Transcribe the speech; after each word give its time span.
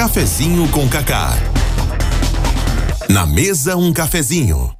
Cafezinho 0.00 0.66
com 0.70 0.88
Cacá. 0.88 1.32
Na 3.10 3.26
mesa 3.26 3.76
um 3.76 3.92
cafezinho. 3.92 4.74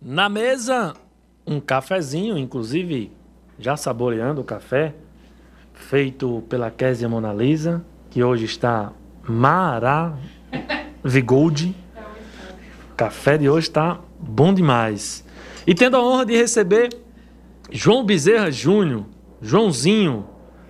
Na 0.00 0.28
mesa 0.28 0.94
um 1.44 1.58
cafezinho, 1.58 2.38
inclusive 2.38 3.10
já 3.58 3.76
saboreando 3.76 4.40
o 4.40 4.44
café, 4.44 4.94
feito 5.74 6.44
pela 6.48 6.70
Késia 6.70 7.08
Mona 7.08 7.32
Lisa, 7.32 7.84
que 8.08 8.22
hoje 8.22 8.44
está 8.44 8.92
maravigold. 9.24 10.14
O 12.92 12.94
café 12.94 13.36
de 13.36 13.50
hoje 13.50 13.66
está 13.66 13.98
bom 14.20 14.54
demais. 14.54 15.24
E 15.66 15.74
tendo 15.74 15.96
a 15.96 16.00
honra 16.00 16.24
de 16.24 16.36
receber 16.36 16.96
João 17.68 18.04
Bezerra 18.04 18.48
Júnior, 18.48 19.06
Joãozinho, 19.42 20.24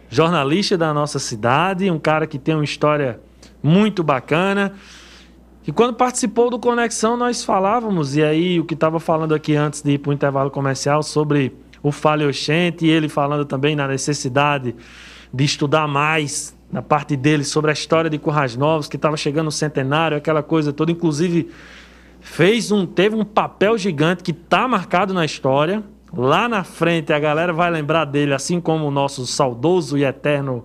jornalista 0.08 0.76
da 0.76 0.92
nossa 0.92 1.18
cidade, 1.18 1.90
um 1.90 1.98
cara 1.98 2.26
que 2.26 2.38
tem 2.38 2.54
uma 2.54 2.64
história 2.64 3.20
muito 3.62 4.02
bacana. 4.02 4.72
E 5.66 5.72
quando 5.72 5.94
participou 5.94 6.48
do 6.48 6.58
Conexão, 6.58 7.16
nós 7.16 7.44
falávamos, 7.44 8.16
e 8.16 8.22
aí 8.22 8.58
o 8.58 8.64
que 8.64 8.74
estava 8.74 8.98
falando 8.98 9.34
aqui 9.34 9.54
antes 9.54 9.82
de 9.82 9.92
ir 9.92 9.98
para 9.98 10.10
o 10.10 10.12
intervalo 10.12 10.50
comercial 10.50 11.02
sobre 11.02 11.54
o 11.82 11.92
Fale 11.92 12.24
Oxente, 12.24 12.86
e 12.86 12.90
ele 12.90 13.08
falando 13.08 13.44
também 13.44 13.76
na 13.76 13.86
necessidade 13.86 14.74
de 15.32 15.44
estudar 15.44 15.86
mais 15.86 16.56
na 16.72 16.82
parte 16.82 17.16
dele 17.16 17.44
sobre 17.44 17.70
a 17.70 17.74
história 17.74 18.10
de 18.10 18.18
Currais 18.18 18.56
Novos, 18.56 18.88
que 18.88 18.96
estava 18.96 19.16
chegando 19.16 19.48
o 19.48 19.52
centenário, 19.52 20.16
aquela 20.16 20.42
coisa 20.42 20.72
toda. 20.72 20.90
Inclusive, 20.90 21.50
fez 22.20 22.70
um, 22.70 22.86
teve 22.86 23.14
um 23.14 23.24
papel 23.24 23.76
gigante 23.78 24.22
que 24.22 24.30
está 24.30 24.66
marcado 24.66 25.12
na 25.12 25.24
história. 25.24 25.82
Lá 26.16 26.48
na 26.48 26.64
frente 26.64 27.12
a 27.12 27.18
galera 27.18 27.52
vai 27.52 27.70
lembrar 27.70 28.04
dele, 28.04 28.32
assim 28.34 28.60
como 28.60 28.86
o 28.86 28.90
nosso 28.90 29.26
saudoso 29.26 29.98
e 29.98 30.04
eterno 30.04 30.64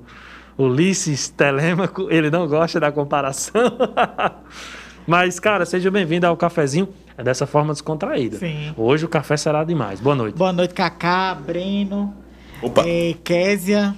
Ulisses 0.58 1.30
Telêmaco. 1.30 2.08
Ele 2.10 2.30
não 2.30 2.48
gosta 2.48 2.80
da 2.80 2.92
comparação. 2.92 3.62
Mas, 5.06 5.40
cara, 5.40 5.66
seja 5.66 5.92
bem-vindo 5.92 6.26
ao 6.26 6.38
cafezinho. 6.38 6.88
É 7.18 7.24
dessa 7.24 7.46
forma 7.46 7.74
descontraída. 7.74 8.38
Sim. 8.38 8.74
Hoje 8.76 9.06
o 9.06 9.10
café 9.10 9.38
será 9.38 9.64
demais. 9.64 10.00
Boa 10.00 10.16
noite. 10.16 10.36
Boa 10.38 10.54
noite, 10.54 10.74
Cacá, 10.74 11.36
Breno, 11.36 12.14
Opa. 12.62 12.84
eh, 12.88 13.16
Késia. 13.24 13.94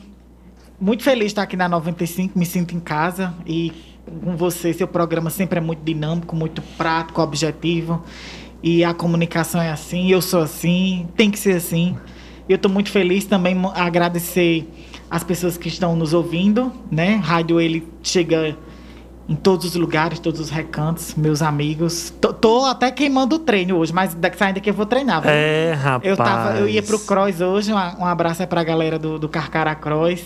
Muito 0.82 1.04
feliz 1.04 1.28
de 1.28 1.28
estar 1.28 1.44
aqui 1.44 1.56
na 1.56 1.70
95, 1.70 2.38
me 2.38 2.46
sinto 2.46 2.76
em 2.76 2.80
casa 2.82 3.34
e 3.46 3.72
com 4.24 4.36
você, 4.36 4.74
seu 4.74 4.88
programa 4.88 5.30
sempre 5.30 5.58
é 5.58 5.62
muito 5.62 5.82
dinâmico, 5.84 6.36
muito 6.36 6.62
prático, 6.78 7.22
objetivo. 7.22 8.04
E 8.68 8.84
a 8.84 8.96
comunicação 8.96 9.62
é 9.62 9.70
assim, 9.72 10.10
eu 10.12 10.22
sou 10.24 10.42
assim, 10.42 11.08
tem 11.16 11.30
que 11.30 11.38
ser 11.38 11.56
assim. 11.56 11.96
Eu 12.50 12.56
estou 12.56 12.70
muito 12.72 12.90
feliz 12.90 13.24
também 13.24 13.56
agradecer 13.76 14.68
as 15.10 15.24
pessoas 15.24 15.56
que 15.56 15.68
estão 15.68 15.96
nos 15.96 16.14
ouvindo, 16.14 16.72
né? 16.92 17.22
Rádio 17.24 17.62
ele 17.62 17.88
chega 18.02 18.58
em 19.30 19.36
todos 19.36 19.68
os 19.68 19.76
lugares, 19.76 20.18
todos 20.20 20.40
os 20.40 20.50
recantos, 20.50 21.14
meus 21.16 21.44
amigos. 21.44 22.12
Tô, 22.20 22.34
tô 22.34 22.66
até 22.66 22.90
queimando 22.92 23.36
o 23.36 23.40
treino 23.40 23.78
hoje, 23.78 23.94
mas 23.94 24.16
da- 24.16 24.32
saindo 24.34 24.56
daqui 24.56 24.70
eu 24.72 24.74
vou 24.74 24.86
treinar. 24.88 25.22
viu? 25.22 25.30
É, 25.32 25.74
rapaz. 25.74 26.04
Eu, 26.10 26.18
tava, 26.18 26.58
eu 26.60 26.68
ia 26.68 26.82
pro 26.82 26.98
Cross 27.00 27.42
hoje, 27.42 27.72
um, 27.72 27.76
um 27.76 28.06
abraço 28.06 28.42
aí 28.42 28.48
pra 28.48 28.64
galera 28.64 28.98
do, 28.98 29.20
do 29.20 29.30
Carcará 29.30 29.76
Cross, 29.76 30.22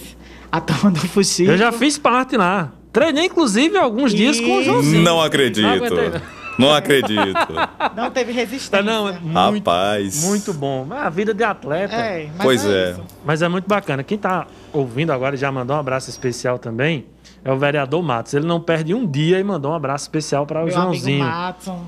a 0.50 0.60
turma 0.62 0.92
do 0.92 1.00
Fuxico. 1.00 1.52
Eu 1.52 1.58
já 1.58 1.74
fiz 1.74 1.98
parte 1.98 2.38
lá. 2.38 2.72
Treinei, 2.94 3.26
inclusive, 3.26 3.78
alguns 3.78 4.14
dias 4.14 4.40
com 4.40 4.58
o 4.58 4.64
Joãozinho. 4.64 5.04
Não 5.04 5.22
acredito. 5.22 5.64
Não 5.64 5.74
aguentei, 5.74 6.10
não. 6.10 6.39
Não 6.60 6.74
acredito. 6.74 7.54
Não 7.96 8.12
teve 8.12 8.32
resistência. 8.32 8.70
Tá, 8.78 8.84
não, 8.84 9.08
é 9.08 9.14
muito, 9.20 9.34
Rapaz. 9.66 10.24
muito 10.26 10.54
bom. 10.54 10.86
Mas 10.88 11.06
A 11.06 11.10
vida 11.10 11.34
de 11.34 11.44
atleta. 11.44 11.96
É, 11.96 12.28
mas 12.36 12.46
Pois 12.46 12.66
é. 12.66 12.92
isso. 12.92 13.04
Mas 13.26 13.42
é 13.42 13.48
muito 13.48 13.68
bacana. 13.68 14.04
Quem 14.04 14.18
tá 14.18 14.46
ouvindo 14.74 15.12
agora 15.12 15.36
e 15.36 15.38
já 15.38 15.52
mandou 15.52 15.76
um 15.76 15.80
abraço 15.80 16.10
especial 16.10 16.60
também 16.60 17.06
é 17.44 17.52
o 17.52 17.58
vereador 17.58 18.04
Matos. 18.04 18.34
Ele 18.34 18.46
não 18.46 18.60
perde 18.60 18.94
um 18.94 19.06
dia 19.08 19.40
e 19.40 19.44
mandou 19.44 19.72
um 19.72 19.76
abraço 19.76 20.04
especial 20.04 20.46
para 20.46 20.62
o 20.62 20.66
Meu 20.66 20.74
Joãozinho. 20.74 21.24
amigo 21.24 21.38
Matson. 21.38 21.86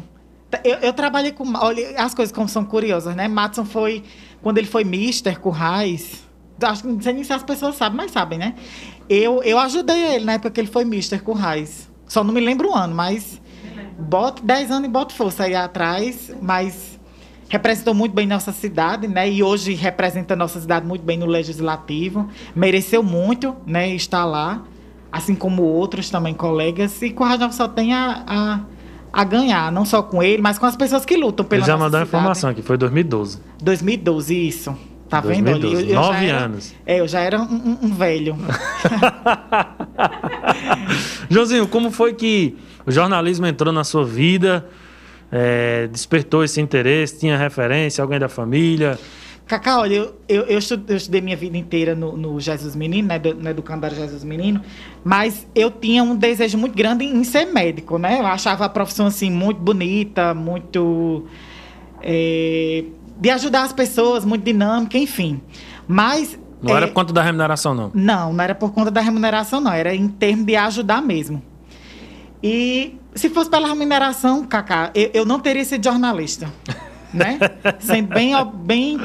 Eu, 0.63 0.75
eu 0.79 0.93
trabalhei 0.93 1.31
com. 1.31 1.45
Olha, 1.57 2.01
as 2.01 2.13
coisas 2.13 2.33
como 2.33 2.47
são 2.49 2.63
curiosas, 2.65 3.15
né? 3.15 3.27
Matson 3.27 3.65
foi. 3.65 4.03
Quando 4.41 4.57
ele 4.57 4.67
foi 4.67 4.83
Mister 4.83 5.39
Currais. 5.39 6.23
Acho 6.61 6.83
que 6.83 6.87
não 6.89 7.01
sei 7.01 7.13
nem 7.13 7.23
se 7.23 7.33
as 7.33 7.41
pessoas 7.43 7.75
sabem, 7.75 7.97
mas 7.97 8.11
sabem, 8.11 8.37
né? 8.37 8.53
Eu, 9.09 9.41
eu 9.43 9.57
ajudei 9.59 10.15
ele 10.15 10.25
na 10.25 10.33
época 10.33 10.51
que 10.51 10.61
ele 10.61 10.67
foi 10.67 10.85
Mister 10.85 11.23
Currais. 11.23 11.89
Só 12.07 12.23
não 12.23 12.33
me 12.33 12.39
lembro 12.41 12.69
o 12.69 12.75
ano, 12.75 12.93
mas. 12.93 13.41
Boto 14.01 14.43
10 14.43 14.71
anos 14.71 14.89
e 14.89 14.91
boto 14.91 15.13
força 15.13 15.43
aí 15.43 15.55
atrás, 15.55 16.31
mas 16.41 16.99
representou 17.49 17.93
muito 17.93 18.13
bem 18.13 18.25
nossa 18.25 18.51
cidade, 18.51 19.07
né? 19.07 19.29
E 19.29 19.43
hoje 19.43 19.73
representa 19.73 20.35
nossa 20.35 20.59
cidade 20.59 20.85
muito 20.85 21.03
bem 21.03 21.17
no 21.17 21.25
legislativo. 21.25 22.27
Mereceu 22.55 23.03
muito, 23.03 23.55
né? 23.65 23.89
Estar 23.93 24.25
lá, 24.25 24.63
assim 25.11 25.35
como 25.35 25.63
outros 25.63 26.09
também 26.09 26.33
colegas. 26.33 27.01
E 27.01 27.13
Novos 27.13 27.55
só 27.55 27.67
tem 27.67 27.93
a, 27.93 28.23
a, 28.25 28.59
a 29.13 29.23
ganhar, 29.23 29.71
não 29.71 29.85
só 29.85 30.01
com 30.01 30.23
ele, 30.23 30.41
mas 30.41 30.57
com 30.57 30.65
as 30.65 30.75
pessoas 30.75 31.05
que 31.05 31.15
lutam 31.17 31.45
pela 31.45 31.59
Ele 31.61 31.67
já 31.67 31.73
nossa 31.73 31.85
mandou 31.85 31.99
a 31.99 32.03
informação 32.03 32.49
aqui, 32.49 32.61
foi 32.61 32.77
2012. 32.77 33.39
2012, 33.61 34.47
isso. 34.47 34.75
Tá 35.09 35.19
vendo? 35.19 35.43
2012, 35.59 35.75
Olha, 35.75 35.83
eu- 35.83 35.89
eu 35.89 35.95
nove 36.01 36.25
era- 36.25 36.37
anos. 36.45 36.73
É, 36.85 36.99
eu 37.01 37.07
já 37.07 37.19
era 37.19 37.41
um, 37.41 37.77
um- 37.83 37.93
velho. 37.93 38.37
Joãozinho, 41.29 41.67
como 41.67 41.91
foi 41.91 42.13
que 42.13 42.57
o 42.85 42.91
jornalismo 42.91 43.45
entrou 43.45 43.73
na 43.73 43.83
sua 43.83 44.05
vida? 44.05 44.67
É, 45.31 45.87
despertou 45.87 46.43
esse 46.43 46.59
interesse? 46.59 47.19
Tinha 47.19 47.37
referência? 47.37 48.01
Alguém 48.01 48.19
da 48.19 48.27
família? 48.27 48.99
Cacá, 49.47 49.79
olha, 49.79 49.95
eu, 49.95 50.15
eu, 50.29 50.43
eu 50.43 50.59
estu- 50.59 50.81
eu 50.87 50.95
estudei 50.95 51.19
minha 51.19 51.35
vida 51.35 51.57
inteira 51.57 51.93
no, 51.93 52.15
no 52.15 52.39
Jesus 52.39 52.73
Menino, 52.75 53.09
né, 53.09 53.19
no 53.37 53.49
Educandário 53.49 53.97
Jesus 53.97 54.23
Menino, 54.23 54.61
mas 55.03 55.45
eu 55.53 55.69
tinha 55.69 56.01
um 56.03 56.15
desejo 56.15 56.57
muito 56.57 56.73
grande 56.75 57.03
em, 57.03 57.17
em 57.17 57.23
ser 57.25 57.45
médico, 57.45 57.97
né? 57.97 58.19
Eu 58.19 58.25
achava 58.25 58.63
a 58.63 58.69
profissão, 58.69 59.07
assim, 59.07 59.29
muito 59.29 59.59
bonita, 59.59 60.33
muito... 60.33 61.25
é, 62.01 62.85
de 63.19 63.29
ajudar 63.29 63.63
as 63.63 63.73
pessoas, 63.73 64.23
muito 64.25 64.43
dinâmica, 64.43 64.97
enfim. 64.97 65.41
Mas... 65.87 66.39
Não 66.61 66.73
é, 66.73 66.77
era 66.77 66.87
por 66.87 66.93
conta 66.93 67.11
da 67.13 67.21
remuneração, 67.21 67.73
não. 67.73 67.91
Não, 67.93 68.31
não 68.33 68.43
era 68.43 68.55
por 68.55 68.71
conta 68.71 68.89
da 68.89 69.01
remuneração, 69.01 69.59
não. 69.59 69.73
Era 69.73 69.93
em 69.93 70.07
termos 70.07 70.45
de 70.45 70.55
ajudar 70.55 71.01
mesmo. 71.01 71.41
E 72.43 72.97
se 73.13 73.29
fosse 73.29 73.49
pela 73.49 73.67
remuneração, 73.67 74.45
Cacá, 74.45 74.91
eu, 74.95 75.11
eu 75.13 75.25
não 75.25 75.39
teria 75.39 75.63
sido 75.65 75.83
jornalista. 75.83 76.51
Né? 77.13 77.37
Sendo 77.81 78.07
bem. 78.07 78.33
bem 78.63 78.97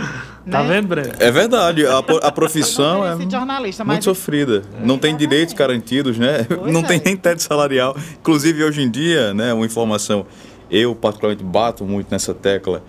Tá 0.50 0.62
né? 0.62 0.74
vendo, 0.74 0.86
Breno? 0.86 1.12
É 1.18 1.30
verdade, 1.30 1.84
a, 1.84 1.98
a 1.98 2.30
profissão 2.30 3.04
é 3.04 3.28
jornalista, 3.28 3.84
mas 3.84 3.96
muito 3.96 4.04
sofrida. 4.04 4.62
Não 4.80 4.96
tem 4.96 5.16
direitos 5.16 5.54
garantidos, 5.54 6.16
né? 6.16 6.44
Pois 6.44 6.72
Não 6.72 6.84
tem 6.84 6.98
é. 6.98 7.02
nem 7.04 7.16
teto 7.16 7.42
salarial. 7.42 7.96
Inclusive, 8.20 8.62
hoje 8.62 8.82
em 8.82 8.88
dia, 8.88 9.34
né, 9.34 9.52
uma 9.52 9.66
informação, 9.66 10.24
eu 10.70 10.94
particularmente 10.94 11.42
bato 11.42 11.84
muito 11.84 12.08
nessa 12.10 12.32
tecla. 12.32 12.82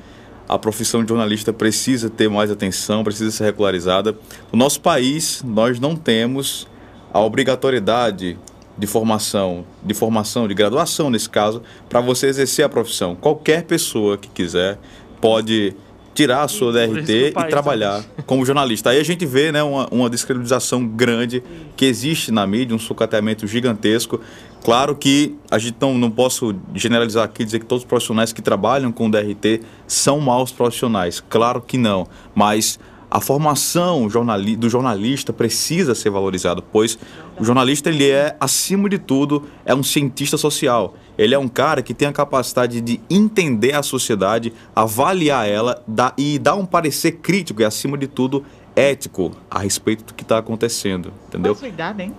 A 0.47 0.57
profissão 0.59 1.01
de 1.01 1.09
jornalista 1.09 1.51
precisa 1.51 2.09
ter 2.09 2.29
mais 2.29 2.51
atenção, 2.51 3.03
precisa 3.03 3.31
ser 3.31 3.45
regularizada. 3.45 4.15
No 4.51 4.59
nosso 4.59 4.79
país, 4.79 5.41
nós 5.43 5.79
não 5.79 5.95
temos 5.95 6.67
a 7.11 7.19
obrigatoriedade 7.19 8.37
de 8.77 8.87
formação, 8.87 9.65
de 9.83 9.93
formação, 9.93 10.47
de 10.47 10.53
graduação 10.53 11.09
nesse 11.09 11.29
caso, 11.29 11.61
para 11.89 11.99
você 11.99 12.27
exercer 12.27 12.63
a 12.65 12.69
profissão. 12.69 13.15
Qualquer 13.15 13.63
pessoa 13.63 14.17
que 14.17 14.29
quiser 14.29 14.77
pode 15.19 15.75
tirar 16.17 16.41
a 16.41 16.47
sua 16.47 16.71
DRT 16.71 17.11
e 17.11 17.31
país 17.31 17.49
trabalhar 17.49 18.03
como 18.25 18.43
jornalista. 18.43 18.89
Aí 18.89 18.99
a 18.99 19.03
gente 19.03 19.23
vê 19.23 19.51
né, 19.51 19.61
uma, 19.61 19.87
uma 19.91 20.09
descredibilização 20.09 20.83
grande 20.83 21.43
que 21.75 21.85
existe 21.85 22.31
na 22.31 22.47
mídia, 22.47 22.75
um 22.75 22.79
sucateamento 22.79 23.45
gigantesco. 23.45 24.19
Claro 24.63 24.95
que 24.95 25.35
a 25.51 25.59
gente 25.59 25.77
não, 25.79 25.95
não 25.95 26.09
posso 26.09 26.55
generalizar 26.73 27.23
aqui 27.23 27.45
dizer 27.45 27.59
que 27.59 27.67
todos 27.67 27.83
os 27.83 27.87
profissionais 27.87 28.33
que 28.33 28.41
trabalham 28.41 28.91
com 28.91 29.09
DRT 29.11 29.61
são 29.85 30.19
maus 30.19 30.51
profissionais. 30.51 31.23
Claro 31.29 31.61
que 31.61 31.77
não. 31.77 32.07
Mas 32.33 32.79
a 33.09 33.21
formação 33.21 34.07
do 34.07 34.69
jornalista 34.69 35.31
precisa 35.31 35.95
ser 35.95 36.09
valorizada, 36.09 36.61
pois 36.61 36.99
o 37.39 37.43
jornalista 37.43 37.89
ele 37.89 38.09
é, 38.09 38.35
acima 38.39 38.89
de 38.89 38.97
tudo, 38.97 39.45
é 39.65 39.73
um 39.73 39.83
cientista 39.83 40.37
social. 40.37 40.95
Ele 41.17 41.33
é 41.33 41.39
um 41.39 41.47
cara 41.47 41.81
que 41.81 41.93
tem 41.93 42.07
a 42.07 42.13
capacidade 42.13 42.81
de 42.81 42.99
entender 43.09 43.73
a 43.73 43.81
sociedade, 43.81 44.53
avaliar 44.75 45.47
ela 45.47 45.83
e 46.17 46.37
dar 46.37 46.55
um 46.55 46.65
parecer 46.65 47.13
crítico 47.13 47.61
e, 47.61 47.65
acima 47.65 47.97
de 47.97 48.07
tudo, 48.07 48.45
ético 48.75 49.31
a 49.49 49.59
respeito 49.59 50.03
do 50.03 50.13
que 50.13 50.23
está 50.23 50.37
acontecendo, 50.37 51.11
entendeu? 51.27 51.57
idade, 51.65 52.03
hein? 52.03 52.13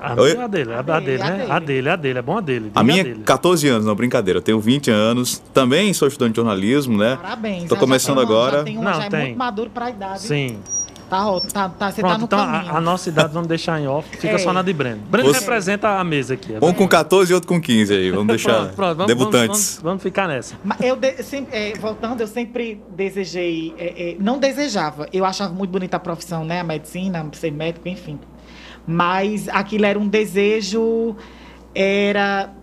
A, 0.00 0.14
Oi? 0.20 0.36
a 0.36 0.46
dele, 0.46 0.72
a, 0.72 0.76
A 0.76 0.78
a 0.78 0.82
dele, 1.00 1.00
dele, 1.18 1.22
a 1.22 1.26
né? 1.30 1.36
dele. 1.38 1.50
A 1.52 1.58
dele, 1.58 1.88
a 1.90 1.96
dele, 1.96 2.18
é 2.18 2.22
bom 2.22 2.38
a 2.38 2.40
dele. 2.40 2.70
A 2.74 2.82
minha, 2.82 3.02
dele. 3.04 3.22
14 3.24 3.68
anos, 3.68 3.84
não, 3.86 3.94
brincadeira. 3.94 4.38
Eu 4.38 4.42
tenho 4.42 4.60
20 4.60 4.90
anos, 4.90 5.42
também 5.52 5.92
sou 5.92 6.06
estudante 6.08 6.32
de 6.32 6.36
jornalismo, 6.36 6.96
né? 6.96 7.16
Parabéns. 7.20 7.68
Tô 7.68 7.76
começando 7.76 8.18
já 8.20 8.26
tem 8.26 8.34
um- 8.34 8.38
agora. 8.38 8.58
Já, 8.58 8.64
tem 8.64 8.78
um, 8.78 8.82
Não, 8.82 8.94
já 8.94 9.04
é 9.04 9.08
tem. 9.10 9.20
muito 9.26 9.38
maduro 9.38 9.70
pra 9.70 9.90
idade. 9.90 10.20
Sim. 10.22 10.58
Tá, 11.10 11.24
tá, 11.54 11.68
tá, 11.70 11.90
você 11.90 12.02
Pronto, 12.02 12.12
tá 12.12 12.18
no 12.18 12.24
então 12.26 12.38
caminho. 12.38 12.70
a, 12.74 12.76
a 12.76 12.80
nossa 12.82 13.08
idade 13.08 13.32
vamos 13.32 13.48
deixar 13.48 13.80
em 13.80 13.86
off, 13.88 14.06
fica 14.18 14.34
É. 14.34 14.38
só 14.38 14.52
na 14.52 14.60
de 14.60 14.74
Breno. 14.74 15.00
Breno 15.10 15.28
Você- 15.32 15.40
representa 15.40 15.88
a 15.98 16.04
mesa 16.04 16.34
aqui. 16.34 16.52
é 16.52 16.58
Um 16.62 16.74
com 16.74 16.86
14 16.86 17.32
e 17.32 17.34
outro 17.34 17.48
com 17.48 17.58
15 17.58 17.94
aí. 17.94 18.10
Vamos 18.10 18.26
deixar 18.36 18.52
Pronto, 18.52 18.74
pronto, 18.74 18.96
vamos, 18.98 19.06
debutantes. 19.06 19.48
Vamos, 19.48 19.64
vamos, 19.70 19.82
vamos 19.82 20.02
ficar 20.02 20.28
nessa. 20.28 20.54
Mas 20.62 20.78
eu 20.82 20.94
de- 20.96 21.22
sempre, 21.22 21.56
é, 21.56 21.72
voltando, 21.78 22.20
eu 22.20 22.26
sempre 22.26 22.82
desejei, 22.94 23.72
é, 23.78 24.10
é, 24.10 24.16
não 24.20 24.38
desejava, 24.38 25.08
eu 25.10 25.24
achava 25.24 25.50
muito 25.54 25.70
bonita 25.70 25.96
a 25.96 26.00
profissão, 26.00 26.44
né, 26.44 26.60
a 26.60 26.64
medicina, 26.64 27.26
ser 27.32 27.52
médico, 27.52 27.88
enfim. 27.88 28.18
Mas 28.88 29.48
aquilo 29.50 29.84
era 29.84 29.98
um 29.98 30.08
desejo, 30.08 31.14
era 31.74 32.54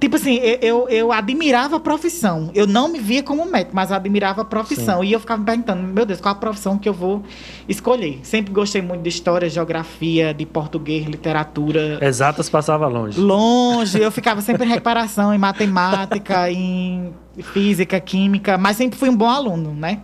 Tipo 0.00 0.14
assim, 0.14 0.38
eu, 0.62 0.88
eu, 0.88 1.10
admirava 1.10 1.76
a 1.76 1.80
profissão. 1.80 2.52
Eu 2.54 2.68
não 2.68 2.88
me 2.88 3.00
via 3.00 3.20
como 3.20 3.44
médico, 3.44 3.74
mas 3.74 3.90
eu 3.90 3.96
admirava 3.96 4.42
a 4.42 4.44
profissão. 4.44 5.00
Sim. 5.00 5.08
E 5.08 5.12
eu 5.12 5.18
ficava 5.18 5.40
me 5.40 5.44
perguntando, 5.44 5.82
meu 5.82 6.06
Deus, 6.06 6.20
qual 6.20 6.32
a 6.32 6.38
profissão 6.38 6.78
que 6.78 6.88
eu 6.88 6.92
vou 6.92 7.24
escolher? 7.68 8.20
Sempre 8.22 8.52
gostei 8.52 8.80
muito 8.80 9.02
de 9.02 9.08
história, 9.08 9.50
geografia, 9.50 10.32
de 10.32 10.46
português, 10.46 11.04
literatura. 11.04 11.98
Exatas 12.00 12.48
passava 12.48 12.86
longe. 12.86 13.18
Longe. 13.18 14.00
Eu 14.00 14.12
ficava 14.12 14.40
sempre 14.40 14.66
em 14.66 14.68
reparação, 14.70 15.34
em 15.34 15.38
matemática, 15.38 16.48
em 16.48 17.12
física, 17.52 17.98
química, 17.98 18.56
mas 18.56 18.76
sempre 18.76 18.96
fui 18.96 19.08
um 19.08 19.16
bom 19.16 19.28
aluno, 19.28 19.74
né? 19.74 20.02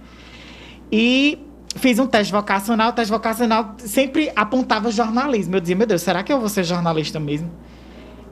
E 0.90 1.38
fiz 1.76 1.98
um 1.98 2.06
teste 2.06 2.32
vocacional. 2.32 2.90
O 2.90 2.92
teste 2.92 3.10
vocacional 3.10 3.74
sempre 3.78 4.30
apontava 4.34 4.90
jornalismo. 4.90 5.56
Eu 5.56 5.60
dizia, 5.60 5.76
meu 5.76 5.86
Deus, 5.86 6.02
será 6.02 6.22
que 6.22 6.32
eu 6.32 6.40
vou 6.40 6.48
ser 6.48 6.64
jornalista 6.64 7.20
mesmo? 7.20 7.50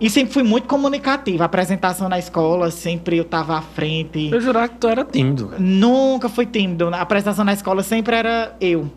E 0.00 0.10
sempre 0.10 0.32
fui 0.32 0.42
muito 0.42 0.66
comunicativa. 0.66 1.44
apresentação 1.44 2.08
na 2.08 2.18
escola, 2.18 2.70
sempre 2.70 3.16
eu 3.16 3.22
estava 3.22 3.56
à 3.56 3.62
frente. 3.62 4.30
Eu 4.32 4.40
jurava 4.40 4.68
que 4.68 4.76
tu 4.76 4.88
era 4.88 5.04
tímido. 5.04 5.52
Nunca 5.58 6.28
fui 6.28 6.44
tímido. 6.44 6.88
A 6.88 7.00
apresentação 7.00 7.44
na 7.44 7.52
escola 7.52 7.82
sempre 7.82 8.16
era 8.16 8.56
eu. 8.60 8.90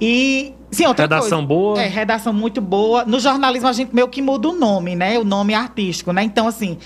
E 0.00 0.52
Sim, 0.70 0.86
outra 0.86 1.04
redação 1.04 1.38
coisa. 1.38 1.46
boa. 1.46 1.80
É, 1.80 1.86
redação 1.86 2.32
muito 2.32 2.60
boa. 2.60 3.04
No 3.04 3.18
jornalismo 3.18 3.68
a 3.68 3.72
gente 3.72 3.94
meio 3.94 4.08
que 4.08 4.20
muda 4.20 4.48
o 4.48 4.52
nome, 4.52 4.94
né? 4.94 5.18
O 5.18 5.24
nome 5.24 5.54
artístico, 5.54 6.12
né? 6.12 6.22
Então, 6.22 6.46
assim, 6.46 6.78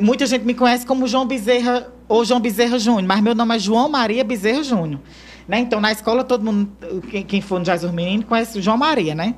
muita 0.00 0.26
gente 0.26 0.44
me 0.44 0.54
conhece 0.54 0.86
como 0.86 1.06
João 1.06 1.26
Bezerra 1.26 1.88
ou 2.08 2.24
João 2.24 2.40
Bezerra 2.40 2.78
Júnior, 2.78 3.04
mas 3.04 3.20
meu 3.20 3.34
nome 3.34 3.56
é 3.56 3.58
João 3.58 3.88
Maria 3.88 4.24
Bezerra 4.24 4.62
Júnior. 4.62 5.00
Né? 5.46 5.60
Então, 5.60 5.80
na 5.80 5.92
escola, 5.92 6.24
todo 6.24 6.44
mundo, 6.44 6.70
quem, 7.10 7.22
quem 7.22 7.40
for 7.40 7.58
no 7.58 7.64
Jesus 7.64 7.92
Menino, 7.92 8.24
conhece 8.24 8.58
o 8.58 8.62
João 8.62 8.76
Maria, 8.76 9.14
né? 9.14 9.34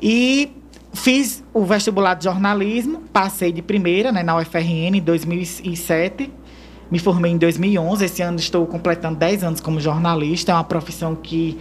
E 0.00 0.52
Fiz 0.92 1.44
o 1.52 1.64
vestibular 1.64 2.14
de 2.14 2.24
jornalismo, 2.24 3.02
passei 3.12 3.52
de 3.52 3.60
primeira 3.60 4.10
né, 4.10 4.22
na 4.22 4.36
UFRN 4.36 4.96
em 4.96 5.00
2007. 5.00 6.32
Me 6.90 6.98
formei 6.98 7.30
em 7.30 7.38
2011. 7.38 8.04
Esse 8.04 8.22
ano 8.22 8.38
estou 8.38 8.66
completando 8.66 9.16
10 9.16 9.44
anos 9.44 9.60
como 9.60 9.78
jornalista. 9.80 10.52
É 10.52 10.54
uma 10.54 10.64
profissão 10.64 11.14
que 11.14 11.58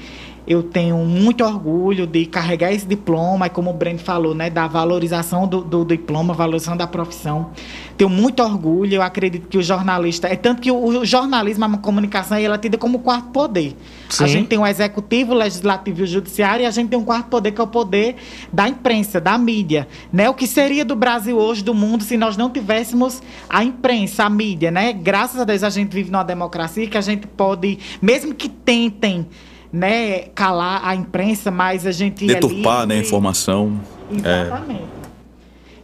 eu 0.48 0.64
tenho 0.64 0.98
muito 1.00 1.44
orgulho 1.44 2.08
de 2.08 2.26
carregar 2.26 2.72
esse 2.72 2.88
diploma, 2.88 3.48
e 3.48 3.50
como 3.50 3.70
o 3.70 3.74
Breno 3.74 4.00
falou, 4.00 4.34
né, 4.34 4.50
da 4.50 4.66
valorização 4.66 5.46
do, 5.46 5.62
do, 5.62 5.84
diploma, 5.84 6.34
valorização 6.34 6.78
da 6.78 6.88
profissão. 6.88 7.50
Tenho 7.98 8.10
muito 8.10 8.42
orgulho, 8.42 8.94
eu 8.94 9.02
acredito 9.02 9.50
que 9.50 9.58
o 9.58 9.62
jornalista. 9.62 10.28
É 10.28 10.38
tanto 10.38 10.62
que 10.62 10.72
o, 10.72 10.78
o 10.78 11.06
jornalismo, 11.06 11.66
a 11.66 11.78
comunicação, 11.78 12.38
ela 12.38 12.56
é 12.56 12.58
tida 12.58 12.78
como 12.78 13.00
quarto 13.00 13.30
poder. 13.32 13.76
Sim. 14.08 14.24
A 14.24 14.28
gente 14.28 14.48
tem 14.48 14.58
o 14.58 14.66
executivo, 14.66 15.34
o 15.34 15.36
legislativo 15.36 16.00
e 16.00 16.04
o 16.04 16.08
judiciário, 16.08 16.64
e 16.64 16.66
a 16.66 16.72
gente 16.72 16.90
tem 16.90 16.98
um 16.98 17.04
quarto 17.04 17.28
poder, 17.28 17.52
que 17.52 17.60
é 17.60 17.64
o 17.64 17.68
poder 17.68 18.16
da 18.54 18.70
imprensa, 18.70 19.20
da 19.20 19.38
mídia. 19.38 19.86
Né? 20.14 20.30
O 20.30 20.34
que 20.34 20.48
seria 20.48 20.86
do 20.86 20.96
Brasil 20.96 21.38
hoje, 21.38 21.62
do 21.62 21.74
mundo, 21.74 22.06
se 22.06 22.16
nós 22.16 22.38
não 22.38 22.50
tivéssemos 22.50 23.22
a 23.50 23.66
imprensa, 23.66 24.24
a 24.24 24.30
mídia, 24.30 24.72
né? 24.72 24.94
Graças 24.94 25.42
a 25.42 25.44
Deus 25.44 25.64
a 25.64 25.70
gente 25.70 25.92
vive 25.92 26.10
numa 26.10 26.24
democracia 26.24 26.88
que 26.88 26.98
a 26.98 27.02
gente 27.02 27.28
pode, 27.28 27.80
mesmo 28.02 28.34
que 28.34 28.48
tentem 28.48 29.28
né, 29.72 30.20
calar 30.36 30.82
a 30.84 30.96
imprensa, 30.96 31.52
mas 31.52 31.86
a 31.86 31.92
gente 31.92 32.26
deturpar, 32.26 32.84
é 32.84 32.86
né, 32.88 32.96
a 32.96 33.00
informação. 33.00 33.80
Exatamente. 34.12 34.82
É. 34.82 34.98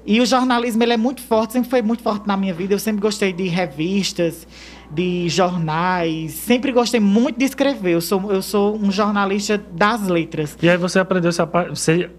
E 0.06 0.20
o 0.20 0.26
jornalismo 0.26 0.84
ele 0.84 0.94
é 0.94 0.98
muito 0.98 1.22
forte, 1.22 1.54
sempre 1.54 1.70
foi 1.70 1.82
muito 1.82 2.04
forte 2.04 2.28
na 2.28 2.36
minha 2.36 2.54
vida. 2.54 2.74
Eu 2.74 2.80
sempre 2.80 3.02
gostei 3.02 3.32
de 3.32 3.48
revistas, 3.48 4.46
de 4.92 5.30
jornais, 5.30 6.34
sempre 6.34 6.72
gostei 6.72 7.00
muito 7.00 7.40
de 7.40 7.46
escrever. 7.46 7.94
Eu 7.94 8.02
sou, 8.02 8.32
eu 8.32 8.42
sou 8.42 8.76
um 8.76 8.92
jornalista 8.92 9.58
das 9.58 10.08
letras. 10.08 10.58
E 10.62 10.70
aí 10.70 10.78
você 10.78 11.00
aprendeu, 11.00 11.32
você 11.70 12.10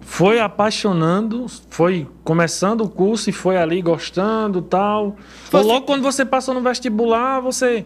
foi 0.00 0.40
apaixonando, 0.40 1.46
foi 1.68 2.06
começando 2.24 2.82
o 2.82 2.88
curso 2.88 3.30
e 3.30 3.32
foi 3.32 3.56
ali 3.56 3.82
gostando 3.82 4.62
tal. 4.62 5.16
Foi 5.44 5.60
Ou 5.60 5.66
logo 5.66 5.78
assim... 5.78 5.86
quando 5.86 6.02
você 6.02 6.24
passou 6.24 6.54
no 6.54 6.62
vestibular, 6.62 7.40
você 7.40 7.84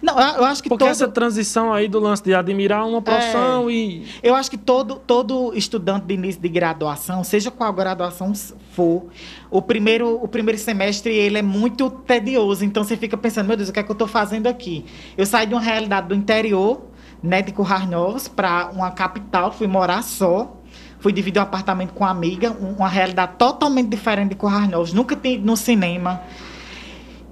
não, 0.00 0.18
eu 0.18 0.44
acho 0.44 0.62
que 0.62 0.68
Porque 0.68 0.84
todo... 0.84 0.90
essa 0.90 1.08
transição 1.08 1.72
aí 1.72 1.88
do 1.88 1.98
lance 1.98 2.22
de 2.22 2.34
admirar 2.34 2.86
uma 2.86 3.02
profissão 3.02 3.68
é, 3.68 3.72
e... 3.72 4.06
Eu 4.22 4.34
acho 4.34 4.50
que 4.50 4.56
todo, 4.56 4.96
todo 4.96 5.52
estudante 5.54 6.06
de 6.06 6.14
início 6.14 6.40
de 6.40 6.48
graduação, 6.48 7.24
seja 7.24 7.50
qual 7.50 7.72
graduação 7.72 8.32
for, 8.72 9.06
o 9.50 9.60
primeiro, 9.60 10.22
o 10.22 10.28
primeiro 10.28 10.58
semestre 10.58 11.12
ele 11.14 11.38
é 11.38 11.42
muito 11.42 11.90
tedioso. 11.90 12.64
Então 12.64 12.84
você 12.84 12.96
fica 12.96 13.16
pensando, 13.16 13.48
meu 13.48 13.56
Deus, 13.56 13.68
o 13.68 13.72
que 13.72 13.80
é 13.80 13.82
que 13.82 13.90
eu 13.90 13.94
estou 13.94 14.08
fazendo 14.08 14.46
aqui? 14.46 14.84
Eu 15.16 15.26
saí 15.26 15.46
de 15.46 15.54
uma 15.54 15.60
realidade 15.60 16.08
do 16.08 16.14
interior, 16.14 16.82
né, 17.22 17.42
de 17.42 17.52
Currais 17.52 17.88
Novos, 17.88 18.28
para 18.28 18.70
uma 18.72 18.90
capital, 18.90 19.52
fui 19.52 19.66
morar 19.66 20.02
só. 20.02 20.56
Fui 21.02 21.12
dividir 21.12 21.40
um 21.40 21.42
apartamento 21.42 21.92
com 21.94 22.04
uma 22.04 22.10
amiga, 22.10 22.52
uma 22.52 22.88
realidade 22.88 23.32
totalmente 23.36 23.88
diferente 23.88 24.30
de 24.30 24.34
Currais 24.36 24.70
Novos. 24.70 24.92
Nunca 24.92 25.16
tinha 25.16 25.34
ido 25.34 25.44
no 25.44 25.56
cinema. 25.56 26.22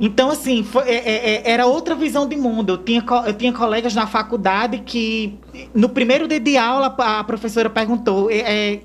Então, 0.00 0.28
assim, 0.28 0.64
foi, 0.64 0.88
é, 0.88 0.94
é, 0.94 1.34
é, 1.34 1.50
era 1.52 1.66
outra 1.66 1.94
visão 1.94 2.26
de 2.26 2.34
mundo. 2.34 2.70
Eu 2.72 2.78
tinha, 2.78 3.04
eu 3.26 3.32
tinha 3.32 3.52
colegas 3.52 3.94
na 3.94 4.08
faculdade 4.08 4.78
que, 4.78 5.38
no 5.72 5.88
primeiro 5.88 6.26
dia 6.26 6.40
de 6.40 6.56
aula, 6.56 6.86
a 6.98 7.22
professora 7.22 7.70
perguntou: 7.70 8.28
é, 8.28 8.38
é, 8.38 8.80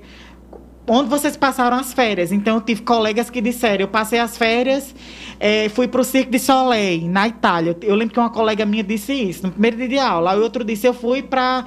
onde 0.86 1.10
vocês 1.10 1.36
passaram 1.36 1.78
as 1.78 1.92
férias? 1.92 2.30
Então, 2.30 2.54
eu 2.54 2.60
tive 2.60 2.82
colegas 2.82 3.28
que 3.28 3.40
disseram: 3.40 3.80
eu 3.80 3.88
passei 3.88 4.20
as 4.20 4.38
férias, 4.38 4.94
é, 5.40 5.68
fui 5.70 5.88
para 5.88 6.00
o 6.00 6.04
Cirque 6.04 6.30
de 6.30 6.38
Soleil, 6.38 7.08
na 7.08 7.26
Itália. 7.26 7.76
Eu 7.82 7.96
lembro 7.96 8.14
que 8.14 8.20
uma 8.20 8.30
colega 8.30 8.64
minha 8.64 8.84
disse 8.84 9.12
isso, 9.12 9.46
no 9.46 9.50
primeiro 9.50 9.78
dia 9.78 9.88
de 9.88 9.98
aula. 9.98 10.36
O 10.36 10.42
outro 10.42 10.62
disse: 10.62 10.86
eu 10.86 10.94
fui 10.94 11.22
para 11.22 11.66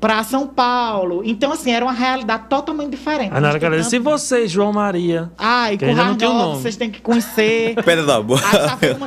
para 0.00 0.22
São 0.22 0.46
Paulo. 0.46 1.22
Então, 1.24 1.52
assim, 1.52 1.72
era 1.72 1.84
uma 1.84 1.92
realidade 1.92 2.44
totalmente 2.48 2.90
diferente. 2.90 3.32
Aí 3.32 3.40
na 3.40 3.48
hora 3.48 3.58
que 3.58 3.64
ela 3.64 3.76
disse, 3.76 3.96
e 3.96 3.98
você, 3.98 4.46
João 4.46 4.72
Maria? 4.72 5.30
Ai, 5.36 5.76
com 5.76 5.86
um 5.86 5.94
nome. 5.94 6.60
vocês 6.60 6.76
têm 6.76 6.90
que 6.90 7.00
conhecer. 7.00 7.74
Pedra 7.84 8.04
da 8.04 8.22
boa. 8.22 8.40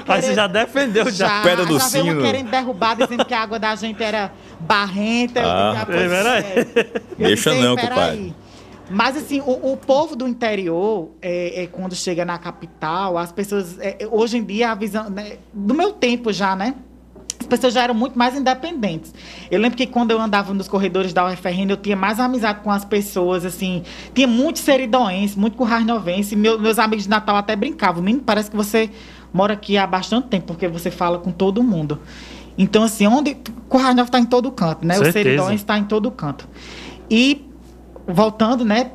Aí, 0.07 0.21
você 0.21 0.33
já 0.33 0.47
defendeu 0.47 1.05
já. 1.05 1.27
já 1.27 1.41
Pedra 1.41 1.65
do 1.65 1.79
já 1.79 1.85
sino. 1.85 2.13
uma 2.13 2.21
querendo 2.21 2.49
derrubar, 2.49 2.95
dizendo 2.95 3.23
que 3.23 3.33
a 3.33 3.41
água 3.41 3.57
da 3.57 3.75
gente 3.75 4.03
era 4.03 4.31
barrenta. 4.59 5.41
Ah, 5.43 5.85
eu 5.87 5.95
disse, 5.95 6.15
ah, 6.15 6.37
é. 6.37 7.01
Deixa 7.17 7.53
não, 7.55 7.75
compadre. 7.77 8.35
Mas, 8.89 9.15
assim, 9.15 9.39
o, 9.39 9.71
o, 9.71 9.77
povo 9.77 10.17
do 10.17 10.27
interior, 10.27 11.11
é, 11.21 11.63
é, 11.63 11.67
quando 11.67 11.95
chega 11.95 12.25
na 12.25 12.37
capital, 12.37 13.17
as 13.17 13.31
pessoas... 13.31 13.79
É, 13.79 14.05
hoje 14.11 14.37
em 14.37 14.43
dia, 14.43 14.71
a 14.71 14.75
visão... 14.75 15.09
Né, 15.09 15.37
do 15.53 15.73
meu 15.73 15.93
tempo 15.93 16.33
já, 16.33 16.57
né? 16.57 16.75
As 17.41 17.47
pessoas 17.47 17.73
já 17.73 17.83
eram 17.83 17.93
muito 17.93 18.17
mais 18.17 18.35
independentes. 18.35 19.13
Eu 19.49 19.59
lembro 19.59 19.77
que 19.77 19.85
quando 19.85 20.11
eu 20.11 20.21
andava 20.21 20.53
nos 20.53 20.67
corredores 20.67 21.11
da 21.11 21.25
UFRN, 21.27 21.69
eu 21.69 21.77
tinha 21.77 21.95
mais 21.95 22.19
amizade 22.19 22.61
com 22.61 22.71
as 22.71 22.85
pessoas, 22.85 23.45
assim. 23.45 23.83
Tinha 24.13 24.27
muitos 24.27 24.61
seridoenses, 24.61 25.35
muito 25.35 25.57
currarnovense. 25.57 26.35
Meu, 26.35 26.59
meus 26.59 26.79
amigos 26.79 27.03
de 27.03 27.09
Natal 27.09 27.35
até 27.35 27.55
brincavam. 27.55 28.01
Menino, 28.01 28.23
parece 28.23 28.49
que 28.49 28.55
você 28.55 28.89
mora 29.33 29.53
aqui 29.53 29.77
há 29.77 29.85
bastante 29.85 30.27
tempo, 30.27 30.47
porque 30.47 30.67
você 30.67 30.91
fala 30.91 31.17
com 31.17 31.31
todo 31.31 31.61
mundo. 31.63 31.99
Então, 32.57 32.83
assim, 32.83 33.07
onde. 33.07 33.35
Currarnov 33.67 34.07
está 34.07 34.19
em 34.19 34.25
todo 34.25 34.51
canto, 34.51 34.85
né? 34.85 34.95
Certeza. 34.95 35.09
O 35.09 35.13
Seridões 35.13 35.61
está 35.61 35.77
em 35.77 35.83
todo 35.83 36.11
canto. 36.11 36.47
E, 37.09 37.45
voltando, 38.07 38.63
né? 38.63 38.91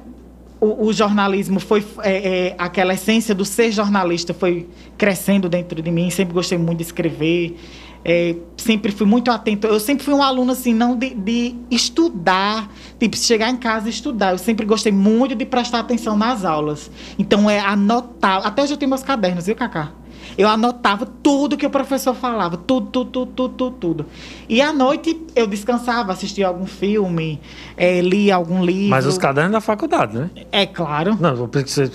O, 0.61 0.87
o 0.87 0.93
jornalismo 0.93 1.59
foi. 1.59 1.85
É, 2.03 2.49
é, 2.49 2.55
aquela 2.59 2.95
essência 2.95 3.35
do 3.35 3.45
ser 3.45 3.73
jornalista 3.73 4.33
foi 4.33 4.69
crescendo 4.97 5.49
dentro 5.49 5.83
de 5.83 5.91
mim. 5.91 6.11
Sempre 6.11 6.35
gostei 6.35 6.59
muito 6.59 6.79
de 6.79 6.85
escrever. 6.85 7.57
É, 8.05 8.37
sempre 8.57 8.93
fui 8.93 9.07
muito 9.07 9.31
atento. 9.31 9.67
Eu 9.67 9.81
sempre 9.81 10.05
fui 10.05 10.15
um 10.15 10.23
aluno, 10.23 10.53
assim, 10.53 10.73
não 10.73 10.97
de, 10.97 11.15
de 11.15 11.55
estudar, 11.71 12.71
tipo, 12.99 13.17
chegar 13.17 13.51
em 13.51 13.57
casa 13.57 13.89
e 13.89 13.91
estudar. 13.91 14.33
Eu 14.33 14.39
sempre 14.39 14.65
gostei 14.65 14.93
muito 14.93 15.35
de 15.35 15.45
prestar 15.45 15.81
atenção 15.81 16.17
nas 16.17 16.45
aulas. 16.45 16.91
Então, 17.19 17.49
é 17.51 17.59
anotar. 17.59 18.47
Até 18.47 18.63
hoje 18.63 18.73
eu 18.73 18.77
tenho 18.77 18.89
meus 18.89 19.03
cadernos, 19.03 19.47
viu, 19.47 19.57
Cacá? 19.57 19.93
Eu 20.37 20.49
anotava 20.49 21.07
tudo 21.23 21.57
que 21.57 21.67
o 21.67 21.71
professor 21.71 22.15
falava, 22.15 22.57
tudo, 22.57 22.87
tudo, 22.87 23.11
tudo, 23.11 23.33
tudo, 23.33 23.55
tudo. 23.55 23.77
tudo. 23.77 24.07
E 24.49 24.61
à 24.61 24.73
noite 24.73 25.21
eu 25.35 25.47
descansava, 25.47 26.13
assistia 26.13 26.47
algum 26.47 26.67
filme, 26.67 27.41
é, 27.77 28.01
lia 28.01 28.35
algum 28.35 28.65
livro. 28.65 28.91
Mas 28.91 29.07
os 29.07 29.19
cadernos 29.19 29.53
da 29.53 29.61
faculdade, 29.61 30.17
né? 30.17 30.31
É 30.53 30.67
claro. 30.67 31.17
Não, 31.21 31.49
porque 31.49 31.69
você 31.69 31.91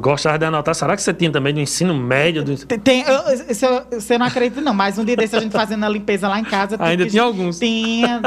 gostava 0.00 0.38
de 0.38 0.44
anotar. 0.44 0.74
Será 0.74 0.96
que 0.96 1.02
você 1.02 1.14
tinha 1.14 1.30
também 1.30 1.54
do 1.54 1.60
ensino 1.60 1.94
médio? 1.94 2.44
Do... 2.44 2.56
Tem, 2.78 3.02
eu, 3.02 3.20
você 3.90 4.18
não 4.18 4.26
acredita, 4.26 4.60
não, 4.60 4.74
mas 4.74 4.98
um 4.98 5.04
dia 5.04 5.16
desse 5.16 5.36
a 5.36 5.40
gente 5.40 5.52
fazendo 5.52 5.84
a 5.84 5.88
limpeza 5.88 6.28
lá 6.28 6.38
em 6.38 6.44
casa. 6.44 6.76
Ainda 6.78 7.06
tinha 7.06 7.22
alguns. 7.22 7.58
Tinha, 7.58 8.20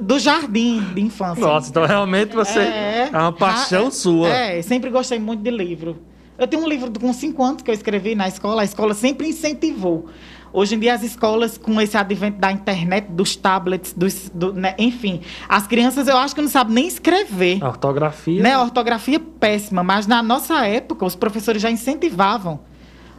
do 0.00 0.18
jardim 0.18 0.80
de 0.94 1.00
infância. 1.00 1.44
Nossa, 1.44 1.70
então 1.70 1.84
realmente 1.84 2.34
você. 2.34 2.60
É, 2.60 3.10
é 3.12 3.18
uma 3.18 3.32
paixão 3.32 3.90
sua. 3.90 4.28
É, 4.28 4.62
sempre 4.62 4.90
gostei 4.90 5.18
muito 5.18 5.42
de 5.42 5.50
livro. 5.50 5.98
Eu 6.38 6.48
tenho 6.48 6.62
um 6.64 6.68
livro 6.68 6.90
com 6.98 7.12
cinco 7.12 7.42
anos 7.42 7.62
que 7.62 7.70
eu 7.70 7.74
escrevi 7.74 8.14
na 8.14 8.26
escola, 8.26 8.62
a 8.62 8.64
escola 8.64 8.92
sempre 8.92 9.28
incentivou. 9.28 10.08
Hoje 10.52 10.76
em 10.76 10.78
dia, 10.78 10.94
as 10.94 11.02
escolas, 11.02 11.58
com 11.58 11.80
esse 11.80 11.96
advento 11.96 12.38
da 12.38 12.50
internet, 12.50 13.08
dos 13.08 13.34
tablets, 13.34 13.92
dos, 13.92 14.30
do, 14.32 14.52
né? 14.52 14.74
enfim, 14.78 15.20
as 15.48 15.66
crianças 15.66 16.06
eu 16.06 16.16
acho 16.16 16.34
que 16.34 16.40
não 16.40 16.48
sabem 16.48 16.74
nem 16.74 16.86
escrever. 16.86 17.58
A 17.62 17.68
ortografia. 17.68 18.42
Né? 18.42 18.52
A 18.52 18.62
ortografia 18.62 19.18
péssima, 19.18 19.82
mas 19.82 20.06
na 20.06 20.22
nossa 20.22 20.64
época, 20.66 21.04
os 21.04 21.16
professores 21.16 21.60
já 21.60 21.70
incentivavam 21.70 22.60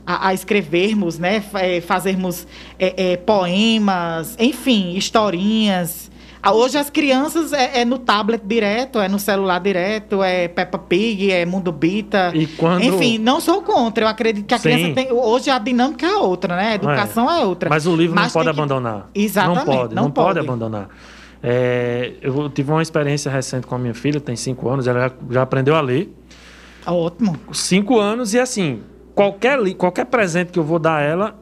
a, 0.06 0.30
a 0.30 0.34
escrevermos, 0.34 1.18
né? 1.18 1.44
É, 1.56 1.82
fazermos 1.82 2.48
é, 2.80 3.14
é, 3.14 3.18
poemas, 3.18 4.36
enfim, 4.40 4.96
historinhas 4.96 6.10
Hoje 6.52 6.78
as 6.78 6.90
crianças 6.90 7.52
é, 7.54 7.82
é 7.82 7.86
no 7.86 7.98
tablet 7.98 8.42
direto, 8.46 9.00
é 9.00 9.08
no 9.08 9.18
celular 9.20 9.60
direto, 9.60 10.22
é 10.24 10.48
Peppa 10.48 10.78
Pig, 10.78 11.32
é 11.32 11.46
Mundo 11.46 11.72
Bita. 11.72 12.32
E 12.34 12.46
quando- 12.48 12.84
Enfim, 12.84 13.18
não 13.18 13.40
sou 13.40 13.62
contra. 13.62 14.06
Eu 14.06 14.08
acredito 14.08 14.46
que 14.46 14.54
a 14.54 14.58
Sim. 14.58 14.64
criança 14.70 14.94
tem. 14.94 15.12
Hoje 15.12 15.50
a 15.50 15.58
dinâmica 15.58 16.06
é 16.06 16.16
outra, 16.18 16.56
né? 16.56 16.68
A 16.72 16.76
educação 16.76 17.30
é, 17.32 17.44
outra. 17.46 17.70
Mas 17.70 17.86
o 17.88 17.96
livro 17.96 18.16
Mas 18.16 18.26
não 18.28 18.32
pode 18.34 18.46
tem 18.46 18.54
que- 18.54 18.60
abandonar. 18.62 19.10
Exatamente. 19.16 19.58
Não 19.66 19.66
pode, 19.76 19.96
não, 19.96 20.04
não 20.04 20.12
pode. 20.12 20.28
pode. 20.28 20.40
abandonar. 20.40 20.90
É, 21.42 22.14
eu 22.22 22.50
tive 22.50 22.72
uma 22.72 22.82
experiência 22.82 23.32
recente 23.32 23.68
com 23.68 23.76
a 23.76 23.78
minha 23.78 23.94
filha, 23.94 24.20
tem 24.20 24.36
cinco 24.36 24.68
anos, 24.70 24.88
ela 24.88 25.02
já, 25.10 25.12
já 25.30 25.42
aprendeu 25.44 25.76
a 25.76 25.82
ler. 25.82 26.12
Ótimo. 26.86 27.38
Cinco 27.54 28.00
anos 28.00 28.34
e 28.34 28.40
assim, 28.40 28.82
qualquer, 29.14 29.60
qualquer 29.76 30.06
presente 30.06 30.52
que 30.52 30.60
eu 30.60 30.64
vou 30.64 30.80
dar 30.80 30.98
a 30.98 31.02
ela 31.02 31.36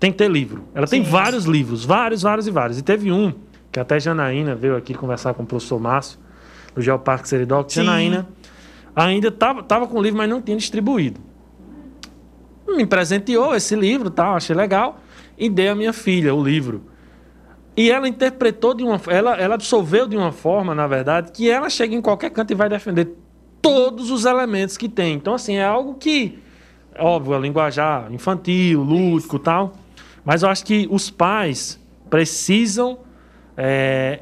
tem 0.00 0.10
que 0.10 0.18
ter 0.18 0.30
livro. 0.30 0.64
Ela 0.74 0.86
tem 0.86 1.04
Sim. 1.04 1.10
vários 1.10 1.44
livros, 1.44 1.84
vários, 1.84 2.22
vários 2.22 2.46
e 2.46 2.50
vários. 2.50 2.78
E 2.78 2.82
teve 2.82 3.10
um, 3.12 3.32
que 3.74 3.80
até 3.80 3.98
Janaína 3.98 4.54
veio 4.54 4.76
aqui 4.76 4.94
conversar 4.94 5.34
com 5.34 5.42
o 5.42 5.46
professor 5.46 5.80
Márcio, 5.80 6.16
do 6.76 6.80
Geoparque 6.80 7.28
Seridoc. 7.28 7.68
Sim. 7.72 7.82
Janaína 7.82 8.28
ainda 8.94 9.28
estava 9.28 9.64
tava 9.64 9.88
com 9.88 9.98
o 9.98 10.02
livro, 10.02 10.16
mas 10.16 10.30
não 10.30 10.40
tinha 10.40 10.56
distribuído. 10.56 11.20
Me 12.68 12.86
presenteou 12.86 13.52
esse 13.52 13.74
livro, 13.74 14.10
tal, 14.10 14.36
achei 14.36 14.54
legal, 14.54 15.00
e 15.36 15.50
dei 15.50 15.68
à 15.68 15.74
minha 15.74 15.92
filha 15.92 16.32
o 16.32 16.42
livro. 16.42 16.84
E 17.76 17.90
ela 17.90 18.06
interpretou 18.06 18.74
de 18.74 18.84
uma 18.84 19.00
ela 19.08 19.36
ela 19.36 19.56
absolveu 19.56 20.06
de 20.06 20.16
uma 20.16 20.30
forma, 20.30 20.72
na 20.72 20.86
verdade, 20.86 21.32
que 21.32 21.50
ela 21.50 21.68
chega 21.68 21.96
em 21.96 22.00
qualquer 22.00 22.30
canto 22.30 22.52
e 22.52 22.54
vai 22.54 22.68
defender 22.68 23.12
todos 23.60 24.12
os 24.12 24.24
elementos 24.24 24.76
que 24.76 24.88
tem. 24.88 25.14
Então, 25.14 25.34
assim, 25.34 25.56
é 25.56 25.64
algo 25.64 25.94
que, 25.94 26.38
óbvio, 26.96 27.34
é 27.34 27.40
linguajar 27.40 28.12
infantil, 28.12 28.84
lúdico 28.84 29.34
e 29.34 29.40
tal. 29.40 29.72
Mas 30.24 30.44
eu 30.44 30.48
acho 30.48 30.64
que 30.64 30.86
os 30.92 31.10
pais 31.10 31.80
precisam 32.08 32.98
é, 33.56 34.20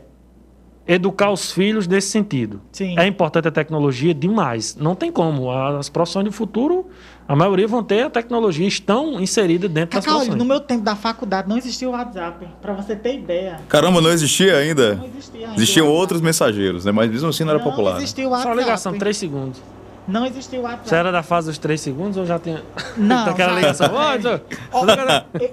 educar 0.87 1.31
os 1.31 1.53
filhos 1.53 1.87
nesse 1.87 2.09
sentido. 2.09 2.61
Sim. 2.73 2.99
É 2.99 3.07
importante 3.07 3.49
a 3.49 3.51
tecnologia 3.51 4.13
demais. 4.13 4.77
Não 4.77 4.95
tem 4.95 5.13
como. 5.13 5.51
As 5.51 5.89
profissões 5.89 6.25
do 6.25 6.33
futuro, 6.33 6.87
a 7.27 7.37
maioria 7.37 7.69
vão 7.69 7.83
ter 7.83 8.03
a 8.03 8.11
tecnologia, 8.11 8.67
estão 8.67 9.21
inseridas 9.21 9.71
dentro 9.71 9.97
das 9.97 10.05
Cacau, 10.05 10.21
profissões. 10.21 10.39
no 10.39 10.45
meu 10.45 10.61
tempo 10.61 10.83
da 10.83 10.97
faculdade 10.97 11.49
não 11.49 11.57
existia 11.57 11.89
o 11.89 11.93
WhatsApp, 11.93 12.47
pra 12.61 12.75
você 12.75 12.97
ter 12.97 13.15
ideia. 13.15 13.61
Caramba, 13.69 14.01
não 14.01 14.11
existia 14.11 14.57
ainda? 14.57 14.97
Não 14.97 15.07
existia 15.07 15.47
ainda 15.47 15.57
Existiam 15.57 15.87
outros 15.89 16.21
mensageiros, 16.21 16.85
né? 16.85 16.93
Mas 16.93 17.11
mesmo 17.11 17.29
assim 17.29 17.45
não 17.45 17.53
era 17.53 17.61
popular. 17.61 17.93
Não 17.93 17.99
né? 17.99 18.05
existia 18.05 18.27
o 18.27 18.31
Só 18.31 18.37
WhatsApp. 18.37 18.59
ligação, 18.59 18.99
três 18.99 19.17
segundos. 19.17 19.63
Não 20.07 20.27
existia 20.27 20.59
o 20.59 20.63
WhatsApp. 20.65 20.89
Você 20.89 20.95
era 20.97 21.13
da 21.13 21.23
fase 21.23 21.47
dos 21.49 21.59
três 21.59 21.81
segundos 21.81 22.17
ou 22.17 22.27
já 22.27 22.39
tinha. 22.39 22.63
Não, 22.97 23.27
Aquela 23.31 23.55
ligação. 23.55 23.87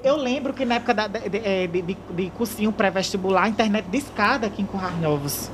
Eu- 0.03 0.15
lembro 0.17 0.53
que 0.53 0.65
na 0.65 0.75
época 0.75 0.93
da- 0.93 1.07
de, 1.07 1.29
de, 1.29 1.67
de- 1.67 1.81
de- 1.81 1.97
de 2.15 2.29
cursinho 2.31 2.71
pré-vestibular, 2.71 3.43
a 3.43 3.49
internet 3.49 3.85
discada 3.91 4.47
aqui 4.47 4.61
em 4.61 4.65
Currais 4.65 4.99
Novos. 4.99 5.51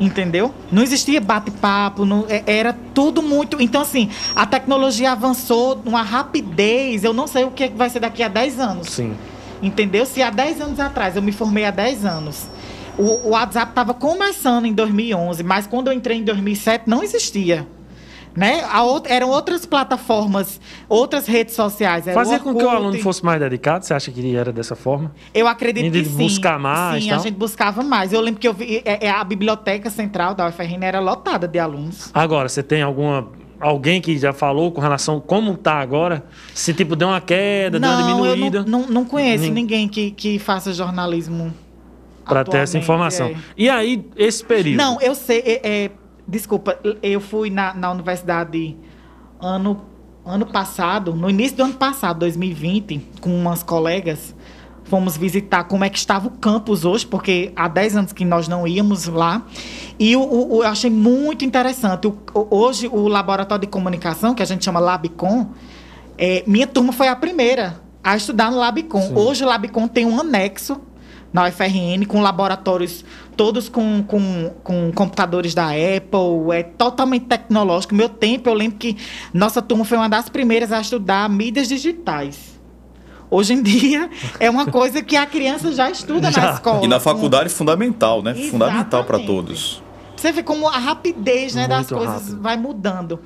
Entendeu? 0.00 0.52
Não 0.72 0.82
existia 0.82 1.20
bate-papo, 1.20 2.04
não- 2.04 2.24
é- 2.28 2.42
era 2.46 2.74
tudo 2.94 3.22
muito. 3.22 3.60
Então, 3.60 3.82
assim, 3.82 4.08
a 4.34 4.46
tecnologia 4.46 5.12
avançou 5.12 5.76
numa 5.84 6.02
rapidez. 6.02 7.04
Eu 7.04 7.12
não 7.12 7.26
sei 7.26 7.44
o 7.44 7.50
que 7.50 7.68
vai 7.68 7.90
ser 7.90 8.00
daqui 8.00 8.22
a 8.22 8.28
10 8.28 8.58
anos. 8.58 8.88
Sim. 8.88 9.14
Entendeu? 9.62 10.04
Se 10.06 10.22
há 10.22 10.30
10 10.30 10.60
anos 10.60 10.80
atrás, 10.80 11.14
eu 11.14 11.22
me 11.22 11.30
formei 11.30 11.64
há 11.66 11.70
10 11.70 12.04
anos. 12.04 12.46
O, 12.98 13.28
o 13.28 13.30
WhatsApp 13.30 13.70
estava 13.70 13.94
começando 13.94 14.66
em 14.66 14.72
2011, 14.72 15.42
mas 15.42 15.66
quando 15.66 15.86
eu 15.88 15.92
entrei 15.92 16.18
em 16.18 16.24
2007 16.24 16.84
não 16.88 17.02
existia. 17.02 17.66
Né? 18.34 18.62
Outra- 18.80 19.12
eram 19.12 19.28
outras 19.28 19.66
plataformas, 19.66 20.60
outras 20.88 21.26
redes 21.26 21.54
sociais. 21.54 22.04
Fazia 22.14 22.38
com 22.38 22.54
que 22.54 22.64
o 22.64 22.68
aluno 22.68 22.98
fosse 23.00 23.24
mais 23.24 23.38
dedicado? 23.38 23.84
Você 23.84 23.92
acha 23.92 24.10
que 24.10 24.34
era 24.34 24.50
dessa 24.52 24.74
forma? 24.74 25.12
Eu 25.34 25.46
acredito 25.46 25.92
que 25.92 26.04
sim. 26.04 26.16
buscar 26.16 26.58
mais, 26.58 27.04
Sim, 27.04 27.10
a 27.10 27.18
gente 27.18 27.34
buscava 27.36 27.82
mais. 27.82 28.12
Eu 28.12 28.20
lembro 28.20 28.40
que 28.40 28.48
eu 28.48 28.54
vi, 28.54 28.82
é, 28.84 29.06
é, 29.06 29.10
a 29.10 29.22
biblioteca 29.22 29.90
central 29.90 30.34
da 30.34 30.48
UFRN 30.48 30.82
era 30.82 30.98
lotada 31.00 31.46
de 31.46 31.58
alunos. 31.58 32.10
Agora, 32.14 32.48
você 32.48 32.62
tem 32.62 32.80
alguma. 32.82 33.28
Alguém 33.60 34.00
que 34.00 34.18
já 34.18 34.32
falou 34.32 34.72
com 34.72 34.80
relação 34.80 35.18
a 35.18 35.20
como 35.20 35.56
tá 35.56 35.74
agora? 35.74 36.24
Se 36.52 36.74
tipo 36.74 36.96
deu 36.96 37.06
uma 37.08 37.20
queda, 37.20 37.78
deu 37.78 37.88
uma 37.88 38.00
não, 38.00 38.08
diminuída. 38.22 38.64
não, 38.64 38.80
não, 38.80 38.88
não 38.88 39.04
conheço 39.04 39.44
Nem- 39.44 39.52
ninguém 39.52 39.86
que, 39.86 40.10
que 40.10 40.38
faça 40.40 40.72
jornalismo. 40.72 41.52
Para 42.24 42.44
ter 42.44 42.58
essa 42.58 42.78
informação. 42.78 43.28
é. 43.28 43.36
E 43.56 43.68
aí, 43.68 44.04
esse 44.16 44.44
período? 44.44 44.78
Não, 44.78 45.00
eu 45.00 45.14
sei. 45.14 45.40
é, 45.44 45.60
é, 45.84 45.90
desculpa, 46.26 46.78
eu 47.02 47.20
fui 47.20 47.50
na, 47.50 47.74
na 47.74 47.90
universidade 47.90 48.76
ano, 49.40 49.82
ano 50.24 50.46
passado, 50.46 51.14
no 51.14 51.28
início 51.28 51.56
do 51.56 51.64
ano 51.64 51.74
passado, 51.74 52.20
2020, 52.20 53.00
com 53.20 53.30
umas 53.30 53.62
colegas. 53.62 54.34
Fomos 54.84 55.16
visitar 55.16 55.64
como 55.64 55.84
é 55.84 55.88
que 55.88 55.96
estava 55.96 56.26
o 56.28 56.30
campus 56.32 56.84
hoje, 56.84 57.06
porque 57.06 57.52
há 57.56 57.66
10 57.68 57.96
anos 57.96 58.12
que 58.12 58.24
nós 58.24 58.46
não 58.48 58.66
íamos 58.66 59.06
lá. 59.06 59.42
E 59.98 60.14
o, 60.16 60.20
o- 60.22 60.62
eu 60.62 60.68
achei 60.68 60.90
muito 60.90 61.44
interessante. 61.44 62.06
O- 62.08 62.18
o- 62.34 62.46
hoje, 62.56 62.88
o 62.88 63.08
laboratório 63.08 63.62
de 63.62 63.68
comunicação, 63.68 64.34
que 64.34 64.42
a 64.42 64.46
gente 64.46 64.64
chama 64.64 64.80
Labcom, 64.80 65.46
é, 66.18 66.42
minha 66.46 66.66
turma 66.66 66.92
foi 66.92 67.08
a 67.08 67.16
primeira 67.16 67.80
a 68.04 68.16
estudar 68.16 68.50
no 68.50 68.58
Labcom. 68.58 69.00
Sim. 69.02 69.14
Hoje 69.16 69.44
o 69.44 69.46
Labcom 69.48 69.88
tem 69.88 70.04
um 70.04 70.20
anexo 70.20 70.78
na 71.32 71.48
UFRN, 71.48 72.04
com 72.06 72.20
laboratórios 72.20 73.04
todos 73.36 73.68
com, 73.68 74.02
com, 74.02 74.50
com 74.62 74.92
computadores 74.92 75.54
da 75.54 75.68
Apple, 75.70 76.52
é 76.54 76.62
totalmente 76.62 77.24
tecnológico. 77.26 77.94
Meu 77.94 78.08
tempo, 78.08 78.48
eu 78.50 78.54
lembro 78.54 78.78
que 78.78 78.96
nossa 79.32 79.62
turma 79.62 79.84
foi 79.84 79.96
uma 79.96 80.08
das 80.08 80.28
primeiras 80.28 80.70
a 80.72 80.80
estudar 80.80 81.28
mídias 81.30 81.68
digitais. 81.68 82.60
Hoje 83.30 83.54
em 83.54 83.62
dia, 83.62 84.10
é 84.38 84.50
uma 84.50 84.66
coisa 84.66 85.02
que 85.02 85.16
a 85.16 85.24
criança 85.24 85.72
já 85.72 85.90
estuda 85.90 86.30
Já. 86.30 86.40
na 86.42 86.52
escola. 86.52 86.84
E 86.84 86.88
na 86.88 86.96
com- 86.96 87.00
faculdade 87.02 87.48
fundamental, 87.48 88.22
né? 88.22 88.34
Fundamental 88.34 89.04
para 89.04 89.16
Exatamente. 89.16 89.26
todos. 89.26 89.82
Você 90.16 90.30
vê 90.32 90.42
como 90.42 90.68
a 90.68 90.78
rapidez 90.78 91.54
né, 91.54 91.66
das 91.66 91.90
Muito 91.90 91.94
coisas 91.96 92.22
rápido. 92.28 92.42
vai 92.42 92.56
mudando. 92.58 93.18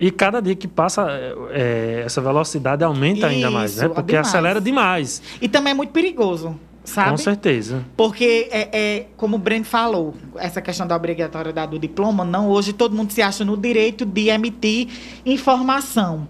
E 0.00 0.10
cada 0.10 0.40
dia 0.40 0.56
que 0.56 0.66
passa, 0.66 1.06
é, 1.10 1.34
é, 1.52 2.02
essa 2.04 2.20
velocidade 2.20 2.82
aumenta 2.82 3.28
ainda 3.28 3.50
mais, 3.50 3.76
né? 3.76 3.88
Porque 3.88 4.12
demais. 4.12 4.26
acelera 4.28 4.60
demais. 4.60 5.22
E 5.40 5.48
também 5.48 5.70
é 5.70 5.74
muito 5.74 5.90
perigoso, 5.92 6.58
sabe? 6.90 7.10
Com 7.10 7.16
certeza. 7.16 7.84
Porque, 7.96 8.48
é, 8.50 8.68
é, 8.72 9.06
como 9.16 9.36
o 9.36 9.38
Breno 9.38 9.64
falou, 9.64 10.14
essa 10.36 10.60
questão 10.60 10.86
da 10.86 10.96
obrigatoriedade 10.96 11.70
do 11.70 11.78
diploma, 11.78 12.24
não, 12.24 12.48
hoje 12.48 12.72
todo 12.72 12.94
mundo 12.94 13.12
se 13.12 13.22
acha 13.22 13.44
no 13.44 13.56
direito 13.56 14.04
de 14.04 14.28
emitir 14.28 14.88
informação. 15.24 16.28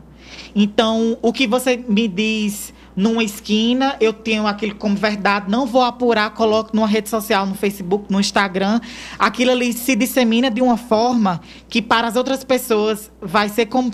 Então, 0.55 1.17
o 1.23 1.33
que 1.33 1.47
você 1.47 1.77
me 1.77 2.07
diz 2.07 2.73
numa 2.95 3.23
esquina, 3.23 3.97
eu 4.01 4.13
tenho 4.13 4.47
aquilo 4.47 4.75
como 4.75 4.97
verdade, 4.97 5.51
não 5.51 5.65
vou 5.65 5.83
apurar, 5.83 6.31
coloco 6.31 6.75
numa 6.75 6.87
rede 6.87 7.09
social, 7.09 7.47
no 7.47 7.55
Facebook, 7.55 8.05
no 8.11 8.21
Instagram. 8.21 8.81
Aquilo 9.19 9.53
ali 9.53 9.73
se 9.73 9.97
dissemina 9.97 10.51
de 10.51 10.61
uma 10.61 10.77
forma 10.77 11.41
que 11.69 11.81
para 11.81 12.09
as 12.09 12.17
outras 12.17 12.45
pessoas 12.45 13.11
vai 13.21 13.49
ser 13.49 13.67
como 13.67 13.91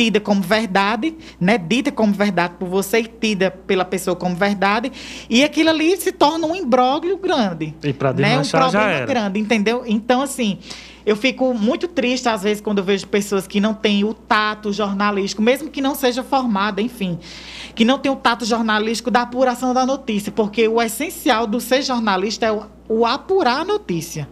tida 0.00 0.18
como 0.18 0.40
verdade, 0.40 1.14
né, 1.38 1.58
dita 1.58 1.92
como 1.92 2.10
verdade 2.10 2.54
por 2.58 2.66
você 2.66 3.00
e 3.00 3.04
tida 3.04 3.50
pela 3.50 3.84
pessoa 3.84 4.16
como 4.16 4.34
verdade, 4.34 4.90
e 5.28 5.44
aquilo 5.44 5.68
ali 5.68 5.94
se 5.98 6.10
torna 6.10 6.46
um 6.46 6.56
imbróglio 6.56 7.18
grande. 7.18 7.74
E 7.84 7.92
pra 7.92 8.10
né, 8.14 8.38
um 8.38 8.42
problema 8.42 9.04
grande, 9.04 9.38
entendeu? 9.38 9.82
Então, 9.86 10.22
assim, 10.22 10.58
eu 11.04 11.14
fico 11.14 11.52
muito 11.52 11.86
triste 11.86 12.30
às 12.30 12.42
vezes 12.42 12.62
quando 12.62 12.78
eu 12.78 12.84
vejo 12.84 13.06
pessoas 13.08 13.46
que 13.46 13.60
não 13.60 13.74
têm 13.74 14.02
o 14.02 14.14
tato 14.14 14.72
jornalístico, 14.72 15.42
mesmo 15.42 15.68
que 15.68 15.82
não 15.82 15.94
seja 15.94 16.22
formada, 16.22 16.80
enfim, 16.80 17.18
que 17.74 17.84
não 17.84 17.98
tem 17.98 18.10
o 18.10 18.16
tato 18.16 18.46
jornalístico 18.46 19.10
da 19.10 19.20
apuração 19.20 19.74
da 19.74 19.84
notícia, 19.84 20.32
porque 20.32 20.66
o 20.66 20.80
essencial 20.80 21.46
do 21.46 21.60
ser 21.60 21.82
jornalista 21.82 22.46
é 22.46 22.52
o, 22.52 22.62
o 22.88 23.04
apurar 23.04 23.60
a 23.60 23.64
notícia. 23.66 24.26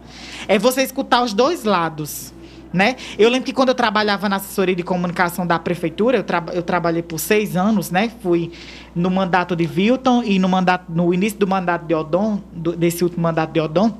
É 0.47 0.57
você 0.57 0.81
escutar 0.81 1.21
os 1.21 1.31
dois 1.31 1.63
lados. 1.63 2.33
Né? 2.71 2.97
Eu 3.17 3.29
lembro 3.29 3.45
que 3.47 3.53
quando 3.53 3.69
eu 3.69 3.75
trabalhava 3.75 4.29
na 4.29 4.35
assessoria 4.35 4.75
de 4.75 4.83
comunicação 4.83 5.45
da 5.47 5.57
prefeitura, 5.57 6.17
eu, 6.17 6.23
traba- 6.23 6.53
eu 6.53 6.61
trabalhei 6.61 7.01
por 7.01 7.17
seis 7.19 7.57
anos, 7.57 7.89
né? 7.89 8.11
Fui 8.21 8.51
no 8.93 9.09
mandato 9.09 9.55
de 9.55 9.65
Wilton 9.67 10.21
e 10.23 10.37
no, 10.37 10.47
mandato, 10.47 10.85
no 10.87 11.11
início 11.11 11.39
do 11.39 11.47
mandato 11.47 11.85
de 11.87 11.95
Odon, 11.95 12.39
do- 12.53 12.75
desse 12.75 13.03
último 13.03 13.23
mandato 13.23 13.51
de 13.53 13.59
Odon. 13.59 13.91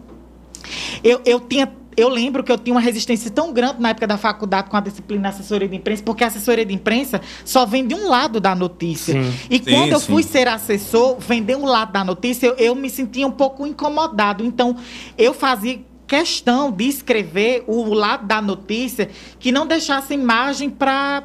Eu, 1.04 1.20
eu 1.26 1.40
tinha. 1.40 1.72
Eu 1.98 2.08
lembro 2.08 2.44
que 2.46 2.52
eu 2.52 2.58
tinha 2.58 2.74
uma 2.74 2.80
resistência 2.80 3.30
tão 3.30 3.52
grande 3.52 3.82
na 3.82 3.90
época 3.90 4.08
da 4.08 4.18
faculdade 4.18 4.70
com 4.70 4.78
a 4.78 4.80
disciplina 4.80 5.28
assessoria 5.30 5.68
de 5.68 5.76
imprensa, 5.76 6.02
porque 6.02 6.24
a 6.24 6.28
assessoria 6.28 6.64
de 6.66 6.74
imprensa 6.74 7.20
só 7.44 7.66
vem 7.66 7.86
de 7.86 7.94
um 7.94 8.08
lado 8.08 8.40
da 8.40 8.56
notícia. 8.56 9.16
Sim. 9.22 9.34
E 9.50 9.58
Sim, 9.58 9.64
quando 9.66 9.92
eu 9.92 10.00
sim. 10.00 10.06
fui 10.14 10.24
ser 10.24 10.48
assessor, 10.48 11.18
vender 11.20 11.58
um 11.58 11.66
lado 11.66 11.92
da 11.92 12.02
notícia, 12.04 12.48
eu, 12.48 12.54
eu 12.56 12.76
me 12.76 12.90
sentia 12.90 13.28
um 13.28 13.32
pouco 13.32 13.68
incomodado. 13.68 14.46
Então, 14.46 14.78
eu 15.18 15.34
fazia 15.34 15.80
questão 16.10 16.72
de 16.72 16.86
escrever 16.88 17.64
o 17.68 17.94
lado 17.94 18.26
da 18.26 18.42
notícia 18.42 19.08
que 19.40 19.52
não 19.52 19.68
deixasse 19.68 20.12
imagem 20.16 20.68
para 20.68 21.24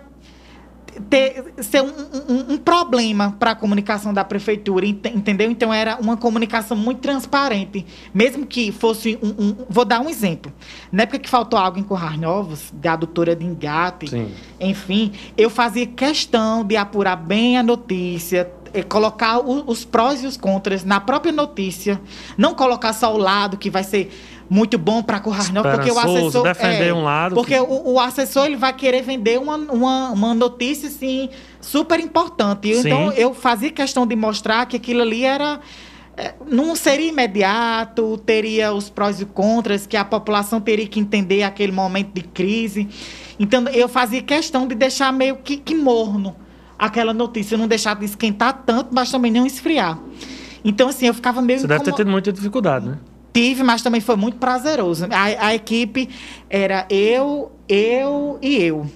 ter, 1.09 1.55
ser 1.59 1.81
um, 1.83 1.89
um- 1.89 2.53
um 2.55 2.59
problema 2.59 3.35
para 3.39 3.53
a 3.53 3.55
comunicação 3.57 4.13
da 4.15 4.23
prefeitura, 4.23 4.87
ente- 4.87 5.09
entendeu? 5.09 5.51
Então 5.51 5.73
era 5.73 5.97
uma 6.01 6.17
comunicação 6.19 6.77
muito 6.77 7.01
transparente, 7.01 7.85
mesmo 8.13 8.47
que 8.47 8.71
fosse 8.71 9.19
um, 9.23 9.29
um- 9.43 9.57
vou 9.69 9.85
dar 9.87 10.01
um 10.01 10.09
exemplo. 10.09 10.53
Na 10.93 11.03
época 11.05 11.19
que 11.19 11.29
faltou 11.31 11.59
algo 11.59 11.79
em 11.79 11.83
Corrais 11.83 12.21
Novos, 12.21 12.71
da 12.73 12.93
adutora 12.93 13.35
de 13.35 13.45
engate, 13.45 14.09
Sim. 14.09 14.31
enfim, 14.61 15.13
eu 15.37 15.49
fazia 15.51 15.87
questão 15.87 16.63
de 16.63 16.77
apurar 16.77 17.17
bem 17.17 17.57
a 17.59 17.63
notícia, 17.63 18.53
é 18.73 18.83
colocar 18.83 19.39
o, 19.39 19.69
os 19.71 19.85
prós 19.85 20.23
e 20.23 20.27
os 20.27 20.37
contras 20.37 20.85
na 20.85 21.01
própria 21.01 21.33
notícia. 21.33 22.01
Não 22.37 22.55
colocar 22.55 22.93
só 22.93 23.13
o 23.15 23.19
lado 23.19 23.57
que 23.57 23.71
vai 23.71 23.83
ser 23.85 24.13
muito 24.49 24.77
bom 24.77 25.03
para 25.03 25.21
Currarnal, 25.21 25.65
porque 25.65 25.91
o 25.91 25.99
assessor 25.99 26.43
defender 26.43 26.89
é, 26.89 26.95
um 26.95 27.03
lado 27.03 27.35
porque 27.35 27.55
que... 27.55 27.61
o, 27.61 27.95
o, 27.95 28.01
assessor 28.01 28.47
ele 28.47 28.57
vai 28.57 28.73
querer 28.73 29.03
vender 29.03 29.39
uma, 29.39 29.57
uma, 29.57 30.11
uma 30.11 30.35
notícia 30.35 30.89
assim 30.89 31.31
super 31.61 31.99
importante. 31.99 32.73
Sim. 32.75 32.81
Então 32.81 33.13
eu 33.13 33.33
fazia 33.35 33.71
questão 33.71 34.07
de 34.07 34.15
mostrar 34.15 34.67
que 34.67 34.77
aquilo 34.77 35.03
ali 35.03 35.25
era 35.25 35.61
é, 36.17 36.35
não 36.49 36.77
seria 36.77 37.09
imediato, 37.09 38.19
teria 38.19 38.73
os 38.73 38.89
prós 38.89 39.21
e 39.21 39.25
contras, 39.25 39.87
que 39.87 39.97
a 39.97 40.05
população 40.05 40.61
teria 40.61 40.87
que 40.87 41.01
entender 41.01 41.43
aquele 41.43 41.73
momento 41.73 42.13
de 42.15 42.23
crise. 42.23 42.89
Então, 43.39 43.65
eu 43.69 43.89
fazia 43.89 44.23
questão 44.23 44.67
de 44.67 44.77
deixar 44.77 45.13
meio 45.13 45.37
que, 45.37 45.57
que 45.57 45.75
morno 45.75 46.37
aquela 46.79 47.13
notícia, 47.13 47.59
não 47.59 47.67
deixar 47.67 47.97
de 47.97 48.05
esquentar 48.05 48.63
tanto, 48.65 48.95
mas 48.95 49.11
também 49.11 49.33
não 49.33 49.45
esfriar. 49.45 49.99
Então, 50.65 50.89
assim, 50.89 51.07
eu 51.07 51.15
ficava 51.15 51.43
meio. 51.43 51.59
Você 51.59 51.67
deve 51.67 51.85
ter 51.85 51.93
tido 51.93 52.11
muita 52.11 52.33
dificuldade, 52.33 52.87
né? 52.87 52.99
Tive, 53.35 53.65
mas 53.65 53.83
também 53.83 54.01
foi 54.01 54.15
muito 54.15 54.37
prazeroso. 54.37 55.09
A, 55.11 55.49
a 55.49 55.55
equipe 55.57 56.09
era 56.49 56.87
eu, 56.89 57.51
eu 57.69 58.39
e 58.41 58.63
eu. 58.63 58.87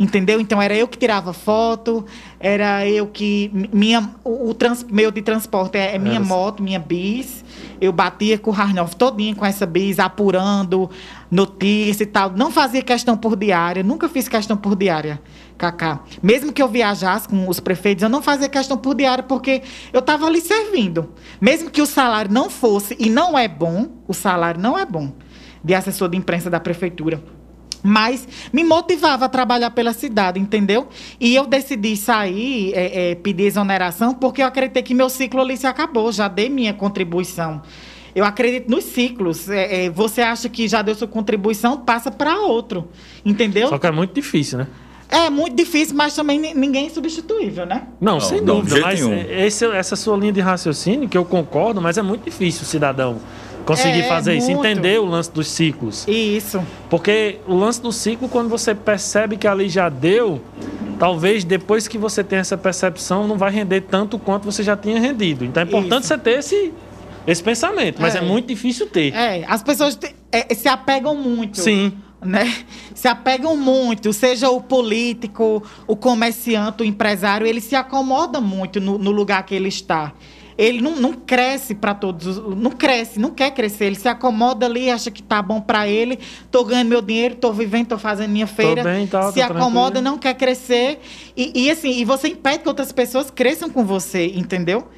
Entendeu? 0.00 0.40
Então 0.40 0.60
era 0.60 0.74
eu 0.74 0.88
que 0.88 0.96
tirava 0.96 1.34
foto, 1.34 2.04
era 2.40 2.88
eu 2.88 3.06
que. 3.06 3.50
Minha, 3.70 4.10
o, 4.24 4.48
o 4.48 4.54
trans, 4.54 4.82
meu 4.84 5.10
de 5.10 5.20
transporte 5.20 5.76
é, 5.76 5.94
é 5.94 5.98
minha 5.98 6.18
moto, 6.18 6.62
minha 6.62 6.78
bis. 6.78 7.44
Eu 7.80 7.92
batia 7.92 8.38
com 8.38 8.50
o 8.50 8.54
Harnoff 8.54 8.96
todinho 8.96 9.36
com 9.36 9.44
essa 9.44 9.66
bis, 9.66 9.98
apurando 9.98 10.90
notícia 11.30 12.04
e 12.04 12.06
tal. 12.06 12.30
Não 12.30 12.50
fazia 12.50 12.82
questão 12.82 13.16
por 13.16 13.36
diária, 13.36 13.82
nunca 13.82 14.08
fiz 14.08 14.28
questão 14.28 14.56
por 14.56 14.76
diária, 14.76 15.20
Cacá. 15.58 16.00
Mesmo 16.22 16.52
que 16.52 16.62
eu 16.62 16.68
viajasse 16.68 17.28
com 17.28 17.48
os 17.48 17.60
prefeitos, 17.60 18.02
eu 18.02 18.08
não 18.08 18.22
fazia 18.22 18.48
questão 18.48 18.76
por 18.76 18.94
diária, 18.94 19.22
porque 19.22 19.62
eu 19.92 20.00
estava 20.00 20.26
ali 20.26 20.40
servindo. 20.40 21.12
Mesmo 21.40 21.70
que 21.70 21.82
o 21.82 21.86
salário 21.86 22.32
não 22.32 22.48
fosse, 22.50 22.96
e 22.98 23.10
não 23.10 23.38
é 23.38 23.48
bom, 23.48 23.88
o 24.06 24.14
salário 24.14 24.60
não 24.60 24.78
é 24.78 24.84
bom, 24.84 25.12
de 25.62 25.74
assessor 25.74 26.08
de 26.08 26.16
imprensa 26.16 26.48
da 26.48 26.60
prefeitura 26.60 27.22
mas 27.86 28.26
me 28.52 28.64
motivava 28.64 29.24
a 29.24 29.28
trabalhar 29.28 29.70
pela 29.70 29.92
cidade, 29.92 30.38
entendeu? 30.38 30.88
E 31.20 31.34
eu 31.34 31.46
decidi 31.46 31.96
sair, 31.96 32.72
é, 32.74 33.10
é, 33.10 33.14
pedir 33.14 33.44
exoneração, 33.44 34.12
porque 34.12 34.42
eu 34.42 34.46
acreditei 34.46 34.82
que 34.82 34.94
meu 34.94 35.08
ciclo 35.08 35.40
ali 35.40 35.56
se 35.56 35.66
acabou, 35.66 36.10
já 36.10 36.28
dei 36.28 36.48
minha 36.48 36.74
contribuição. 36.74 37.62
Eu 38.14 38.24
acredito 38.24 38.70
nos 38.70 38.84
ciclos. 38.84 39.48
É, 39.48 39.84
é 39.84 39.90
você 39.90 40.22
acha 40.22 40.48
que 40.48 40.66
já 40.66 40.82
deu 40.82 40.94
sua 40.94 41.06
contribuição, 41.06 41.78
passa 41.78 42.10
para 42.10 42.40
outro, 42.40 42.88
entendeu? 43.24 43.68
Só 43.68 43.78
que 43.78 43.86
é 43.86 43.90
muito 43.90 44.14
difícil, 44.14 44.58
né? 44.58 44.66
É 45.08 45.30
muito 45.30 45.54
difícil, 45.54 45.94
mas 45.94 46.16
também 46.16 46.52
ninguém 46.54 46.86
é 46.86 46.90
substituível, 46.90 47.64
né? 47.64 47.86
Não, 48.00 48.14
não 48.14 48.20
sem 48.20 48.44
dúvida. 48.44 48.80
Mas 48.80 49.00
esse, 49.00 49.64
essa 49.66 49.94
sua 49.94 50.16
linha 50.16 50.32
de 50.32 50.40
raciocínio, 50.40 51.08
que 51.08 51.16
eu 51.16 51.24
concordo, 51.24 51.80
mas 51.80 51.96
é 51.96 52.02
muito 52.02 52.24
difícil 52.24 52.62
o 52.62 52.64
cidadão 52.64 53.20
conseguir 53.66 54.02
é, 54.02 54.08
fazer 54.08 54.36
isso, 54.36 54.50
entender 54.50 55.00
o 55.00 55.04
lance 55.04 55.30
dos 55.30 55.48
ciclos. 55.48 56.06
Isso. 56.06 56.64
Porque 56.88 57.40
o 57.46 57.54
lance 57.54 57.82
do 57.82 57.92
ciclo, 57.92 58.28
quando 58.28 58.48
você 58.48 58.74
percebe 58.74 59.36
que 59.36 59.46
ali 59.46 59.68
já 59.68 59.88
deu, 59.88 60.40
talvez 60.98 61.44
depois 61.44 61.88
que 61.88 61.98
você 61.98 62.22
tem 62.22 62.38
essa 62.38 62.56
percepção, 62.56 63.26
não 63.26 63.36
vai 63.36 63.50
render 63.50 63.82
tanto 63.82 64.18
quanto 64.18 64.44
você 64.44 64.62
já 64.62 64.76
tinha 64.76 65.00
rendido. 65.00 65.44
Então 65.44 65.62
é 65.62 65.66
importante 65.66 66.04
isso. 66.04 66.08
você 66.08 66.18
ter 66.18 66.38
esse, 66.38 66.72
esse 67.26 67.42
pensamento, 67.42 68.00
mas 68.00 68.14
é, 68.14 68.18
é 68.18 68.20
muito 68.22 68.46
difícil 68.46 68.86
ter. 68.86 69.12
É, 69.12 69.44
as 69.46 69.62
pessoas 69.62 69.96
te, 69.96 70.14
é, 70.30 70.54
se 70.54 70.68
apegam 70.68 71.16
muito. 71.16 71.58
Sim. 71.58 71.92
Né? 72.24 72.64
Se 72.94 73.08
apegam 73.08 73.56
muito, 73.56 74.12
seja 74.12 74.48
o 74.48 74.60
político, 74.60 75.62
o 75.86 75.94
comerciante, 75.94 76.82
o 76.82 76.86
empresário, 76.86 77.46
ele 77.46 77.60
se 77.60 77.76
acomoda 77.76 78.40
muito 78.40 78.80
no, 78.80 78.96
no 78.96 79.10
lugar 79.10 79.44
que 79.44 79.54
ele 79.54 79.68
está 79.68 80.12
ele 80.58 80.80
não, 80.80 80.96
não 80.96 81.12
cresce 81.12 81.74
para 81.74 81.94
todos, 81.94 82.38
não 82.56 82.70
cresce, 82.70 83.18
não 83.18 83.30
quer 83.30 83.50
crescer, 83.50 83.86
ele 83.86 83.96
se 83.96 84.08
acomoda 84.08 84.66
ali, 84.66 84.90
acha 84.90 85.10
que 85.10 85.22
tá 85.22 85.42
bom 85.42 85.60
para 85.60 85.86
ele, 85.86 86.18
tô 86.50 86.64
ganhando 86.64 86.88
meu 86.88 87.02
dinheiro, 87.02 87.34
tô 87.36 87.52
vivendo, 87.52 87.88
tô 87.88 87.98
fazendo 87.98 88.30
minha 88.30 88.46
feira, 88.46 88.82
bem, 88.82 89.06
tá, 89.06 89.32
se 89.32 89.40
acomoda, 89.40 89.92
tranquilo. 89.92 90.04
não 90.04 90.18
quer 90.18 90.34
crescer 90.34 91.00
e, 91.36 91.64
e 91.64 91.70
assim, 91.70 91.90
e 91.90 92.04
você 92.04 92.28
impede 92.28 92.60
que 92.60 92.68
outras 92.68 92.92
pessoas 92.92 93.30
cresçam 93.30 93.68
com 93.68 93.84
você, 93.84 94.26
entendeu? 94.34 94.88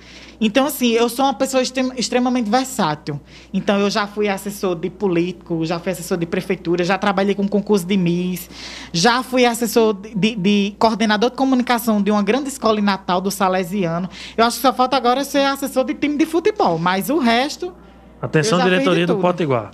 Então, 0.40 0.66
assim, 0.66 0.92
eu 0.92 1.08
sou 1.08 1.24
uma 1.24 1.34
pessoa 1.34 1.62
extremamente 1.62 2.48
versátil. 2.48 3.20
Então, 3.52 3.78
eu 3.78 3.90
já 3.90 4.06
fui 4.06 4.28
assessor 4.28 4.76
de 4.76 4.88
político, 4.88 5.64
já 5.64 5.80
fui 5.80 5.92
assessor 5.92 6.16
de 6.16 6.26
prefeitura, 6.26 6.84
já 6.84 6.96
trabalhei 6.96 7.34
com 7.34 7.46
concurso 7.48 7.84
de 7.84 7.96
MIS, 7.96 8.48
já 8.92 9.22
fui 9.22 9.44
assessor 9.44 9.94
de, 9.94 10.14
de, 10.14 10.36
de 10.36 10.76
coordenador 10.78 11.30
de 11.30 11.36
comunicação 11.36 12.00
de 12.00 12.10
uma 12.10 12.22
grande 12.22 12.48
escola 12.48 12.78
em 12.78 12.82
Natal, 12.82 13.20
do 13.20 13.30
Salesiano. 13.30 14.08
Eu 14.36 14.44
acho 14.44 14.56
que 14.56 14.62
só 14.62 14.72
falta 14.72 14.96
agora 14.96 15.24
ser 15.24 15.44
assessor 15.44 15.84
de 15.84 15.94
time 15.94 16.16
de 16.16 16.24
futebol, 16.24 16.78
mas 16.78 17.10
o 17.10 17.18
resto. 17.18 17.74
Atenção, 18.20 18.60
diretoria 18.60 19.06
do 19.06 19.18
Potiguar. 19.18 19.70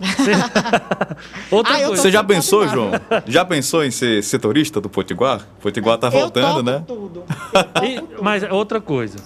Outra 1.50 1.76
ah, 1.76 1.86
coisa. 1.86 2.02
Você 2.02 2.10
já 2.10 2.22
pensou, 2.22 2.68
João? 2.68 2.90
Já 3.26 3.42
pensou 3.42 3.82
em 3.82 3.90
ser 3.90 4.22
setorista 4.22 4.82
do 4.82 4.90
Potiguar? 4.90 5.40
O 5.58 5.62
Potiguar 5.62 5.96
tá 5.96 6.10
voltando, 6.10 6.62
né? 6.62 6.82
Tudo. 6.86 7.24
E, 7.82 8.02
mas 8.22 8.42
outra 8.50 8.80
coisa 8.80 9.16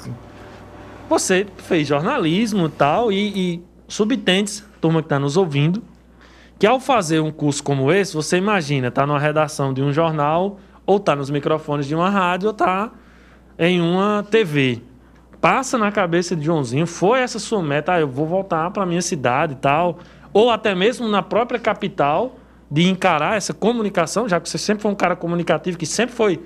você 1.08 1.46
fez 1.58 1.88
jornalismo 1.88 2.66
e 2.66 2.70
tal, 2.70 3.12
e, 3.12 3.62
subtentes, 3.86 4.64
turma 4.80 5.00
que 5.00 5.06
está 5.06 5.18
nos 5.18 5.36
ouvindo, 5.36 5.82
que 6.58 6.66
ao 6.66 6.78
fazer 6.78 7.20
um 7.20 7.30
curso 7.30 7.62
como 7.62 7.90
esse, 7.92 8.14
você 8.14 8.36
imagina, 8.36 8.90
tá 8.90 9.06
numa 9.06 9.18
redação 9.18 9.72
de 9.72 9.82
um 9.82 9.92
jornal, 9.92 10.58
ou 10.84 11.00
tá 11.00 11.14
nos 11.16 11.30
microfones 11.30 11.86
de 11.86 11.94
uma 11.94 12.10
rádio, 12.10 12.48
ou 12.48 12.54
tá 12.54 12.90
em 13.58 13.80
uma 13.80 14.24
TV. 14.30 14.82
Passa 15.40 15.78
na 15.78 15.92
cabeça 15.92 16.34
de 16.34 16.44
Joãozinho, 16.44 16.86
foi 16.86 17.20
essa 17.20 17.38
sua 17.38 17.62
meta, 17.62 17.92
ah, 17.92 18.00
eu 18.00 18.08
vou 18.08 18.26
voltar 18.26 18.70
para 18.70 18.84
minha 18.84 19.02
cidade 19.02 19.54
e 19.54 19.56
tal, 19.56 19.98
ou 20.32 20.50
até 20.50 20.74
mesmo 20.74 21.08
na 21.08 21.22
própria 21.22 21.58
capital, 21.58 22.36
de 22.70 22.86
encarar 22.86 23.36
essa 23.36 23.54
comunicação, 23.54 24.28
já 24.28 24.38
que 24.38 24.48
você 24.48 24.58
sempre 24.58 24.82
foi 24.82 24.90
um 24.90 24.94
cara 24.94 25.16
comunicativo, 25.16 25.78
que 25.78 25.86
sempre 25.86 26.14
foi 26.14 26.42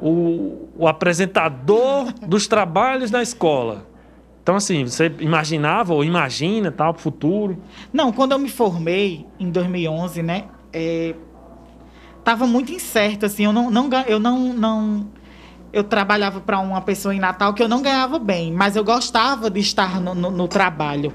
o, 0.00 0.68
o 0.76 0.88
apresentador 0.88 2.12
dos 2.26 2.46
trabalhos 2.46 3.10
da 3.10 3.22
escola. 3.22 3.86
Então, 4.42 4.56
assim, 4.56 4.84
você 4.84 5.10
imaginava 5.20 5.94
ou 5.94 6.04
imagina 6.04 6.70
tal 6.70 6.92
para 6.92 7.00
o 7.00 7.02
futuro? 7.02 7.58
Não, 7.92 8.12
quando 8.12 8.32
eu 8.32 8.38
me 8.38 8.50
formei 8.50 9.26
em 9.40 9.50
2011, 9.50 10.22
né? 10.22 10.44
É, 10.70 11.14
tava 12.22 12.46
muito 12.46 12.70
incerto, 12.70 13.24
assim. 13.24 13.44
Eu 13.44 13.52
não, 13.52 13.70
não, 13.70 13.88
eu 14.06 14.18
não, 14.18 14.52
não 14.52 15.06
eu 15.72 15.82
trabalhava 15.82 16.40
para 16.40 16.60
uma 16.60 16.80
pessoa 16.80 17.14
em 17.14 17.18
Natal 17.18 17.52
que 17.52 17.62
eu 17.62 17.68
não 17.68 17.82
ganhava 17.82 18.18
bem, 18.18 18.52
mas 18.52 18.76
eu 18.76 18.84
gostava 18.84 19.50
de 19.50 19.60
estar 19.60 20.00
no, 20.00 20.14
no, 20.14 20.30
no 20.30 20.46
trabalho. 20.46 21.12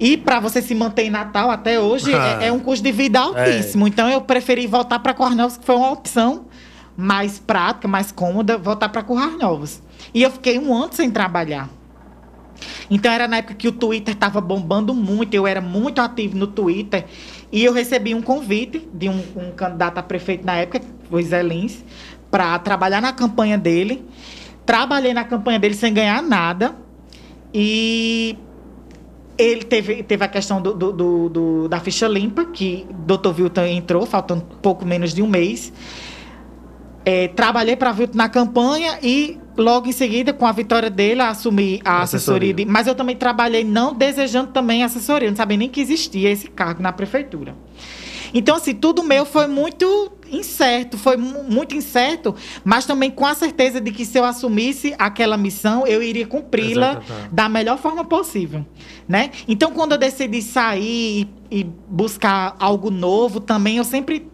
E 0.00 0.16
para 0.16 0.40
você 0.40 0.62
se 0.62 0.74
manter 0.74 1.04
em 1.04 1.10
Natal 1.10 1.50
até 1.50 1.78
hoje 1.78 2.12
é, 2.40 2.46
é, 2.46 2.52
um 2.52 2.58
custo 2.58 2.82
de 2.82 2.92
vida 2.92 3.20
altíssimo. 3.20 3.86
É. 3.86 3.88
Então 3.88 4.08
eu 4.08 4.20
preferi 4.22 4.66
voltar 4.66 4.98
para 5.00 5.12
Cornell, 5.12 5.48
que 5.48 5.64
foi 5.64 5.76
uma 5.76 5.90
opção 5.90 6.45
mais 6.96 7.38
prática, 7.38 7.86
mais 7.86 8.10
cômoda, 8.10 8.56
voltar 8.56 8.88
para 8.88 9.02
Currar 9.02 9.36
Novos. 9.36 9.82
E 10.14 10.22
eu 10.22 10.30
fiquei 10.30 10.58
um 10.58 10.74
ano 10.74 10.92
sem 10.92 11.10
trabalhar. 11.10 11.68
Então 12.90 13.12
era 13.12 13.28
na 13.28 13.38
época 13.38 13.54
que 13.54 13.68
o 13.68 13.72
Twitter 13.72 14.14
estava 14.14 14.40
bombando 14.40 14.94
muito, 14.94 15.34
eu 15.34 15.46
era 15.46 15.60
muito 15.60 16.00
ativo 16.00 16.36
no 16.36 16.46
Twitter 16.46 17.04
e 17.52 17.62
eu 17.64 17.72
recebi 17.72 18.14
um 18.14 18.22
convite 18.22 18.88
de 18.94 19.08
um, 19.08 19.22
um 19.36 19.50
candidato 19.52 19.98
a 19.98 20.02
prefeito 20.02 20.44
na 20.44 20.56
época, 20.56 20.80
o 21.10 21.20
Zé 21.20 21.42
Lins, 21.42 21.84
para 22.30 22.58
trabalhar 22.58 23.00
na 23.00 23.12
campanha 23.12 23.58
dele. 23.58 24.04
Trabalhei 24.64 25.14
na 25.14 25.24
campanha 25.24 25.58
dele 25.58 25.74
sem 25.74 25.92
ganhar 25.92 26.22
nada 26.22 26.74
e 27.54 28.36
ele 29.38 29.62
teve, 29.64 30.02
teve 30.02 30.24
a 30.24 30.28
questão 30.28 30.60
do, 30.60 30.74
do, 30.74 31.28
do, 31.28 31.68
da 31.68 31.78
ficha 31.78 32.08
limpa, 32.08 32.46
que 32.46 32.86
o 32.90 33.16
Dr. 33.16 33.40
Wilton 33.40 33.64
entrou, 33.66 34.06
faltando 34.06 34.42
pouco 34.62 34.84
menos 34.84 35.14
de 35.14 35.22
um 35.22 35.28
mês. 35.28 35.72
É, 37.08 37.28
trabalhei 37.28 37.76
para 37.76 37.92
Vilto 37.92 38.16
na 38.16 38.28
campanha 38.28 38.98
e 39.00 39.38
logo 39.56 39.88
em 39.88 39.92
seguida, 39.92 40.32
com 40.32 40.44
a 40.44 40.50
vitória 40.50 40.90
dele, 40.90 41.20
assumi 41.20 41.80
a 41.84 42.02
assessoria. 42.02 42.50
assessoria 42.50 42.54
de, 42.54 42.64
mas 42.66 42.88
eu 42.88 42.96
também 42.96 43.14
trabalhei 43.14 43.62
não 43.62 43.94
desejando 43.94 44.50
também 44.50 44.82
assessoria, 44.82 45.30
não 45.30 45.36
sabia 45.36 45.56
nem 45.56 45.68
que 45.68 45.80
existia 45.80 46.28
esse 46.30 46.48
cargo 46.48 46.82
na 46.82 46.92
prefeitura. 46.92 47.54
Então, 48.34 48.56
assim, 48.56 48.74
tudo 48.74 49.04
meu 49.04 49.24
foi 49.24 49.46
muito 49.46 50.12
incerto, 50.30 50.98
foi 50.98 51.16
muito 51.16 51.76
incerto, 51.76 52.34
mas 52.64 52.84
também 52.84 53.08
com 53.08 53.24
a 53.24 53.34
certeza 53.34 53.80
de 53.80 53.92
que 53.92 54.04
se 54.04 54.18
eu 54.18 54.24
assumisse 54.24 54.92
aquela 54.98 55.36
missão, 55.36 55.86
eu 55.86 56.02
iria 56.02 56.26
cumpri-la 56.26 57.00
da 57.30 57.48
melhor 57.48 57.78
forma 57.78 58.04
possível, 58.04 58.66
né? 59.06 59.30
Então, 59.46 59.70
quando 59.70 59.92
eu 59.92 59.98
decidi 59.98 60.42
sair 60.42 61.28
e, 61.50 61.60
e 61.60 61.64
buscar 61.64 62.56
algo 62.58 62.90
novo, 62.90 63.38
também 63.40 63.76
eu 63.76 63.84
sempre 63.84 64.26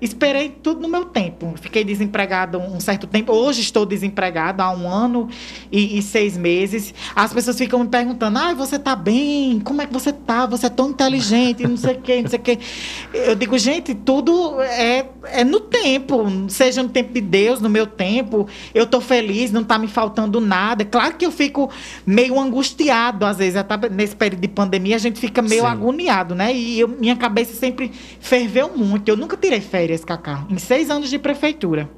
Esperei 0.00 0.48
tudo 0.48 0.80
no 0.80 0.88
meu 0.88 1.04
tempo. 1.04 1.54
Fiquei 1.60 1.84
desempregado 1.84 2.58
um 2.58 2.80
certo 2.80 3.06
tempo. 3.06 3.32
Hoje 3.32 3.60
estou 3.60 3.84
desempregado 3.84 4.62
há 4.62 4.70
um 4.70 4.88
ano 4.88 5.28
e, 5.70 5.98
e 5.98 6.02
seis 6.02 6.36
meses. 6.36 6.94
As 7.14 7.32
pessoas 7.32 7.58
ficam 7.58 7.80
me 7.80 7.88
perguntando: 7.88 8.38
ah, 8.38 8.54
você 8.54 8.76
está 8.76 8.96
bem? 8.96 9.60
Como 9.60 9.82
é 9.82 9.86
que 9.86 9.92
você 9.92 10.10
está? 10.10 10.46
Você 10.46 10.66
é 10.66 10.70
tão 10.70 10.90
inteligente, 10.90 11.66
não 11.66 11.76
sei 11.76 11.94
o 11.96 12.00
quê, 12.00 12.22
não 12.22 12.30
sei 12.30 12.38
o 12.38 12.42
quê. 12.42 12.58
Eu 13.12 13.34
digo, 13.34 13.58
gente, 13.58 13.94
tudo 13.94 14.60
é, 14.62 15.06
é 15.24 15.44
no 15.44 15.60
tempo, 15.60 16.24
seja 16.48 16.82
no 16.82 16.88
tempo 16.88 17.12
de 17.12 17.20
Deus, 17.20 17.60
no 17.60 17.68
meu 17.68 17.86
tempo. 17.86 18.48
Eu 18.74 18.86
tô 18.86 19.00
feliz, 19.00 19.50
não 19.50 19.64
tá 19.64 19.78
me 19.78 19.88
faltando 19.88 20.40
nada. 20.40 20.84
Claro 20.84 21.16
que 21.16 21.26
eu 21.26 21.30
fico 21.30 21.70
meio 22.06 22.38
angustiado, 22.38 23.26
às 23.26 23.38
vezes, 23.38 23.56
até 23.56 23.88
nesse 23.88 24.16
período 24.16 24.40
de 24.40 24.48
pandemia, 24.48 24.96
a 24.96 24.98
gente 24.98 25.18
fica 25.20 25.42
meio 25.42 25.62
Sim. 25.62 25.66
agoniado, 25.68 26.34
né? 26.34 26.54
E 26.54 26.80
eu- 26.80 26.88
minha 26.88 27.16
cabeça 27.16 27.54
sempre 27.54 27.90
ferveu 28.20 28.70
muito. 28.76 29.08
Eu 29.08 29.16
nunca 29.16 29.36
tirei 29.36 29.60
férias, 29.60 29.89
Cacá, 30.04 30.44
em 30.48 30.58
seis 30.58 30.90
anos 30.90 31.10
de 31.10 31.18
prefeitura. 31.18 31.88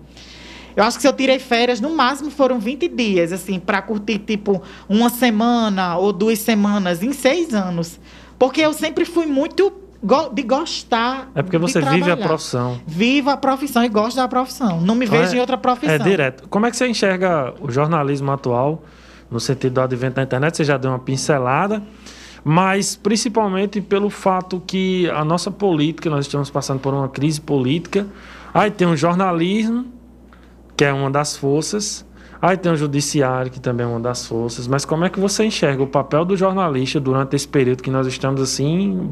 Eu 0.74 0.85
acho 0.85 0.96
que 0.96 1.02
se 1.02 1.09
eu 1.09 1.12
tirei 1.12 1.38
férias, 1.38 1.81
no 1.81 1.90
máximo 1.94 2.31
foram 2.31 2.59
20 2.59 2.88
dias, 2.88 3.31
assim, 3.33 3.59
para 3.59 3.83
curtir, 3.83 4.18
tipo, 4.18 4.62
uma 4.88 5.11
semana 5.11 5.98
ou 5.98 6.12
duas 6.12 6.38
semanas 6.38 7.02
em 7.02 7.12
seis 7.12 7.52
anos. 7.52 8.00
Porque 8.38 8.61
eu 8.62 8.72
sempre 8.72 9.05
fui 9.05 9.26
muito 9.26 9.70
de 10.33 10.42
gostar. 10.42 11.31
É 11.35 11.42
porque 11.42 11.59
você 11.59 11.81
vive 11.81 12.11
a 12.11 12.16
profissão. 12.16 12.81
Vivo 12.87 13.31
a 13.31 13.37
profissão 13.37 13.85
e 13.85 13.88
gosto 13.88 14.16
da 14.16 14.26
profissão. 14.26 14.81
Não 14.81 14.94
me 14.94 15.05
Então 15.07 15.18
vejo 15.18 15.35
é- 15.35 15.37
em 15.37 15.40
outra 15.40 15.57
profissão. 15.59 15.94
É 15.94 15.98
direto. 15.98 16.48
Como 16.48 16.66
é 16.66 16.70
que 16.70 16.76
você 16.76 16.88
enxerga 16.88 17.55
o 17.61 17.70
jornalismo 17.70 18.33
atual, 18.33 18.83
no 19.31 19.38
sentido 19.38 19.74
do 19.74 19.81
advento 19.83 20.16
da 20.16 20.22
internet? 20.22 20.57
Você 20.57 20.64
já 20.64 20.76
deu 20.76 20.90
uma 20.90 20.98
pincelada, 20.98 21.83
mas 22.44 22.96
principalmente 22.96 23.81
pelo 23.81 24.11
fato 24.11 24.62
que 24.66 25.09
a 25.11 25.24
nossa 25.24 25.50
política, 25.50 26.11
nós 26.11 26.26
estamos 26.26 26.50
passando 26.50 26.81
por 26.81 26.92
uma 26.92 27.09
crise 27.09 27.40
política. 27.40 28.07
Aí 28.52 28.70
tem 28.70 28.87
o 28.88 28.96
jornalismo, 28.96 29.87
que 30.76 30.85
é 30.85 30.92
uma 30.92 31.11
das 31.11 31.37
forças. 31.37 32.05
Aí 32.40 32.57
tem 32.57 32.72
o 32.72 32.76
judiciário, 32.76 33.50
que 33.52 33.61
também 33.61 33.87
é 33.87 33.88
uma 33.88 34.00
das 34.00 34.26
forças. 34.26 34.66
Mas 34.66 34.85
como 34.85 35.05
é 35.05 35.09
que 35.09 35.20
você 35.20 35.44
enxerga 35.44 35.83
o 35.83 35.87
papel 35.87 36.24
do 36.24 36.37
jornalista 36.37 36.98
durante 36.98 37.37
esse 37.37 37.46
período 37.46 37.83
que 37.83 37.90
nós 37.90 38.07
estamos 38.09 38.40
assim 38.40 39.11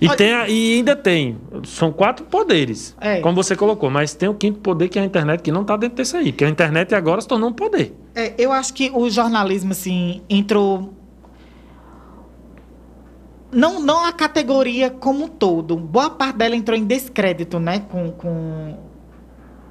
e, 0.00 0.08
tem, 0.10 0.32
a- 0.34 0.48
e 0.48 0.74
ainda 0.76 0.94
tem. 0.94 1.38
São 1.64 1.90
quatro 1.90 2.24
poderes, 2.26 2.94
É. 3.00 3.20
como 3.20 3.34
você 3.34 3.56
colocou. 3.56 3.90
Mas 3.90 4.14
tem 4.14 4.28
o 4.28 4.34
quinto 4.34 4.60
poder, 4.60 4.88
que 4.88 4.98
é 4.98 5.02
a 5.02 5.04
internet, 5.04 5.40
que 5.42 5.50
não 5.50 5.62
está 5.62 5.76
dentro 5.76 5.96
desse 5.96 6.16
aí. 6.16 6.30
Porque 6.32 6.44
a 6.44 6.48
internet 6.48 6.94
agora 6.94 7.20
se 7.20 7.26
tornou 7.26 7.48
um 7.48 7.52
poder. 7.52 7.92
É, 8.14 8.34
eu 8.38 8.52
acho 8.52 8.72
que 8.74 8.90
o 8.94 9.08
jornalismo, 9.10 9.72
assim, 9.72 10.20
entrou. 10.30 10.92
Não, 13.56 13.80
não 13.80 14.04
a 14.04 14.12
categoria 14.12 14.90
como 14.90 15.24
um 15.24 15.28
todo. 15.28 15.76
Boa 15.78 16.10
parte 16.10 16.36
dela 16.36 16.54
entrou 16.54 16.76
em 16.78 16.84
descrédito, 16.84 17.58
né? 17.58 17.78
Com, 17.80 18.10
com, 18.12 18.76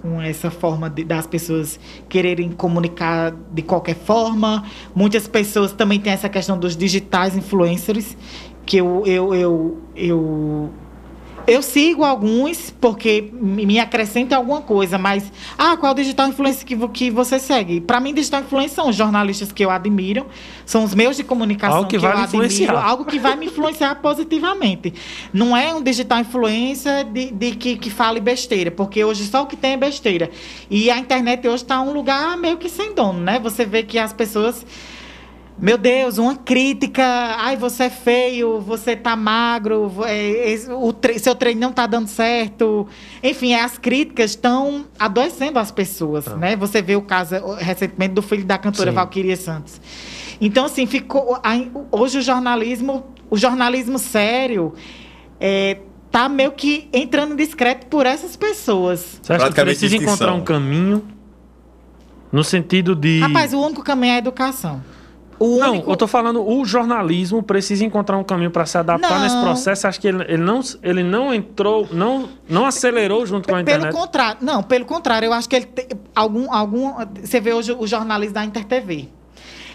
com 0.02 0.20
essa 0.20 0.50
forma 0.50 0.90
de- 0.90 1.04
das 1.04 1.28
pessoas 1.28 1.80
quererem 2.10 2.52
comunicar 2.52 3.32
de 3.52 3.62
qualquer 3.62 3.96
forma. 3.96 4.64
Muitas 4.96 5.28
pessoas 5.28 5.72
também 5.72 6.00
têm 6.00 6.12
essa 6.14 6.28
questão 6.28 6.58
dos 6.58 6.76
digitais 6.76 7.38
influencers, 7.38 8.18
que 8.66 8.78
eu, 8.78 9.04
eu, 9.06 9.36
eu, 9.36 9.78
eu 9.96 10.72
eu 11.48 11.62
sigo 11.62 12.04
alguns 12.04 12.70
porque 12.70 13.30
me 13.34 13.80
acrescenta 13.80 14.36
alguma 14.36 14.62
coisa, 14.62 14.98
mas 14.98 15.32
ah, 15.58 15.78
qual 15.78 15.94
digital 15.94 16.28
influencer 16.28 16.66
que, 16.66 16.76
que 16.90 17.12
você 17.12 17.40
segue? 17.40 17.82
Para 17.82 18.00
mim, 18.00 18.14
digital 18.14 18.42
influencer 18.42 18.76
são 18.76 18.90
os 18.90 18.96
jornalistas 18.96 19.52
que 19.52 19.64
eu 19.64 19.70
admiro, 19.70 20.26
são 20.66 20.84
os 20.84 20.94
meus 20.94 21.16
de 21.16 21.24
comunicação 21.24 21.78
Algo 21.78 21.90
que 21.90 21.98
que, 21.98 22.02
vai 22.02 22.14
eu 22.14 22.18
admiro, 22.18 22.46
influenciar. 22.46 22.84
algo 22.84 23.06
que 23.06 23.20
vai 23.20 23.36
me 23.36 23.46
influenciar 23.48 23.96
positivamente. 24.02 24.94
Não 25.34 25.56
é 25.56 25.74
um 25.74 25.82
digital 25.82 26.20
influencer 26.20 27.06
de, 27.06 27.32
de 27.32 27.52
que, 27.56 27.78
que 27.78 27.90
fale 27.90 28.20
besteira, 28.20 28.72
porque 28.72 29.04
hoje 29.04 29.26
só 29.26 29.44
o 29.44 29.46
que 29.46 29.56
tem 29.56 29.74
é 29.74 29.78
besteira. 29.78 30.30
E 30.70 30.90
a 30.90 30.98
internet 30.98 31.48
hoje 31.48 31.64
está 31.64 31.82
um 31.82 31.94
lugar 31.94 32.38
meio 32.38 32.58
que 32.58 32.70
sem 32.70 32.94
dono, 32.94 33.20
né? 33.20 33.40
Você 33.40 33.66
vê 33.66 33.84
que 33.84 33.98
as 34.00 34.14
pessoas 34.14 34.66
meu 35.58 35.78
Deus, 35.78 36.18
uma 36.18 36.36
crítica. 36.36 37.04
Ai, 37.04 37.56
você 37.56 37.84
é 37.86 37.90
feio, 37.90 38.60
você 38.60 38.96
tá 38.96 39.16
magro, 39.16 39.92
é, 40.06 40.52
esse- 40.52 40.70
o 40.72 40.92
tre- 40.92 41.18
seu 41.18 41.34
treino 41.34 41.62
não 41.62 41.72
tá 41.72 41.88
dando 41.88 42.08
certo. 42.08 42.88
Enfim, 43.24 43.54
as 43.54 43.78
críticas 43.78 44.32
estão 44.32 44.86
adoecendo 45.00 45.58
as 45.58 45.72
pessoas, 45.72 46.26
né? 46.38 46.56
Você 46.58 46.82
vê 46.82 46.96
o 46.96 47.02
caso 47.02 47.36
recentemente 47.58 48.14
do 48.14 48.22
filho 48.22 48.44
da 48.46 48.58
cantora 48.58 48.92
Sim. 48.92 48.96
Valquíria 48.96 49.36
Santos. 49.38 49.80
Então, 50.42 50.66
assim, 50.66 50.86
ficou. 50.86 51.40
Hoje 51.92 52.18
o 52.18 52.22
jornalismo, 52.22 53.06
o 53.30 53.38
jornalismo 53.38 53.98
sério, 53.98 54.74
é, 55.40 55.78
tá 56.12 56.28
meio 56.28 56.52
que 56.52 56.90
entrando 56.92 57.34
discreto 57.36 57.88
por 57.88 58.06
essas 58.06 58.36
pessoas. 58.36 59.20
Você 59.24 59.32
acha 59.32 59.48
que 59.50 59.62
precisa 59.62 59.96
encontrar 59.96 60.34
um 60.34 60.42
caminho 60.44 61.02
no 62.30 62.44
sentido 62.44 62.94
de. 62.94 63.20
Rapaz, 63.22 63.54
o 63.54 63.62
único 63.62 63.82
caminho 63.82 64.12
é 64.12 64.16
a 64.16 64.20
educação. 64.20 64.84
O 65.38 65.58
Não, 65.60 65.72
único... 65.74 65.92
eu 65.92 65.98
tô 65.98 66.08
falando, 66.08 66.42
o 66.48 66.64
jornalismo 66.64 67.44
precisa 67.44 67.84
encontrar 67.84 68.18
um 68.18 68.24
caminho 68.24 68.52
para 68.52 68.66
se 68.66 68.78
adaptar 68.78 69.10
Não. 69.16 69.20
nesse 69.20 69.38
processo. 69.42 69.86
Acho 69.88 70.00
que 70.00 70.08
ele, 70.08 70.24
ele 70.30 70.38
não, 70.44 70.62
ele 70.82 71.04
não 71.04 71.34
entrou, 71.34 71.88
não, 71.92 72.30
não 72.48 72.66
acelerou 72.66 73.26
junto 73.26 73.48
com 73.50 73.56
a 73.56 73.64
Pelo 73.64 73.78
internet. 73.80 73.94
contrário, 73.94 74.38
não, 74.42 74.64
pelo 74.64 74.86
contrário, 74.86 75.26
eu 75.26 75.34
acho 75.34 75.50
que 75.50 75.56
ele 75.58 75.66
tem 75.66 75.88
algum, 76.16 76.52
algum. 76.54 76.94
Você 77.22 77.42
vê 77.42 77.54
hoje 77.54 77.74
o 77.78 77.86
jornalista 77.86 78.36
da 78.36 78.46
InterTV. 78.46 79.10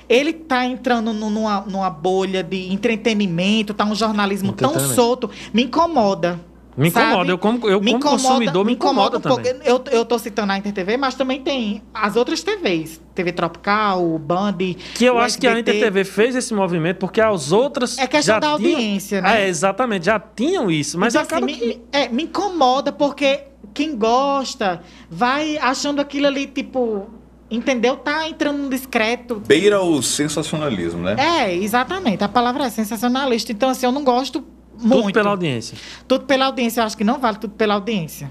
Ele 0.09 0.31
está 0.31 0.65
entrando 0.65 1.13
nu- 1.13 1.31
numa, 1.31 1.61
numa 1.61 1.91
bolha 1.91 2.43
de 2.43 2.73
entretenimento, 2.73 3.73
tá 3.75 3.85
um 3.85 3.95
jornalismo 3.95 4.53
tão 4.53 4.77
solto, 4.81 5.31
me 5.53 5.65
incomoda. 5.65 6.41
Me 6.81 6.89
incomoda, 6.89 7.17
sabe? 7.17 7.31
eu 7.31 7.39
como- 7.39 7.69
eu 7.69 7.81
como 7.81 8.01
consumidor, 8.01 8.65
me 8.65 8.73
incomoda 8.73 9.19
um 9.19 9.21
pouco. 9.21 9.43
também. 9.43 9.61
Eu, 9.65 9.83
eu 9.91 10.05
tô 10.05 10.19
citando 10.19 10.53
a 10.53 10.59
InterTV, 10.59 10.97
mas 10.97 11.15
também 11.15 11.41
tem 11.43 11.83
as 11.93 12.17
outras 12.17 12.43
TVs. 12.43 13.01
TV 13.15 13.33
Tropical, 13.33 14.19
Band. 14.19 14.57
Que 14.95 15.05
eu 15.05 15.15
o 15.15 15.19
acho 15.19 15.39
que 15.39 15.47
a 15.47 15.51
SBT. 15.51 15.77
InterTV 15.77 16.05
fez 16.05 16.35
esse 16.35 16.55
movimento 16.55 16.97
porque 16.99 17.21
as 17.21 17.53
outras. 17.53 17.99
É 17.99 18.07
questão 18.07 18.35
já 18.37 18.41
da 18.41 18.57
tinham- 18.57 18.73
audiência, 18.77 19.21
né? 19.21 19.43
É, 19.45 19.49
exatamente, 19.49 20.07
já 20.07 20.19
tinham 20.19 20.71
isso. 20.71 20.99
Mas 20.99 21.15
Então, 21.15 21.25
acaba 21.25 21.47
assim, 21.47 21.55
que. 21.55 21.67
me, 21.67 21.75
me- 21.75 21.83
é, 21.93 22.09
me 22.09 22.23
incomoda 22.23 22.91
porque 22.93 23.41
quem 23.75 23.95
gosta 23.97 24.81
vai 25.11 25.59
achando 25.59 26.01
aquilo 26.01 26.27
ali, 26.27 26.47
tipo, 26.47 27.09
entendeu? 27.51 27.97
Tá 27.97 28.27
entrando 28.29 28.59
no 28.59 28.71
discreto. 28.71 29.43
Beira 29.47 29.83
o 29.83 30.03
sensacionalismo, 30.03 31.03
né? 31.03 31.17
É, 31.19 31.55
exatamente. 31.55 32.25
A 32.25 32.29
palavra 32.29 32.65
é 32.65 32.71
sensacionalista. 32.71 33.53
Então, 33.53 33.69
assim, 33.69 33.85
eu 33.87 33.93
não 33.93 34.03
gosto 34.03 34.43
muito. 34.81 35.05
Tudo 35.05 35.13
pela 35.15 35.31
audiência. 35.31 35.79
Tudo 36.09 36.25
pela 36.25 36.47
audiência. 36.47 36.81
Eu 36.81 36.85
acho 36.87 36.97
que 36.97 37.05
não 37.05 37.19
vale 37.19 37.39
tudo 37.39 37.55
pela 37.55 37.75
audiência. 37.75 38.31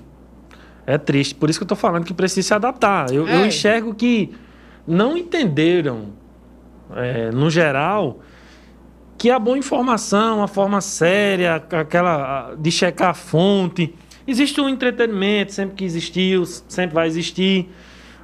É 0.85 0.97
triste, 0.97 1.35
por 1.35 1.49
isso 1.49 1.59
que 1.59 1.63
eu 1.63 1.67
tô 1.67 1.75
falando 1.75 2.03
que 2.03 2.13
precisa 2.13 2.47
se 2.47 2.53
adaptar. 2.53 3.11
Eu, 3.13 3.27
eu 3.27 3.39
É. 3.43 3.47
enxergo 3.47 3.93
que 3.93 4.31
não 4.87 5.15
entenderam, 5.15 6.13
é, 6.95 7.29
no 7.31 7.49
geral, 7.49 8.19
que 9.17 9.29
a 9.29 9.37
boa 9.37 9.57
informação, 9.57 10.41
a 10.41 10.47
forma 10.47 10.81
séria, 10.81 11.55
aquela 11.55 12.55
de 12.57 12.71
checar 12.71 13.09
a 13.09 13.13
fonte. 13.13 13.93
Existe 14.25 14.59
um 14.61 14.67
entretenimento, 14.69 15.53
sempre 15.53 15.75
que 15.75 15.83
existiu, 15.83 16.43
sempre 16.45 16.95
vai 16.95 17.07
existir. 17.07 17.69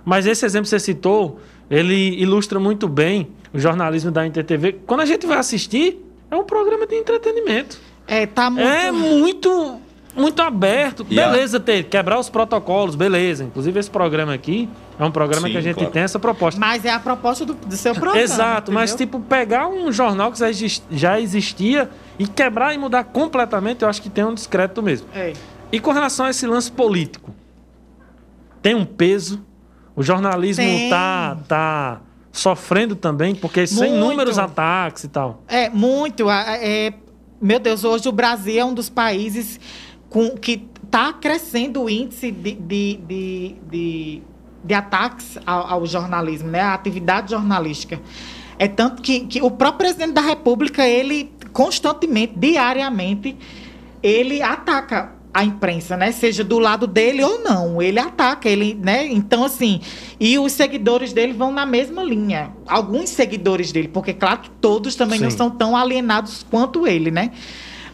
Mas 0.03 0.25
esse 0.25 0.45
exemplo 0.45 0.63
que 0.63 0.69
você 0.69 0.79
citou, 0.79 1.39
ele 1.69 2.19
ilustra 2.19 2.59
muito 2.59 2.87
bem 2.87 3.27
o 3.53 3.59
jornalismo 3.59 4.09
da 4.09 4.25
InterTV. 4.25 4.73
Quando 4.87 5.01
a 5.01 5.05
gente 5.05 5.27
vai 5.27 5.37
assistir, 5.37 6.03
é 6.31 6.35
um 6.35 6.43
programa 6.43 6.87
de 6.87 6.95
entretenimento. 6.95 7.79
É, 8.07 8.25
tá 8.25 8.49
muito. 8.49 8.67
É 8.67 8.91
muito, 8.91 9.79
muito 10.15 10.41
aberto. 10.41 11.05
E 11.09 11.19
a- 11.19 11.27
beleza, 11.29 11.59
ter, 11.59 11.83
quebrar 11.85 12.19
os 12.19 12.29
protocolos, 12.29 12.95
beleza. 12.95 13.43
Inclusive, 13.43 13.79
esse 13.79 13.89
programa 13.89 14.33
aqui 14.33 14.69
é 14.99 15.03
um 15.03 15.11
programa 15.11 15.47
Sim, 15.47 15.51
que 15.53 15.57
a 15.57 15.61
gente 15.61 15.75
claro. 15.75 15.91
tem 15.91 16.03
essa 16.03 16.19
proposta. 16.19 16.59
Mas 16.59 16.85
é 16.85 16.91
a 16.91 16.99
proposta 16.99 17.45
do, 17.45 17.53
do 17.53 17.75
seu 17.75 17.93
programa. 17.93 18.19
Exato, 18.21 18.71
mas 18.71 18.91
entendeu? 18.93 19.17
tipo, 19.19 19.27
pegar 19.27 19.67
um 19.67 19.91
jornal 19.91 20.31
que 20.31 20.39
já 20.39 20.49
exis- 20.49 20.83
já 20.91 21.19
existia 21.19 21.89
e 22.19 22.27
quebrar 22.27 22.73
e 22.73 22.77
mudar 22.77 23.03
completamente, 23.05 23.81
eu 23.83 23.89
acho 23.89 24.01
que 24.01 24.09
tem 24.09 24.23
um 24.23 24.33
discreto 24.33 24.81
mesmo. 24.83 25.07
É. 25.13 25.33
E 25.71 25.79
com 25.79 25.91
relação 25.91 26.27
a 26.27 26.29
esse 26.29 26.45
lance 26.47 26.71
político, 26.71 27.33
tem 28.61 28.75
um 28.75 28.85
peso. 28.85 29.43
O 29.95 30.03
jornalismo 30.03 30.63
Tem. 30.63 30.89
tá, 30.89 31.37
tá 31.47 32.01
sofrendo 32.31 32.95
também, 32.95 33.33
porque 33.33 33.65
são 33.65 33.83
Muito. 33.87 33.95
inúmeros 33.95 34.37
ataques 34.37 35.05
e 35.05 35.07
tal. 35.07 35.41
É, 35.47 35.69
muito. 35.69 36.29
a- 36.29 36.57
é, 36.57 36.93
meu 37.45 37.59
Deus, 37.59 37.83
hoje 37.83 38.09
o 38.09 38.11
Brasil 38.11 38.59
é 38.59 38.65
um 38.65 38.73
dos 38.73 38.89
países 38.89 39.59
com, 40.09 40.31
que 40.31 40.67
está 40.83 41.13
crescendo 41.13 41.83
o 41.83 41.89
índice 41.89 42.31
de, 42.31 42.53
de, 42.53 42.97
de, 42.97 43.55
de, 43.69 44.23
de 44.63 44.73
ataques 44.73 45.37
ao, 45.45 45.73
ao 45.73 45.85
jornalismo, 45.85 46.49
né? 46.49 46.61
A 46.61 46.73
atividade 46.73 47.29
jornalística. 47.29 48.01
É 48.57 48.67
tanto 48.67 48.99
que, 49.01 49.27
que 49.27 49.41
o 49.43 49.51
próprio 49.51 49.77
presidente 49.77 50.13
da 50.13 50.21
República, 50.21 50.87
ele 50.87 51.31
constantemente, 51.53 52.33
diariamente, 52.35 53.37
ele 54.01 54.41
ataca 54.41 55.14
a 55.35 55.43
imprensa, 55.43 55.97
né? 55.97 56.13
Seja 56.13 56.45
do 56.45 56.57
lado 56.59 56.87
dele 56.87 57.21
ou 57.21 57.43
não, 57.43 57.81
ele 57.81 57.99
ataca, 57.99 58.47
ele, 58.47 58.73
né? 58.73 59.05
Então 59.05 59.43
assim, 59.43 59.81
e 60.17 60.39
os 60.39 60.53
seguidores 60.53 61.11
dele 61.11 61.33
vão 61.33 61.51
na 61.51 61.65
mesma 61.65 62.01
linha. 62.01 62.53
Alguns 62.65 63.09
seguidores 63.09 63.69
dele, 63.73 63.89
porque 63.89 64.13
claro 64.13 64.39
que 64.39 64.49
todos 64.49 64.95
também 64.95 65.19
não 65.19 65.29
Sim. 65.29 65.35
são 65.35 65.51
tão 65.51 65.75
alienados 65.75 66.45
quanto 66.49 66.87
ele, 66.87 67.11
né? 67.11 67.31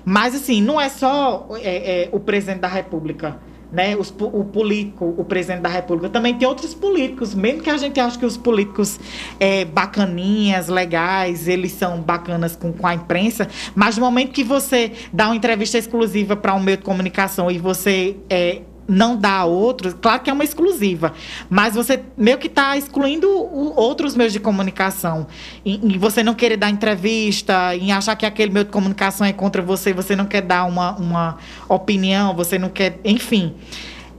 Mas 0.06 0.36
assim, 0.36 0.62
não 0.62 0.80
é 0.80 0.88
só 0.88 1.50
é, 1.64 2.04
é, 2.04 2.10
o 2.12 2.20
presidente 2.20 2.60
da 2.60 2.68
República, 2.68 3.40
né? 3.72 3.96
Os 3.96 4.14
o 4.20 4.44
político, 4.44 5.14
o 5.18 5.24
presidente 5.24 5.62
da 5.62 5.70
República, 5.70 6.10
também 6.10 6.38
tem 6.38 6.48
outros 6.48 6.74
políticos, 6.74 7.34
mesmo 7.34 7.62
que 7.62 7.70
a 7.70 7.78
gente 7.78 8.00
ache 8.00 8.18
que 8.18 8.26
os 8.26 8.38
políticos 8.38 9.00
é, 9.40 9.66
bacaninhas, 9.66 10.68
legais, 10.68 11.48
eles 11.48 11.72
são 11.72 12.02
bacanas 12.02 12.56
com, 12.56 12.72
com 12.74 12.86
a 12.86 12.94
imprensa, 12.94 13.48
mas 13.74 13.98
no 13.98 14.04
momento 14.04 14.32
que 14.32 14.44
você 14.44 14.92
dá 15.14 15.28
uma 15.28 15.36
entrevista 15.36 15.78
exclusiva 15.78 16.36
para 16.36 16.54
um 16.54 16.60
meio 16.60 16.78
de 16.78 16.84
comunicação 16.84 17.50
e 17.50 17.58
você 17.58 18.18
é, 18.30 18.62
não 18.92 19.16
dá 19.16 19.38
a 19.38 19.46
outros, 19.46 19.96
claro 20.00 20.22
que 20.22 20.30
é 20.30 20.34
uma 20.34 20.44
exclusiva, 20.44 21.14
mas 21.50 21.76
você 21.76 22.04
meio 22.18 22.38
que 22.38 22.48
está 22.48 22.76
excluindo 22.76 23.30
o, 23.30 23.74
outros 23.76 24.16
meios 24.16 24.34
de 24.34 24.40
comunicação. 24.40 25.28
E, 25.66 25.98
você 25.98 26.22
não 26.22 26.34
querer 26.34 26.58
dar 26.58 26.70
entrevista, 26.70 27.76
em 27.76 27.92
achar 27.92 28.16
que 28.16 28.26
aquele 28.26 28.52
meio 28.52 28.66
de 28.66 28.72
comunicação 28.72 29.26
é 29.26 29.32
contra 29.32 29.62
você, 29.62 29.94
você 29.94 30.16
não 30.16 30.26
quer 30.26 30.42
dar 30.42 30.66
uma, 30.66 30.96
uma 30.98 31.38
opinião, 31.70 32.36
você 32.36 32.60
não 32.60 32.70
quer. 32.70 33.00
Enfim. 33.06 33.56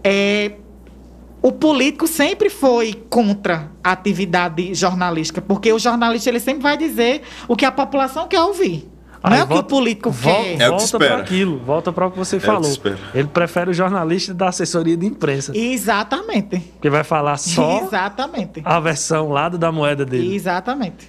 É, 0.02 0.52
o 1.42 1.52
político 1.52 2.06
sempre 2.06 2.48
foi 2.48 2.94
contra 3.10 3.70
a 3.82 3.92
atividade 3.92 4.74
jornalística, 4.74 5.42
porque 5.42 5.72
o 5.72 5.78
jornalista 5.78 6.30
ele 6.30 6.40
sempre 6.40 6.62
vai 6.62 6.76
dizer 6.76 7.22
o 7.48 7.56
que 7.56 7.64
a 7.64 7.72
população 7.72 8.28
quer 8.28 8.40
ouvir. 8.40 8.91
Não 9.24 9.36
é 9.36 9.44
o 9.44 9.46
que 9.46 9.54
o 9.54 9.62
político 9.62 10.10
volta, 10.10 10.42
quer. 10.42 10.60
É 10.60 10.68
volta 10.68 10.98
para 10.98 11.16
aquilo, 11.18 11.58
volta 11.58 11.92
para 11.92 12.06
o 12.06 12.10
que 12.10 12.18
você 12.18 12.36
é 12.36 12.40
falou. 12.40 12.70
Que 12.76 13.18
ele 13.18 13.28
prefere 13.28 13.70
o 13.70 13.74
jornalista 13.74 14.34
da 14.34 14.48
assessoria 14.48 14.96
de 14.96 15.06
imprensa. 15.06 15.56
Exatamente. 15.56 16.58
Que 16.80 16.90
vai 16.90 17.04
falar 17.04 17.36
só 17.36 17.82
Exatamente. 17.82 18.62
a 18.64 18.80
versão 18.80 19.30
lado 19.30 19.56
da 19.56 19.70
moeda 19.70 20.04
dele. 20.04 20.34
Exatamente. 20.34 21.08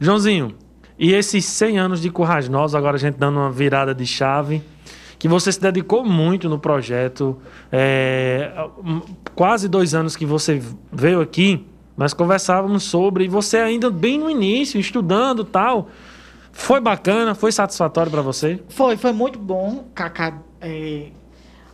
Joãozinho, 0.00 0.54
e 0.98 1.12
esses 1.12 1.44
100 1.44 1.78
anos 1.78 2.00
de 2.00 2.10
Currais 2.10 2.48
Novos, 2.48 2.74
agora 2.74 2.96
a 2.96 2.98
gente 2.98 3.16
dando 3.16 3.38
uma 3.38 3.50
virada 3.50 3.94
de 3.94 4.06
chave, 4.06 4.62
que 5.18 5.28
você 5.28 5.52
se 5.52 5.60
dedicou 5.60 6.04
muito 6.04 6.48
no 6.48 6.58
projeto, 6.58 7.38
é, 7.70 8.50
quase 9.34 9.68
dois 9.68 9.94
anos 9.94 10.16
que 10.16 10.26
você 10.26 10.60
veio 10.92 11.20
aqui, 11.20 11.64
nós 11.96 12.12
conversávamos 12.12 12.84
sobre, 12.84 13.24
e 13.24 13.28
você 13.28 13.58
ainda 13.58 13.90
bem 13.90 14.18
no 14.18 14.28
início, 14.28 14.80
estudando 14.80 15.44
tal. 15.44 15.88
Foi 16.52 16.80
bacana, 16.80 17.34
foi 17.34 17.50
satisfatório 17.50 18.10
para 18.10 18.22
você? 18.22 18.62
Foi, 18.68 18.96
foi 18.96 19.12
muito 19.12 19.38
bom, 19.38 19.86
Cacá. 19.94 20.38
É, 20.60 21.06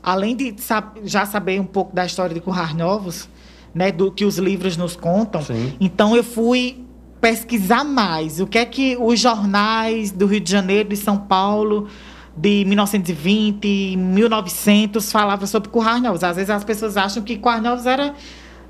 além 0.03 0.37
de 0.37 0.55
sab 0.59 1.01
já 1.05 1.27
saber 1.27 1.61
um 1.61 1.64
pouco 1.64 1.95
da 1.95 2.07
história 2.07 2.33
de 2.33 2.41
Currais 2.41 2.75
Novos, 2.75 3.29
né, 3.75 3.93
do 3.93 4.11
que 4.11 4.25
os 4.25 4.38
livros 4.38 4.77
nos 4.77 4.97
contam, 4.97 5.43
Sim. 5.43 5.75
então 5.81 6.17
eu 6.17 6.25
fui 6.25 6.85
pesquisar 7.21 7.85
mais 7.85 8.41
o 8.41 8.47
que 8.47 8.59
é 8.59 8.64
que 8.64 8.97
os 8.97 9.19
jornais 9.19 10.11
do 10.11 10.27
Rio 10.27 10.41
de 10.41 10.51
Janeiro, 10.51 10.88
de 10.88 10.97
São 10.97 11.19
Paulo, 11.19 11.88
de 12.37 12.64
1920, 12.64 13.97
1900 13.97 15.11
falava 15.11 15.47
sobre 15.47 15.69
Currais 15.69 16.01
Novos. 16.01 16.23
Às 16.23 16.37
vezes 16.37 16.51
as 16.51 16.62
pessoas 16.62 16.97
acham 16.97 17.23
que 17.23 17.37
Currais 17.37 17.62
Novos 17.62 17.85
era 17.85 18.14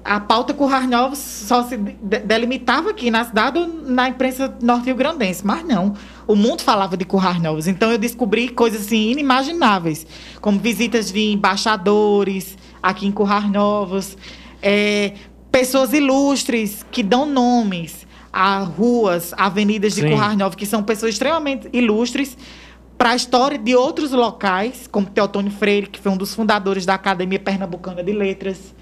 a 0.08 0.18
pauta 0.18 0.54
Currais 0.54 0.88
Novos 0.88 1.18
só 1.18 1.62
se 1.64 1.76
delimitava 1.76 2.90
aqui 2.90 3.10
na 3.10 3.26
cidade 3.26 3.58
ou 3.58 3.68
na 3.68 4.08
imprensa 4.08 4.56
norte-rio-grandense, 4.62 5.46
mas 5.46 5.62
não. 5.62 5.94
O 6.26 6.34
mundo 6.34 6.62
falava 6.62 6.96
de 6.96 7.04
Currais 7.04 7.40
Novos. 7.42 7.66
Então 7.66 7.92
eu 7.92 7.98
descobri 7.98 8.48
coisas 8.48 8.86
assim 8.86 9.10
inimagináveis, 9.10 10.06
como 10.40 10.58
visitas 10.58 11.12
de 11.12 11.32
embaixadores 11.32 12.56
aqui 12.82 13.06
em 13.06 13.12
Currais 13.12 13.50
Novos, 13.50 14.16
é, 14.62 15.12
pessoas 15.52 15.92
ilustres 15.92 16.86
que 16.90 17.02
dão 17.02 17.26
nomes 17.26 18.06
a 18.32 18.60
ruas, 18.60 19.34
avenidas 19.36 19.94
de 19.94 20.08
Currais 20.08 20.38
Novos, 20.38 20.56
que 20.56 20.64
são 20.64 20.82
pessoas 20.82 21.12
extremamente 21.12 21.68
ilustres 21.70 22.34
para 22.96 23.10
a 23.10 23.16
história 23.16 23.58
de 23.58 23.76
outros 23.76 24.12
locais, 24.12 24.88
como 24.90 25.06
Teotônio 25.06 25.52
Freire, 25.52 25.86
que 25.86 26.00
foi 26.00 26.10
um 26.10 26.16
dos 26.16 26.34
fundadores 26.34 26.86
da 26.86 26.94
Academia 26.94 27.38
Pernambucana 27.38 28.02
de 28.02 28.12
Letras, 28.12 28.74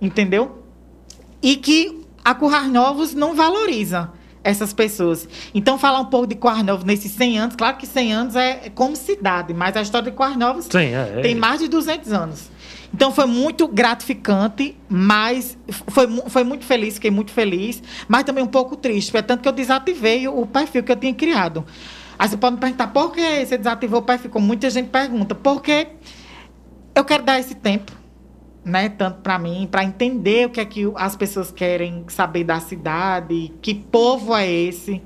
entendeu? 0.00 0.63
E 1.44 1.56
que 1.56 2.00
a 2.24 2.34
Currais 2.34 2.72
Novos 2.72 3.12
não 3.12 3.34
valoriza 3.34 4.10
essas 4.42 4.72
pessoas. 4.72 5.28
Então, 5.54 5.78
falar 5.78 6.00
um 6.00 6.06
pouco 6.06 6.26
de 6.26 6.34
Currais 6.34 6.64
Novos 6.64 6.86
nesses 6.86 7.12
100 7.12 7.38
anos, 7.38 7.56
claro 7.56 7.76
que 7.76 7.86
100 7.86 8.12
anos 8.14 8.36
é 8.36 8.70
como 8.74 8.96
cidade, 8.96 9.52
mas 9.52 9.76
a 9.76 9.82
história 9.82 10.10
de 10.10 10.16
Currais 10.16 10.38
Novos 10.38 10.64
Sim, 10.64 10.78
é, 10.78 11.12
é. 11.18 11.20
tem 11.20 11.34
mais 11.34 11.60
de 11.60 11.68
200 11.68 12.12
anos. 12.14 12.50
Então, 12.94 13.12
foi 13.12 13.26
muito 13.26 13.68
gratificante, 13.68 14.74
mas 14.88 15.58
foi, 15.88 16.06
foi 16.28 16.44
muito 16.44 16.64
feliz, 16.64 16.94
fiquei 16.94 17.10
muito 17.10 17.30
feliz, 17.30 17.82
mas 18.08 18.24
também 18.24 18.42
um 18.42 18.48
pouco 18.48 18.74
triste. 18.74 19.12
Foi 19.12 19.22
tanto 19.22 19.42
que 19.42 19.48
eu 19.48 19.52
desativei 19.52 20.26
o 20.26 20.46
perfil 20.46 20.82
que 20.82 20.92
eu 20.92 20.96
tinha 20.96 21.12
criado. 21.12 21.62
Aí 22.18 22.26
você 22.26 22.38
pode 22.38 22.54
me 22.54 22.60
perguntar 22.60 22.86
por 22.86 23.12
que 23.12 23.44
você 23.44 23.58
desativou 23.58 24.00
o 24.00 24.02
perfil, 24.02 24.30
como 24.30 24.46
muita 24.46 24.70
gente 24.70 24.88
pergunta. 24.88 25.34
Porque 25.34 25.88
eu 26.94 27.04
quero 27.04 27.22
dar 27.22 27.38
esse 27.38 27.54
tempo, 27.54 27.92
né? 28.64 28.88
Tanto 28.88 29.20
para 29.20 29.38
mim, 29.38 29.68
para 29.70 29.84
entender 29.84 30.46
o 30.46 30.50
que 30.50 30.60
é 30.60 30.64
que 30.64 30.90
as 30.96 31.14
pessoas 31.16 31.50
querem 31.50 32.04
saber 32.08 32.44
da 32.44 32.60
cidade, 32.60 33.52
que 33.60 33.74
povo 33.74 34.34
é 34.34 34.50
esse, 34.50 35.02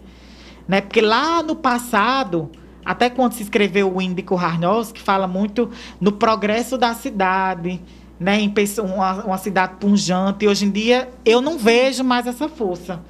né? 0.67 0.81
Porque 0.81 1.01
lá 1.01 1.43
no 1.43 1.57
passado, 1.57 2.51
até 2.85 3.11
quando 3.11 3.33
se 3.33 3.43
escreveu 3.43 3.95
o 3.95 4.01
Índico 4.01 4.37
Harnos, 4.37 4.93
que 4.93 5.01
fala 5.01 5.27
muito 5.27 5.71
no 6.01 6.13
progresso 6.13 6.79
da 6.79 6.95
cidade, 6.95 7.81
né? 8.19 8.41
Em 8.41 8.53
uma, 8.83 9.25
uma 9.25 9.39
cidade 9.39 9.75
punjante. 9.81 10.45
E 10.45 10.49
hoje 10.49 10.65
em 10.65 10.71
dia 10.71 11.09
eu 11.25 11.41
não 11.41 11.59
vejo 11.59 12.05
mais 12.05 12.27
essa 12.27 12.49
força 12.49 13.03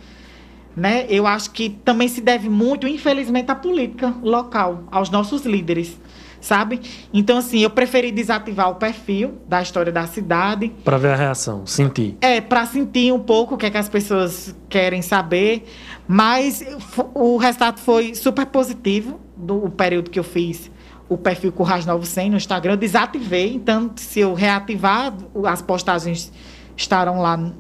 né? 0.78 1.06
Eu 1.08 1.26
acho 1.26 1.50
que 1.50 1.68
também 1.68 2.06
se 2.06 2.20
deve 2.20 2.48
muito, 2.48 2.86
infelizmente, 2.86 3.50
à 3.50 3.54
política 3.54 4.14
local, 4.22 4.84
aos 4.90 5.10
nossos 5.10 5.44
líderes, 5.44 5.98
sabe? 6.40 6.80
Então, 7.12 7.38
assim, 7.38 7.60
eu 7.60 7.70
preferi 7.70 8.10
desativar 8.12 8.70
o 8.70 8.76
perfil 8.76 9.38
da 9.48 9.62
história 9.62 9.92
da 9.92 10.06
cidade. 10.06 10.72
Para 10.84 10.98
ver 10.98 11.12
a 11.12 11.16
reação, 11.16 11.66
sentir. 11.66 12.16
É, 12.20 12.40
para 12.40 12.66
sentir 12.66 13.12
um 13.12 13.20
pouco 13.20 13.54
o 13.54 13.58
que, 13.58 13.66
é 13.66 13.70
que 13.70 13.76
as 13.76 13.88
pessoas 13.88 14.54
querem 14.68 15.02
saber. 15.02 15.66
Mas 16.06 16.64
o 17.14 17.36
resultado 17.36 17.80
foi 17.80 18.14
super 18.14 18.46
positivo 18.46 19.20
do 19.36 19.68
período 19.70 20.10
que 20.10 20.18
eu 20.18 20.24
fiz 20.24 20.70
o 21.08 21.16
perfil 21.16 21.50
Currais 21.52 21.86
Novo 21.86 22.04
100 22.04 22.30
no 22.30 22.36
Instagram. 22.36 22.72
Eu 22.72 22.76
desativei, 22.76 23.54
então, 23.54 23.90
se 23.96 24.20
eu 24.20 24.34
reativar, 24.34 25.14
as 25.44 25.62
postagens 25.62 26.30
estarão 26.76 27.20
lá 27.20 27.52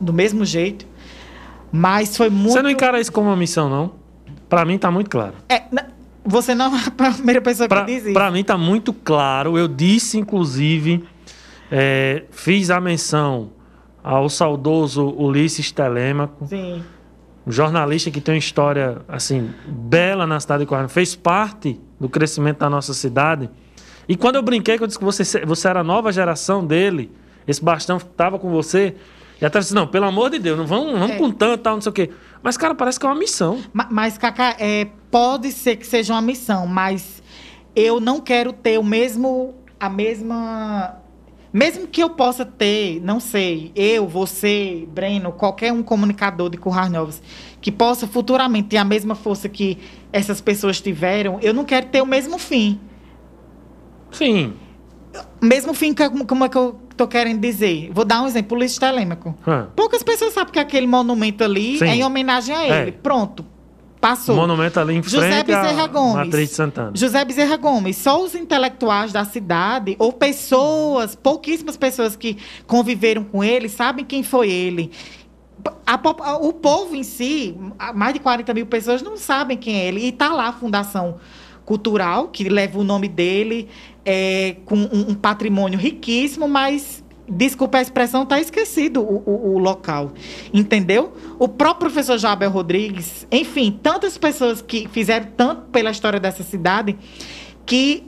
do 0.00 0.12
mesmo 0.12 0.44
jeito. 0.44 0.86
Mas 1.70 2.16
foi 2.16 2.30
muito. 2.30 2.52
Você 2.52 2.62
não 2.62 2.70
encara 2.70 3.00
isso 3.00 3.10
como 3.10 3.28
uma 3.28 3.36
missão, 3.36 3.68
não? 3.68 3.92
Para 4.48 4.64
mim 4.64 4.76
tá 4.76 4.90
muito 4.90 5.08
claro. 5.08 5.34
É, 5.48 5.62
você 6.24 6.54
não 6.54 6.74
é 6.76 6.80
a 6.86 7.12
primeira 7.12 7.40
pessoa 7.40 7.68
pra, 7.68 7.84
que 7.84 7.94
diz 7.94 8.04
isso. 8.04 8.14
Para 8.14 8.30
mim 8.30 8.44
tá 8.44 8.56
muito 8.56 8.92
claro. 8.92 9.58
Eu 9.58 9.68
disse, 9.68 10.18
inclusive, 10.18 11.04
é, 11.70 12.24
fiz 12.30 12.70
a 12.70 12.80
menção 12.80 13.50
ao 14.02 14.28
saudoso 14.28 15.08
Ulisses 15.08 15.70
Telêmaco. 15.70 16.46
Sim. 16.46 16.82
Um 17.46 17.50
jornalista 17.50 18.10
que 18.10 18.20
tem 18.20 18.34
uma 18.34 18.38
história 18.38 19.02
assim 19.08 19.50
bela 19.66 20.26
na 20.26 20.38
cidade 20.38 20.62
de 20.62 20.68
Coarne, 20.68 20.88
fez 20.88 21.16
parte 21.16 21.80
do 21.98 22.08
crescimento 22.08 22.58
da 22.58 22.70
nossa 22.70 22.94
cidade. 22.94 23.50
E 24.08 24.16
quando 24.16 24.36
eu 24.36 24.42
brinquei, 24.42 24.76
que 24.76 24.82
eu 24.82 24.86
disse 24.86 24.98
que 24.98 25.04
você, 25.04 25.44
você 25.44 25.68
era 25.68 25.80
a 25.80 25.84
nova 25.84 26.12
geração 26.12 26.64
dele, 26.64 27.10
esse 27.46 27.62
bastão 27.62 27.96
estava 27.96 28.38
com 28.38 28.50
você, 28.50 28.94
e 29.40 29.44
até 29.44 29.58
disse, 29.58 29.74
não, 29.74 29.86
pelo 29.86 30.06
amor 30.06 30.30
de 30.30 30.38
Deus, 30.38 30.56
não 30.56 30.66
vamos, 30.66 30.92
vamos 30.92 31.10
é. 31.10 31.18
com 31.18 31.30
tanto, 31.30 31.62
tal, 31.62 31.74
não 31.74 31.80
sei 31.80 31.90
o 31.90 31.92
quê. 31.92 32.10
Mas, 32.42 32.56
cara, 32.56 32.74
parece 32.74 32.98
que 32.98 33.06
é 33.06 33.08
uma 33.08 33.18
missão. 33.18 33.60
Mas, 33.72 33.86
mas 33.90 34.18
Cacá, 34.18 34.56
é, 34.58 34.86
pode 35.10 35.50
ser 35.52 35.76
que 35.76 35.86
seja 35.86 36.14
uma 36.14 36.22
missão, 36.22 36.66
mas 36.66 37.22
eu 37.74 38.00
não 38.00 38.20
quero 38.20 38.52
ter 38.52 38.78
o 38.78 38.84
mesmo, 38.84 39.54
a 39.78 39.88
mesma... 39.88 40.96
Mesmo 41.52 41.86
que 41.86 42.02
eu 42.02 42.08
possa 42.08 42.46
ter, 42.46 42.98
não 43.02 43.20
sei, 43.20 43.72
eu, 43.76 44.08
você, 44.08 44.88
Breno, 44.90 45.32
qualquer 45.32 45.70
um 45.70 45.82
comunicador 45.82 46.48
de 46.48 46.56
Currais 46.56 46.90
Novos, 46.90 47.20
que 47.60 47.70
possa 47.70 48.06
futuramente 48.06 48.68
ter 48.68 48.78
a 48.78 48.84
mesma 48.84 49.14
força 49.14 49.50
que 49.50 49.76
essas 50.10 50.40
pessoas 50.40 50.80
tiveram, 50.80 51.38
eu 51.42 51.52
não 51.52 51.64
quero 51.64 51.88
ter 51.88 52.00
o 52.00 52.06
mesmo 52.06 52.38
fim. 52.38 52.80
Sim. 54.10 54.54
Mesmo 55.40 55.74
fim, 55.74 55.94
como 55.94 56.44
é 56.44 56.48
que 56.48 56.56
eu 56.56 56.80
tô 56.96 57.06
querendo 57.06 57.40
dizer. 57.40 57.90
Vou 57.92 58.04
dar 58.04 58.22
um 58.22 58.26
exemplo, 58.26 58.56
Luiz 58.56 58.78
Telêmaco. 58.78 59.36
Hum. 59.46 59.66
Poucas 59.74 60.02
pessoas 60.02 60.32
sabem 60.32 60.52
que 60.52 60.58
aquele 60.58 60.86
monumento 60.86 61.42
ali 61.44 61.78
Sim. 61.78 61.86
é 61.86 61.96
em 61.96 62.04
homenagem 62.04 62.54
a 62.54 62.64
ele. 62.64 62.90
É. 62.90 62.92
Pronto. 62.92 63.44
Passou. 64.00 64.34
Monumento 64.34 64.80
ali 64.80 64.96
em 64.96 65.02
José 65.02 65.30
frente 65.30 65.46
Bezerra 65.46 65.86
Gomes. 65.86 66.26
Matriz 66.26 66.48
de 66.48 66.54
Santana. 66.56 66.90
José 66.92 67.24
Bezerra 67.24 67.56
Gomes. 67.56 67.96
Só 67.96 68.20
os 68.20 68.34
intelectuais 68.34 69.12
da 69.12 69.24
cidade, 69.24 69.94
ou 69.96 70.12
pessoas, 70.12 71.14
pouquíssimas 71.14 71.76
pessoas 71.76 72.16
que 72.16 72.36
conviveram 72.66 73.22
com 73.22 73.44
ele, 73.44 73.68
sabem 73.68 74.04
quem 74.04 74.24
foi 74.24 74.50
ele. 74.50 74.90
A, 75.86 75.94
a, 75.94 76.36
o 76.38 76.52
povo 76.52 76.96
em 76.96 77.04
si, 77.04 77.56
mais 77.94 78.12
de 78.12 78.18
40 78.18 78.52
mil 78.52 78.66
pessoas, 78.66 79.02
não 79.02 79.16
sabem 79.16 79.56
quem 79.56 79.76
é 79.76 79.86
ele. 79.86 80.00
E 80.00 80.08
está 80.08 80.32
lá 80.32 80.48
a 80.48 80.52
Fundação 80.52 81.20
Cultural, 81.64 82.28
que 82.28 82.48
leva 82.48 82.78
o 82.78 82.84
nome 82.84 83.08
dele 83.08 83.68
é, 84.04 84.56
com 84.64 84.76
um, 84.76 85.10
um, 85.10 85.14
patrimônio 85.14 85.78
riquíssimo, 85.78 86.48
mas, 86.48 87.04
desculpa 87.28 87.78
a 87.78 87.82
expressão, 87.82 88.24
está 88.24 88.40
esquecido 88.40 89.00
o, 89.00 89.22
o, 89.24 89.54
o, 89.54 89.58
local. 89.58 90.12
Entendeu? 90.52 91.12
O 91.38 91.48
próprio 91.48 91.90
professor 91.90 92.18
Jabel 92.18 92.50
Rodrigues, 92.50 93.26
enfim, 93.30 93.78
tantas 93.82 94.18
pessoas 94.18 94.60
que 94.60 94.88
fizeram 94.88 95.28
tanto 95.36 95.62
pela 95.70 95.90
história 95.90 96.18
dessa 96.18 96.42
cidade 96.42 96.96
que 97.64 98.04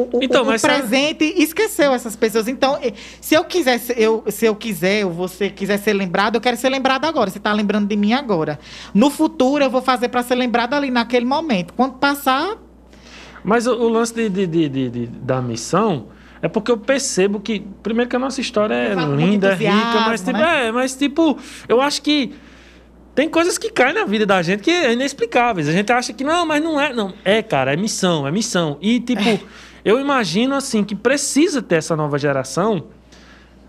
o, 0.00 0.20
então, 0.20 0.44
o, 0.44 0.54
o 0.54 0.60
presente 0.60 1.28
sabe... 1.28 1.42
esqueceu 1.42 1.92
essas 1.92 2.14
pessoas. 2.14 2.48
Então, 2.48 2.78
se 3.20 3.34
eu 3.34 3.44
quiser, 3.44 3.80
eu, 3.96 4.24
se 4.28 4.44
eu 4.44 4.54
quiser, 4.54 5.06
ou 5.06 5.12
você 5.12 5.48
quiser 5.48 5.78
ser 5.78 5.94
lembrado, 5.94 6.34
eu 6.34 6.40
quero 6.40 6.56
ser 6.56 6.68
lembrado 6.68 7.06
agora. 7.06 7.30
Você 7.30 7.38
está 7.38 7.52
lembrando 7.52 7.88
de 7.88 7.96
mim 7.96 8.12
agora. 8.12 8.58
No 8.92 9.10
futuro, 9.10 9.64
eu 9.64 9.70
vou 9.70 9.82
fazer 9.82 10.08
para 10.08 10.22
ser 10.22 10.34
lembrado 10.34 10.74
ali 10.74 10.90
naquele 10.90 11.24
momento. 11.24 11.72
Quando 11.72 11.94
passar, 11.94 12.58
mas 13.46 13.66
o, 13.66 13.74
o 13.74 13.88
lance 13.88 14.12
de, 14.12 14.28
de, 14.28 14.68
de, 14.68 15.06
da 15.06 15.40
missão 15.40 16.08
é 16.42 16.48
porque 16.48 16.70
eu 16.70 16.76
percebo 16.76 17.38
que, 17.38 17.64
primeiro 17.82 18.10
que 18.10 18.16
a 18.16 18.18
nossa 18.18 18.40
história 18.40 18.74
é 18.74 18.94
linda, 18.94 19.52
é 19.52 19.54
rica, 19.54 20.00
mas 20.06 20.20
tipo, 20.20 20.32
né? 20.32 20.66
é, 20.66 20.72
mas 20.72 20.96
tipo, 20.96 21.38
eu 21.68 21.80
acho 21.80 22.02
que 22.02 22.34
tem 23.14 23.28
coisas 23.28 23.56
que 23.56 23.70
caem 23.70 23.94
na 23.94 24.04
vida 24.04 24.26
da 24.26 24.42
gente 24.42 24.62
que 24.62 24.70
é 24.70 24.92
inexplicáveis. 24.92 25.68
A 25.68 25.72
gente 25.72 25.90
acha 25.92 26.12
que 26.12 26.22
não, 26.22 26.44
mas 26.44 26.62
não 26.62 26.78
é, 26.78 26.92
não. 26.92 27.14
É, 27.24 27.40
cara, 27.40 27.72
é 27.72 27.76
missão, 27.76 28.26
é 28.26 28.32
missão. 28.32 28.76
E 28.80 29.00
tipo, 29.00 29.40
eu 29.86 30.00
imagino 30.00 30.54
assim 30.54 30.82
que 30.82 30.94
precisa 30.94 31.62
ter 31.62 31.76
essa 31.76 31.94
nova 31.94 32.18
geração 32.18 32.86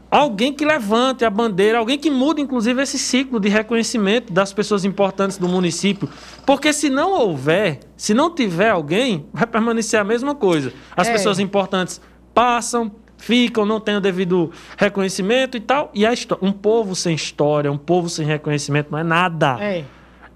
alguém 0.10 0.54
que 0.54 0.66
levante 0.66 1.26
a 1.26 1.30
bandeira, 1.30 1.78
alguém 1.78 1.98
que 1.98 2.10
mude, 2.10 2.42
inclusive, 2.42 2.82
esse 2.82 2.98
ciclo 2.98 3.40
de 3.40 3.50
reconhecimento 3.50 4.32
das 4.32 4.54
pessoas 4.54 4.86
importantes 4.86 5.38
do 5.38 5.48
município. 5.48 6.10
Porque 6.46 6.72
se 6.74 6.90
não 6.90 7.12
houver, 7.12 7.82
se 7.96 8.14
não 8.14 8.34
tiver 8.34 8.70
alguém, 8.70 9.28
vai 9.34 9.46
permanecer 9.46 10.00
a 10.00 10.04
mesma 10.04 10.34
coisa. 10.34 10.74
As 10.96 11.08
É. 11.08 11.12
pessoas 11.12 11.40
importantes 11.40 12.02
passam, 12.34 12.92
ficam, 13.18 13.66
não 13.66 13.80
têm 13.80 13.98
o 13.98 14.02
devido 14.02 14.52
reconhecimento 14.78 15.58
e 15.58 15.60
tal. 15.60 15.92
E 15.94 16.06
a 16.06 16.14
um 16.42 16.52
povo 16.52 16.96
sem 16.96 17.14
história, 17.14 17.72
um 17.72 17.78
povo 17.78 18.10
sem 18.10 18.26
reconhecimento 18.26 18.92
não 18.92 19.00
é 19.00 19.04
nada. 19.04 19.58
É. 19.60 19.84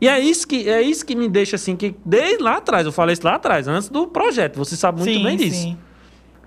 E 0.02 0.08
é 0.08 0.20
isso 0.20 0.48
que 0.48 0.68
é 0.68 0.82
isso 0.82 1.06
que 1.06 1.16
me 1.16 1.30
deixa 1.30 1.56
assim 1.56 1.76
que 1.76 1.96
desde 2.04 2.42
lá 2.42 2.58
atrás, 2.58 2.88
eu 2.88 2.92
falei 2.92 3.14
isso 3.14 3.24
lá 3.24 3.36
atrás, 3.36 3.68
antes 3.68 3.88
do 3.88 4.08
projeto, 4.08 4.58
você 4.58 4.76
sabe 4.76 5.00
muito 5.00 5.14
sim, 5.14 5.24
bem 5.24 5.38
disso. 5.38 5.62
sim. 5.62 5.78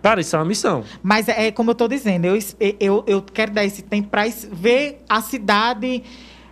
Cara, 0.03 0.21
isso 0.21 0.35
é 0.35 0.39
uma 0.39 0.45
missão. 0.45 0.85
Mas 1.03 1.29
é 1.29 1.51
como 1.51 1.71
eu 1.71 1.73
estou 1.73 1.89
dizendo, 1.89 2.27
eu, 2.27 2.37
eu, 2.79 3.05
eu 3.07 3.23
quero 3.23 3.53
dar 3.53 3.65
esse 3.65 3.81
tempo 3.81 4.09
para 4.09 4.25
ver 4.53 5.03
a 5.09 5.23
cidade 5.23 6.03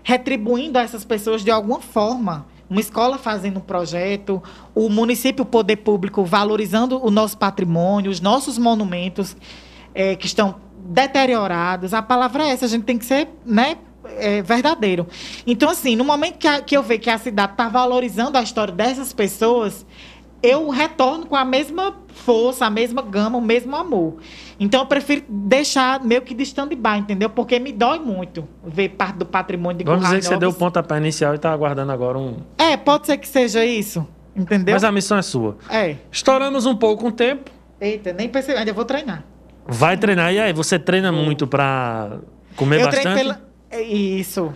retribuindo 0.03 0.79
a 0.79 0.83
essas 0.83 1.05
pessoas 1.05 1.43
de 1.45 1.51
alguma 1.51 1.81
forma. 1.81 2.47
Uma 2.71 2.81
escola 2.81 3.19
fazendo 3.19 3.59
um 3.59 3.61
projeto, 3.61 4.43
o 4.75 4.89
município, 4.89 5.43
o 5.43 5.47
poder 5.47 5.77
público 5.77 6.25
valorizando 6.25 7.05
o 7.05 7.11
nosso 7.11 7.37
patrimônio, 7.37 8.11
os 8.11 8.21
nossos 8.21 8.57
monumentos 8.57 9.37
eh, 9.95 10.17
que 10.17 10.25
estão 10.25 10.55
deteriorados. 10.79 11.93
A 11.93 12.01
palavra 12.01 12.45
é 12.45 12.51
essa, 12.53 12.65
a 12.65 12.69
gente 12.69 12.85
tem 12.85 12.97
que 12.97 13.05
ser 13.05 13.29
né, 13.45 13.77
eh, 14.07 14.43
verdadeiro. 14.43 15.07
Então, 15.47 15.69
assim, 15.71 15.97
no 15.97 16.05
momento 16.05 16.39
que, 16.39 16.49
a- 16.49 16.61
que 16.61 16.77
eu 16.77 16.83
vejo 16.83 17.01
que 17.01 17.11
a 17.11 17.19
cidade 17.19 17.53
está 17.53 17.69
valorizando 17.69 18.37
a 18.39 18.43
história 18.43 18.73
dessas 18.75 19.13
pessoas, 19.13 19.85
eu 20.43 20.69
retorno 20.71 21.27
com 21.27 21.37
a 21.37 21.45
mesma 21.45 21.95
força, 22.09 22.67
a 22.67 22.71
mesma 22.71 23.01
gama, 23.03 23.39
o 23.39 23.41
mesmo 23.41 23.77
amor. 23.77 24.17
Então 24.59 24.81
eu 24.81 24.87
prefiro 24.87 25.23
deixar 25.29 26.03
meio 26.05 26.23
que 26.23 26.35
de 26.35 26.43
stand-by, 26.43 26.99
entendeu? 26.99 27.31
Porque 27.31 27.59
me 27.59 27.73
dói 27.73 27.99
muito 28.01 28.47
ver 28.65 28.91
parte 28.91 29.17
do 29.19 29.27
patrimônio 29.27 29.79
de 29.79 29.85
Vamos 29.85 30.05
dizer 30.05 30.19
que 30.19 30.27
você 30.27 30.37
deu 30.37 30.51
o 30.51 30.55
pontapé 30.55 30.97
inicial 30.99 31.33
e 31.33 31.37
está 31.37 31.53
aguardando 31.53 31.93
agora 31.93 32.19
um. 32.19 32.39
É, 32.59 32.77
pode 32.77 33.07
ser 33.07 33.17
que 33.19 33.29
seja 33.29 33.65
isso, 33.65 34.07
entendeu? 34.37 34.75
Mas 34.75 34.85
a 34.85 34.91
missão 34.93 35.17
é 35.17 35.23
sua. 35.23 35.57
É. 35.71 35.97
Estouramos 36.11 36.67
um 36.67 36.77
pouco 36.77 37.09
o 37.09 37.13
tempo. 37.13 37.51
Eita, 37.81 38.13
nem 38.13 38.29
percebi, 38.29 38.59
ainda 38.59 38.73
vou 38.73 38.85
treinar. 38.85 39.25
Vai 39.67 39.97
treinar. 39.97 40.33
E 40.33 40.41
aí, 40.41 40.53
você 40.53 40.77
treina 40.79 41.11
muito 41.13 41.47
pra 41.47 42.19
comer 42.57 42.81
eu 42.81 42.87
bastante? 42.87 43.03
treino 43.03 43.19
pela... 43.21 43.52
É 43.73 43.81
Isso. 43.83 44.53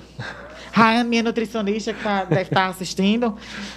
Raia, 0.72 1.02
minha 1.04 1.22
nutricionista, 1.22 1.94
que 1.94 2.02
tá- 2.02 2.24
deve 2.24 2.42
estar 2.42 2.66
assistindo, 2.66 3.34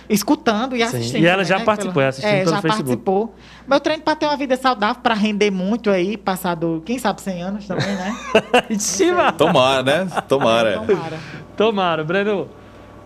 escutando 0.09 0.75
e 0.75 0.79
Sim. 0.79 0.83
assistindo. 0.83 1.23
E 1.23 1.25
ela 1.25 1.35
também, 1.37 1.45
já 1.47 1.57
né, 1.59 1.63
participou, 1.63 2.03
é, 2.03 2.07
assistindo 2.07 2.29
é, 2.33 2.39
pelo 2.43 2.49
já 2.55 2.61
Facebook. 2.61 2.83
participou. 2.83 3.35
Meu 3.65 3.79
treino 3.79 4.03
para 4.03 4.15
ter 4.17 4.25
uma 4.25 4.35
vida 4.35 4.57
saudável, 4.57 5.01
para 5.01 5.13
render 5.13 5.49
muito 5.49 5.89
aí, 5.89 6.17
passado, 6.17 6.83
quem 6.85 6.99
sabe, 6.99 7.21
100 7.21 7.41
anos 7.41 7.65
também, 7.65 7.87
né? 7.87 8.13
Em 8.69 8.77
cima. 8.77 9.31
Tomara, 9.31 9.81
né? 9.81 10.07
Tomara. 10.27 10.79
Tomara. 10.85 11.19
Tomara, 11.55 12.03
Breno. 12.03 12.49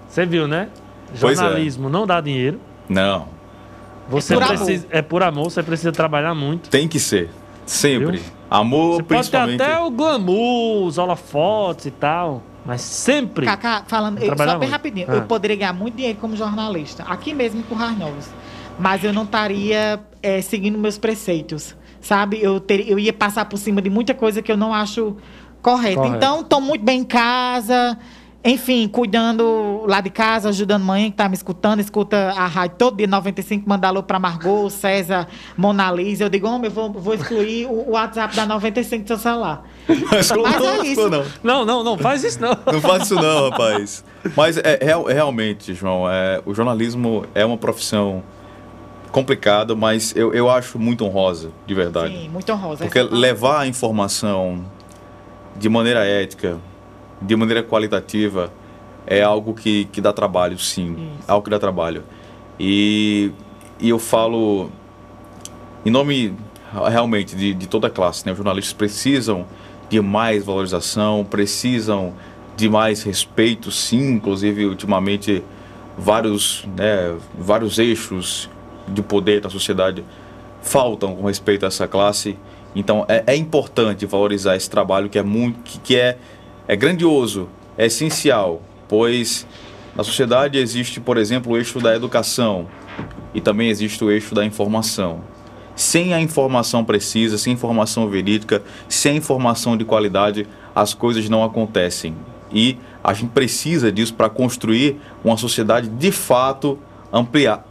Você 0.09 0.25
viu, 0.25 0.47
né? 0.47 0.69
Pois 1.19 1.37
é. 1.37 1.41
Jornalismo 1.43 1.87
não 1.87 2.07
dá 2.07 2.19
dinheiro. 2.19 2.59
Não, 2.89 3.27
Você 4.09 4.33
É 4.33 4.37
por 4.39 4.47
precisa. 4.47 4.87
É 4.89 5.01
por 5.03 5.21
amor, 5.21 5.51
você 5.51 5.61
precisa 5.61 5.91
trabalhar 5.91 6.33
muito. 6.33 6.67
tem 6.67 6.87
que 6.87 6.99
ser. 6.99 7.29
Sempre. 7.65 8.17
Viu? 8.17 8.21
Amor, 8.57 8.97
Você 8.97 9.03
pode 9.03 9.07
ter 9.07 9.15
principalmente. 9.15 9.61
até 9.61 9.79
o 9.79 9.89
glamour, 9.89 10.85
os 10.85 10.97
holofotes 10.97 11.85
e 11.87 11.91
tal. 11.91 12.43
Mas 12.65 12.81
sempre. 12.81 13.45
Cacá, 13.45 13.83
falando, 13.87 14.19
eu, 14.19 14.37
só 14.37 14.45
bem 14.45 14.57
muito. 14.57 14.71
rapidinho, 14.71 15.07
Ah. 15.09 15.15
eu 15.15 15.21
poderia 15.23 15.55
ganhar 15.57 15.73
muito 15.73 15.95
dinheiro 15.95 16.17
como 16.19 16.35
jornalista, 16.37 17.03
aqui 17.03 17.33
mesmo 17.33 17.59
em 17.59 17.63
Currais 17.63 17.97
Novos, 17.97 18.29
mas 18.79 19.03
eu 19.03 19.11
não 19.11 19.23
estaria 19.23 19.99
é, 20.21 20.39
seguindo 20.41 20.77
meus 20.77 20.97
preceitos, 20.97 21.75
sabe? 21.99 22.39
Eu, 22.41 22.59
ter, 22.61 22.89
eu 22.89 22.97
ia 22.97 23.11
passar 23.11 23.45
por 23.45 23.57
cima 23.57 23.81
de 23.81 23.89
muita 23.89 24.13
coisa 24.13 24.41
que 24.41 24.49
eu 24.51 24.55
não 24.55 24.73
acho 24.73 25.17
correta. 25.61 25.95
Correto. 25.99 26.15
Então, 26.15 26.39
estou 26.41 26.61
muito 26.61 26.83
bem 26.85 27.01
em 27.01 27.03
casa, 27.03 27.97
enfim, 28.45 28.87
cuidando 28.89 29.83
lá 29.87 30.01
de 30.01 30.09
casa, 30.09 30.49
ajudando 30.49 30.83
mãe 30.83 31.09
que 31.09 31.15
tá 31.15 31.29
me 31.29 31.33
escutando, 31.35 31.79
escuta 31.79 32.33
a 32.35 32.45
rádio 32.45 32.75
todo 32.77 32.97
dia 32.97 33.07
95, 33.07 33.67
manda 33.67 33.87
alô 33.87 34.03
pra 34.03 34.19
Margot, 34.19 34.69
César, 34.69 35.27
Mona 35.55 35.89
Lisa. 35.91 36.25
Eu 36.25 36.29
digo, 36.29 36.47
homem, 36.47 36.65
eu 36.65 36.71
vou, 36.71 36.91
vou 36.91 37.13
excluir 37.13 37.65
o, 37.67 37.89
o 37.89 37.91
WhatsApp 37.91 38.35
da 38.35 38.45
95 38.45 39.03
do 39.03 39.07
seu 39.07 39.17
celular. 39.17 39.63
Mas 40.11 40.29
não, 40.29 40.45
é 40.45 40.59
não, 40.59 40.83
isso. 40.83 41.09
não. 41.09 41.23
Não, 41.41 41.65
não, 41.65 41.83
não, 41.83 41.97
faz 41.97 42.23
isso 42.23 42.41
não. 42.41 42.57
Não 42.71 42.81
faz 42.81 43.03
isso 43.03 43.15
não, 43.15 43.49
rapaz. 43.49 44.03
Mas 44.35 44.57
é, 44.57 44.77
real- 44.81 45.05
realmente, 45.05 45.73
João, 45.73 46.09
é, 46.09 46.41
o 46.45 46.53
jornalismo 46.53 47.25
é 47.33 47.45
uma 47.45 47.57
profissão 47.57 48.21
complicada, 49.11 49.75
mas 49.75 50.13
eu, 50.15 50.33
eu 50.33 50.49
acho 50.49 50.77
muito 50.79 51.05
honrosa, 51.05 51.51
de 51.67 51.73
verdade. 51.73 52.13
Sim, 52.17 52.29
muito 52.29 52.51
honrosa. 52.51 52.83
Porque 52.83 53.01
levar 53.01 53.61
a 53.61 53.67
informação 53.67 54.65
de 55.55 55.69
maneira 55.69 56.03
ética, 56.03 56.57
de 57.25 57.35
maneira 57.35 57.63
qualitativa, 57.63 58.51
é 59.05 59.21
algo 59.21 59.53
que, 59.53 59.85
que 59.85 59.99
dá 59.99 60.13
trabalho, 60.13 60.57
sim. 60.57 60.93
Isso. 60.93 61.23
É 61.27 61.31
algo 61.31 61.43
que 61.43 61.49
dá 61.49 61.59
trabalho. 61.59 62.03
E, 62.59 63.31
e 63.79 63.89
eu 63.89 63.99
falo 63.99 64.69
em 65.85 65.89
nome 65.89 66.35
realmente 66.89 67.35
de, 67.35 67.53
de 67.53 67.67
toda 67.67 67.87
a 67.87 67.89
classe, 67.89 68.25
né? 68.25 68.31
Os 68.31 68.37
jornalistas 68.37 68.73
precisam 68.73 69.45
de 69.89 70.01
mais 70.01 70.45
valorização, 70.45 71.25
precisam 71.25 72.13
de 72.55 72.69
mais 72.69 73.03
respeito, 73.03 73.71
sim. 73.71 74.13
Inclusive, 74.13 74.65
ultimamente, 74.65 75.43
vários, 75.97 76.65
né, 76.77 77.15
vários 77.37 77.77
eixos 77.77 78.49
de 78.87 79.01
poder 79.01 79.41
da 79.41 79.49
sociedade 79.49 80.03
faltam 80.61 81.15
com 81.15 81.27
respeito 81.27 81.65
a 81.65 81.67
essa 81.67 81.87
classe. 81.87 82.37
Então, 82.75 83.05
é, 83.07 83.23
é 83.27 83.35
importante 83.35 84.05
valorizar 84.05 84.55
esse 84.55 84.69
trabalho 84.69 85.09
que 85.09 85.19
é 85.19 85.23
muito, 85.23 85.59
que, 85.63 85.79
que 85.79 85.95
é, 85.95 86.17
é 86.67 86.75
grandioso, 86.75 87.49
é 87.77 87.85
essencial, 87.87 88.61
pois 88.87 89.45
na 89.95 90.03
sociedade 90.03 90.57
existe, 90.57 90.99
por 90.99 91.17
exemplo, 91.17 91.53
o 91.53 91.57
eixo 91.57 91.79
da 91.79 91.95
educação 91.95 92.67
e 93.33 93.41
também 93.41 93.69
existe 93.69 94.03
o 94.03 94.09
eixo 94.09 94.33
da 94.33 94.45
informação. 94.45 95.21
Sem 95.75 96.13
a 96.13 96.21
informação 96.21 96.85
precisa, 96.85 97.37
sem 97.37 97.53
informação 97.53 98.07
verídica, 98.07 98.63
sem 98.87 99.17
informação 99.17 99.75
de 99.75 99.83
qualidade, 99.83 100.47
as 100.75 100.93
coisas 100.93 101.27
não 101.29 101.43
acontecem. 101.43 102.15
E 102.51 102.77
a 103.03 103.13
gente 103.13 103.31
precisa 103.31 103.91
disso 103.91 104.13
para 104.13 104.29
construir 104.29 105.01
uma 105.23 105.35
sociedade 105.35 105.89
de 105.89 106.11
fato 106.11 106.77
ampliar, 107.11 107.65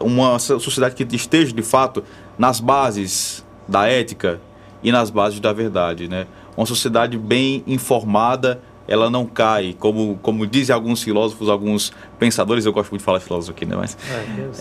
uma 0.00 0.38
sociedade 0.38 0.94
que 0.94 1.16
esteja 1.16 1.52
de 1.52 1.62
fato 1.62 2.02
nas 2.38 2.60
bases 2.60 3.44
da 3.68 3.86
ética 3.86 4.40
e 4.84 4.92
nas 4.92 5.08
bases 5.08 5.40
da 5.40 5.52
verdade, 5.52 6.06
né? 6.06 6.26
Uma 6.56 6.66
sociedade 6.66 7.16
bem 7.18 7.64
informada, 7.66 8.60
ela 8.86 9.08
não 9.08 9.24
cai, 9.24 9.74
como, 9.78 10.18
como 10.22 10.46
dizem 10.46 10.74
alguns 10.74 11.02
filósofos, 11.02 11.48
alguns 11.48 11.90
pensadores, 12.18 12.66
eu 12.66 12.72
gosto 12.72 12.90
muito 12.90 13.00
de 13.00 13.04
falar 13.04 13.18
filósofo 13.18 13.52
aqui, 13.52 13.64
né? 13.64 13.74
Mas, 13.76 13.96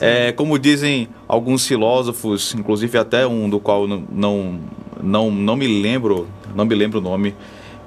É, 0.02 0.30
é, 0.30 0.32
como 0.32 0.58
dizem 0.58 1.10
alguns 1.28 1.68
filósofos, 1.68 2.56
inclusive 2.56 2.98
até 2.98 3.28
um 3.28 3.50
do 3.50 3.60
qual 3.60 3.86
não, 3.86 4.04
não, 4.10 4.60
não, 5.04 5.30
não 5.30 5.56
me 5.58 5.68
lembro, 5.68 6.28
não 6.56 6.64
me 6.64 6.74
lembro 6.74 7.00
o 7.00 7.02
nome, 7.02 7.36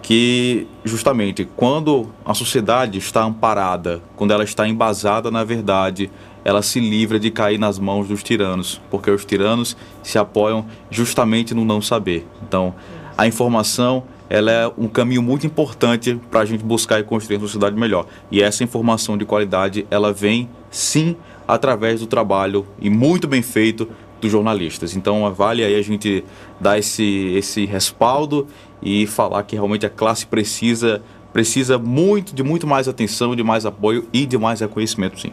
que 0.03 0.69
justamente 0.85 1.49
quando 1.57 2.09
a 2.25 2.35
sociedade 2.35 2.99
está 2.99 3.25
amparada, 3.25 4.03
quando 4.15 4.31
ela 4.31 4.45
está 4.45 4.69
embasada 4.69 5.31
na 5.31 5.43
verdade, 5.43 6.11
ela 6.47 6.63
se 6.63 6.79
livra 6.79 7.19
de 7.19 7.29
cair 7.29 7.59
nas 7.59 7.77
mãos 7.77 8.07
dos 8.07 8.23
tiranos, 8.23 8.81
porque 8.89 9.11
os 9.11 9.25
tiranos 9.25 9.77
se 10.01 10.17
apoiam 10.17 10.65
justamente 10.89 11.53
no 11.53 11.65
não 11.65 11.83
saber. 11.83 12.25
Então, 12.47 12.73
a 13.19 13.27
informação 13.27 14.05
ela 14.31 14.53
é 14.53 14.73
um 14.79 14.87
caminho 14.87 15.21
muito 15.21 15.45
importante 15.45 16.21
para 16.31 16.43
a 16.43 16.45
gente 16.45 16.63
buscar 16.63 17.01
e 17.01 17.03
construir 17.03 17.39
uma 17.39 17.49
sociedade 17.49 17.75
melhor. 17.75 18.07
E 18.31 18.41
essa 18.41 18.63
informação 18.63 19.19
de 19.19 19.25
qualidade, 19.25 19.89
ela 19.91 20.13
vem 20.13 20.49
sim 20.71 21.17
através 21.49 21.99
do 21.99 22.07
trabalho 22.07 22.65
e 22.81 22.89
muito 22.89 23.27
bem 23.27 23.43
feito 23.43 23.89
dos 24.21 24.31
jornalistas. 24.31 24.95
Então, 24.95 25.29
vale 25.35 25.65
aí 25.65 25.75
a 25.75 25.83
gente 25.83 26.23
dar 26.61 26.79
esse, 26.79 27.35
esse 27.35 27.67
respaldo 27.67 28.47
e 28.81 29.05
falar 29.09 29.43
que 29.43 29.57
realmente 29.57 29.85
a 29.85 29.91
classe 29.91 30.25
precisa 30.25 31.03
precisa 31.33 31.77
muito 31.77 32.35
de 32.35 32.45
muito 32.45 32.69
mais 32.69 32.87
atenção, 32.87 33.35
de 33.35 33.43
mais 33.43 33.67
apoio 33.67 34.07
e 34.13 34.25
de 34.25 34.39
mais 34.39 34.61
reconhecimento, 34.61 35.21
sim. 35.21 35.33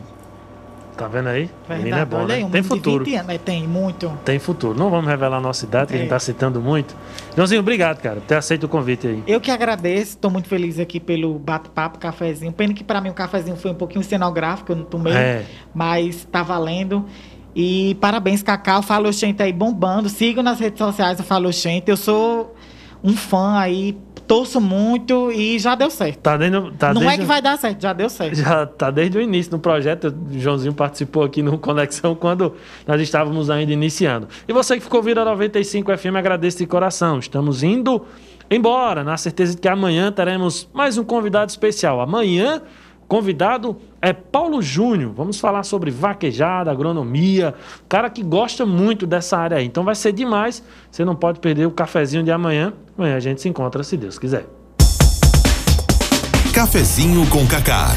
Tá 0.98 1.08
vendo 1.08 1.28
aí? 1.30 1.50
Menino 1.68 1.84
Verdade, 1.96 2.02
é 2.02 2.06
bom, 2.06 2.26
né? 2.26 2.34
aí, 2.36 2.44
um 2.44 2.50
Tem 2.50 2.62
menino 2.62 2.76
futuro. 2.76 3.04
20 3.06 3.16
anos, 3.16 3.30
é, 3.30 3.38
tem 3.38 3.68
muito. 3.68 4.10
Tem 4.24 4.38
futuro. 4.40 4.78
Não 4.78 4.90
vamos 4.90 5.08
revelar 5.08 5.38
a 5.38 5.42
nossa 5.42 5.66
idade, 5.66 5.88
que 5.88 5.96
a 5.96 5.98
gente 5.98 6.08
É. 6.08 6.10
tá 6.10 6.20
citando 6.20 6.62
muito. 6.62 6.96
Joãozinho, 7.36 7.62
obrigado, 7.62 8.00
cara, 8.02 8.16
por 8.18 8.26
ter 8.28 8.36
aceito 8.36 8.66
o 8.66 8.70
convite 8.70 9.08
aí. 9.08 9.24
Eu 9.26 9.42
que 9.42 9.50
agradeço, 9.52 10.12
estou 10.12 10.30
muito 10.30 10.48
feliz 10.48 10.80
aqui 10.80 11.00
pelo 11.00 11.40
bate-papo, 11.40 11.98
cafezinho. 12.00 12.52
Pena 12.52 12.74
que 12.74 12.84
para 12.84 13.02
mim 13.02 13.10
o 13.10 13.14
cafezinho 13.14 13.56
foi 13.58 13.72
um 13.72 13.76
pouquinho 13.76 14.04
cenográfico, 14.04 14.72
eu 14.72 14.76
não 14.76 14.86
tomei, 14.86 15.14
É. 15.14 15.46
mas 15.74 16.26
tá 16.32 16.44
valendo. 16.44 17.06
E 17.56 17.96
parabéns, 18.02 18.42
Cacau. 18.42 18.82
Fala 18.82 19.10
Oxente 19.10 19.42
aí 19.44 19.54
bombando. 19.54 20.10
Sigam 20.10 20.42
nas 20.44 20.60
redes 20.60 20.80
sociais 20.80 21.20
o 21.20 21.24
Fala 21.24 21.48
Oxente. 21.48 21.90
Eu 21.90 21.98
sou 21.98 22.56
um 23.04 23.16
fã 23.16 23.58
aí, 23.58 23.98
torço 24.26 24.62
muito 24.62 25.32
e 25.32 25.60
já 25.60 25.76
deu 25.76 25.90
certo. 25.90 26.20
Tá 26.20 26.38
dentro, 26.38 26.72
tá 26.72 26.94
Não 26.94 27.02
desde, 27.02 27.18
é 27.18 27.20
que 27.20 27.26
vai 27.26 27.42
dar 27.42 27.58
certo, 27.58 27.82
já 27.82 27.94
deu 27.94 28.10
certo. 28.10 28.36
Já 28.36 28.66
tá 28.66 28.90
desde 28.90 29.18
o 29.18 29.22
início 29.22 29.52
no 29.52 29.60
projeto. 29.60 30.08
O 30.08 30.40
Joãozinho 30.40 30.74
participou 30.74 31.24
aqui 31.24 31.44
no 31.44 31.58
Conexão 31.60 32.16
quando 32.16 32.56
nós 32.88 33.02
estávamos 33.02 33.50
ainda 33.50 33.74
iniciando. 33.74 34.28
E 34.48 34.54
você 34.54 34.78
que 34.78 34.84
ficou 34.84 35.00
ouvindo 35.00 35.20
a 35.20 35.26
95 35.26 35.98
FM, 35.98 36.16
agradeço 36.16 36.58
de 36.60 36.66
coração. 36.66 37.20
Estamos 37.20 37.62
indo 37.62 38.06
embora, 38.50 39.04
na 39.04 39.18
certeza 39.18 39.56
de 39.56 39.62
que 39.62 39.68
amanhã 39.68 40.12
teremos 40.12 40.70
mais 40.74 40.98
um 40.98 41.04
convidado 41.04 41.50
especial. 41.50 42.00
Amanhã, 42.00 42.62
convidado 43.14 43.78
é 44.02 44.12
Paulo 44.12 44.60
Júnior. 44.60 45.14
Vamos 45.16 45.40
falar 45.40 45.62
sobre 45.62 45.92
vaquejada, 45.92 46.72
agronomia. 46.72 47.54
Cara 47.88 48.10
que 48.10 48.24
gosta 48.24 48.66
muito 48.66 49.06
dessa 49.06 49.38
área 49.38 49.58
aí. 49.58 49.68
Então 49.68 49.84
vai 49.84 49.94
ser 49.94 50.14
demais. 50.14 50.64
Você 50.90 51.06
não 51.06 51.16
pode 51.16 51.40
perder 51.40 51.68
o 51.68 51.72
cafezinho 51.72 52.24
de 52.24 52.32
amanhã. 52.32 52.74
Amanhã 52.98 53.16
a 53.16 53.20
gente 53.20 53.40
se 53.40 53.48
encontra, 53.48 53.84
se 53.84 53.96
Deus 53.98 54.18
quiser. 54.18 54.48
Cafezinho 56.56 57.30
com 57.30 57.46
Cacá. 57.46 57.90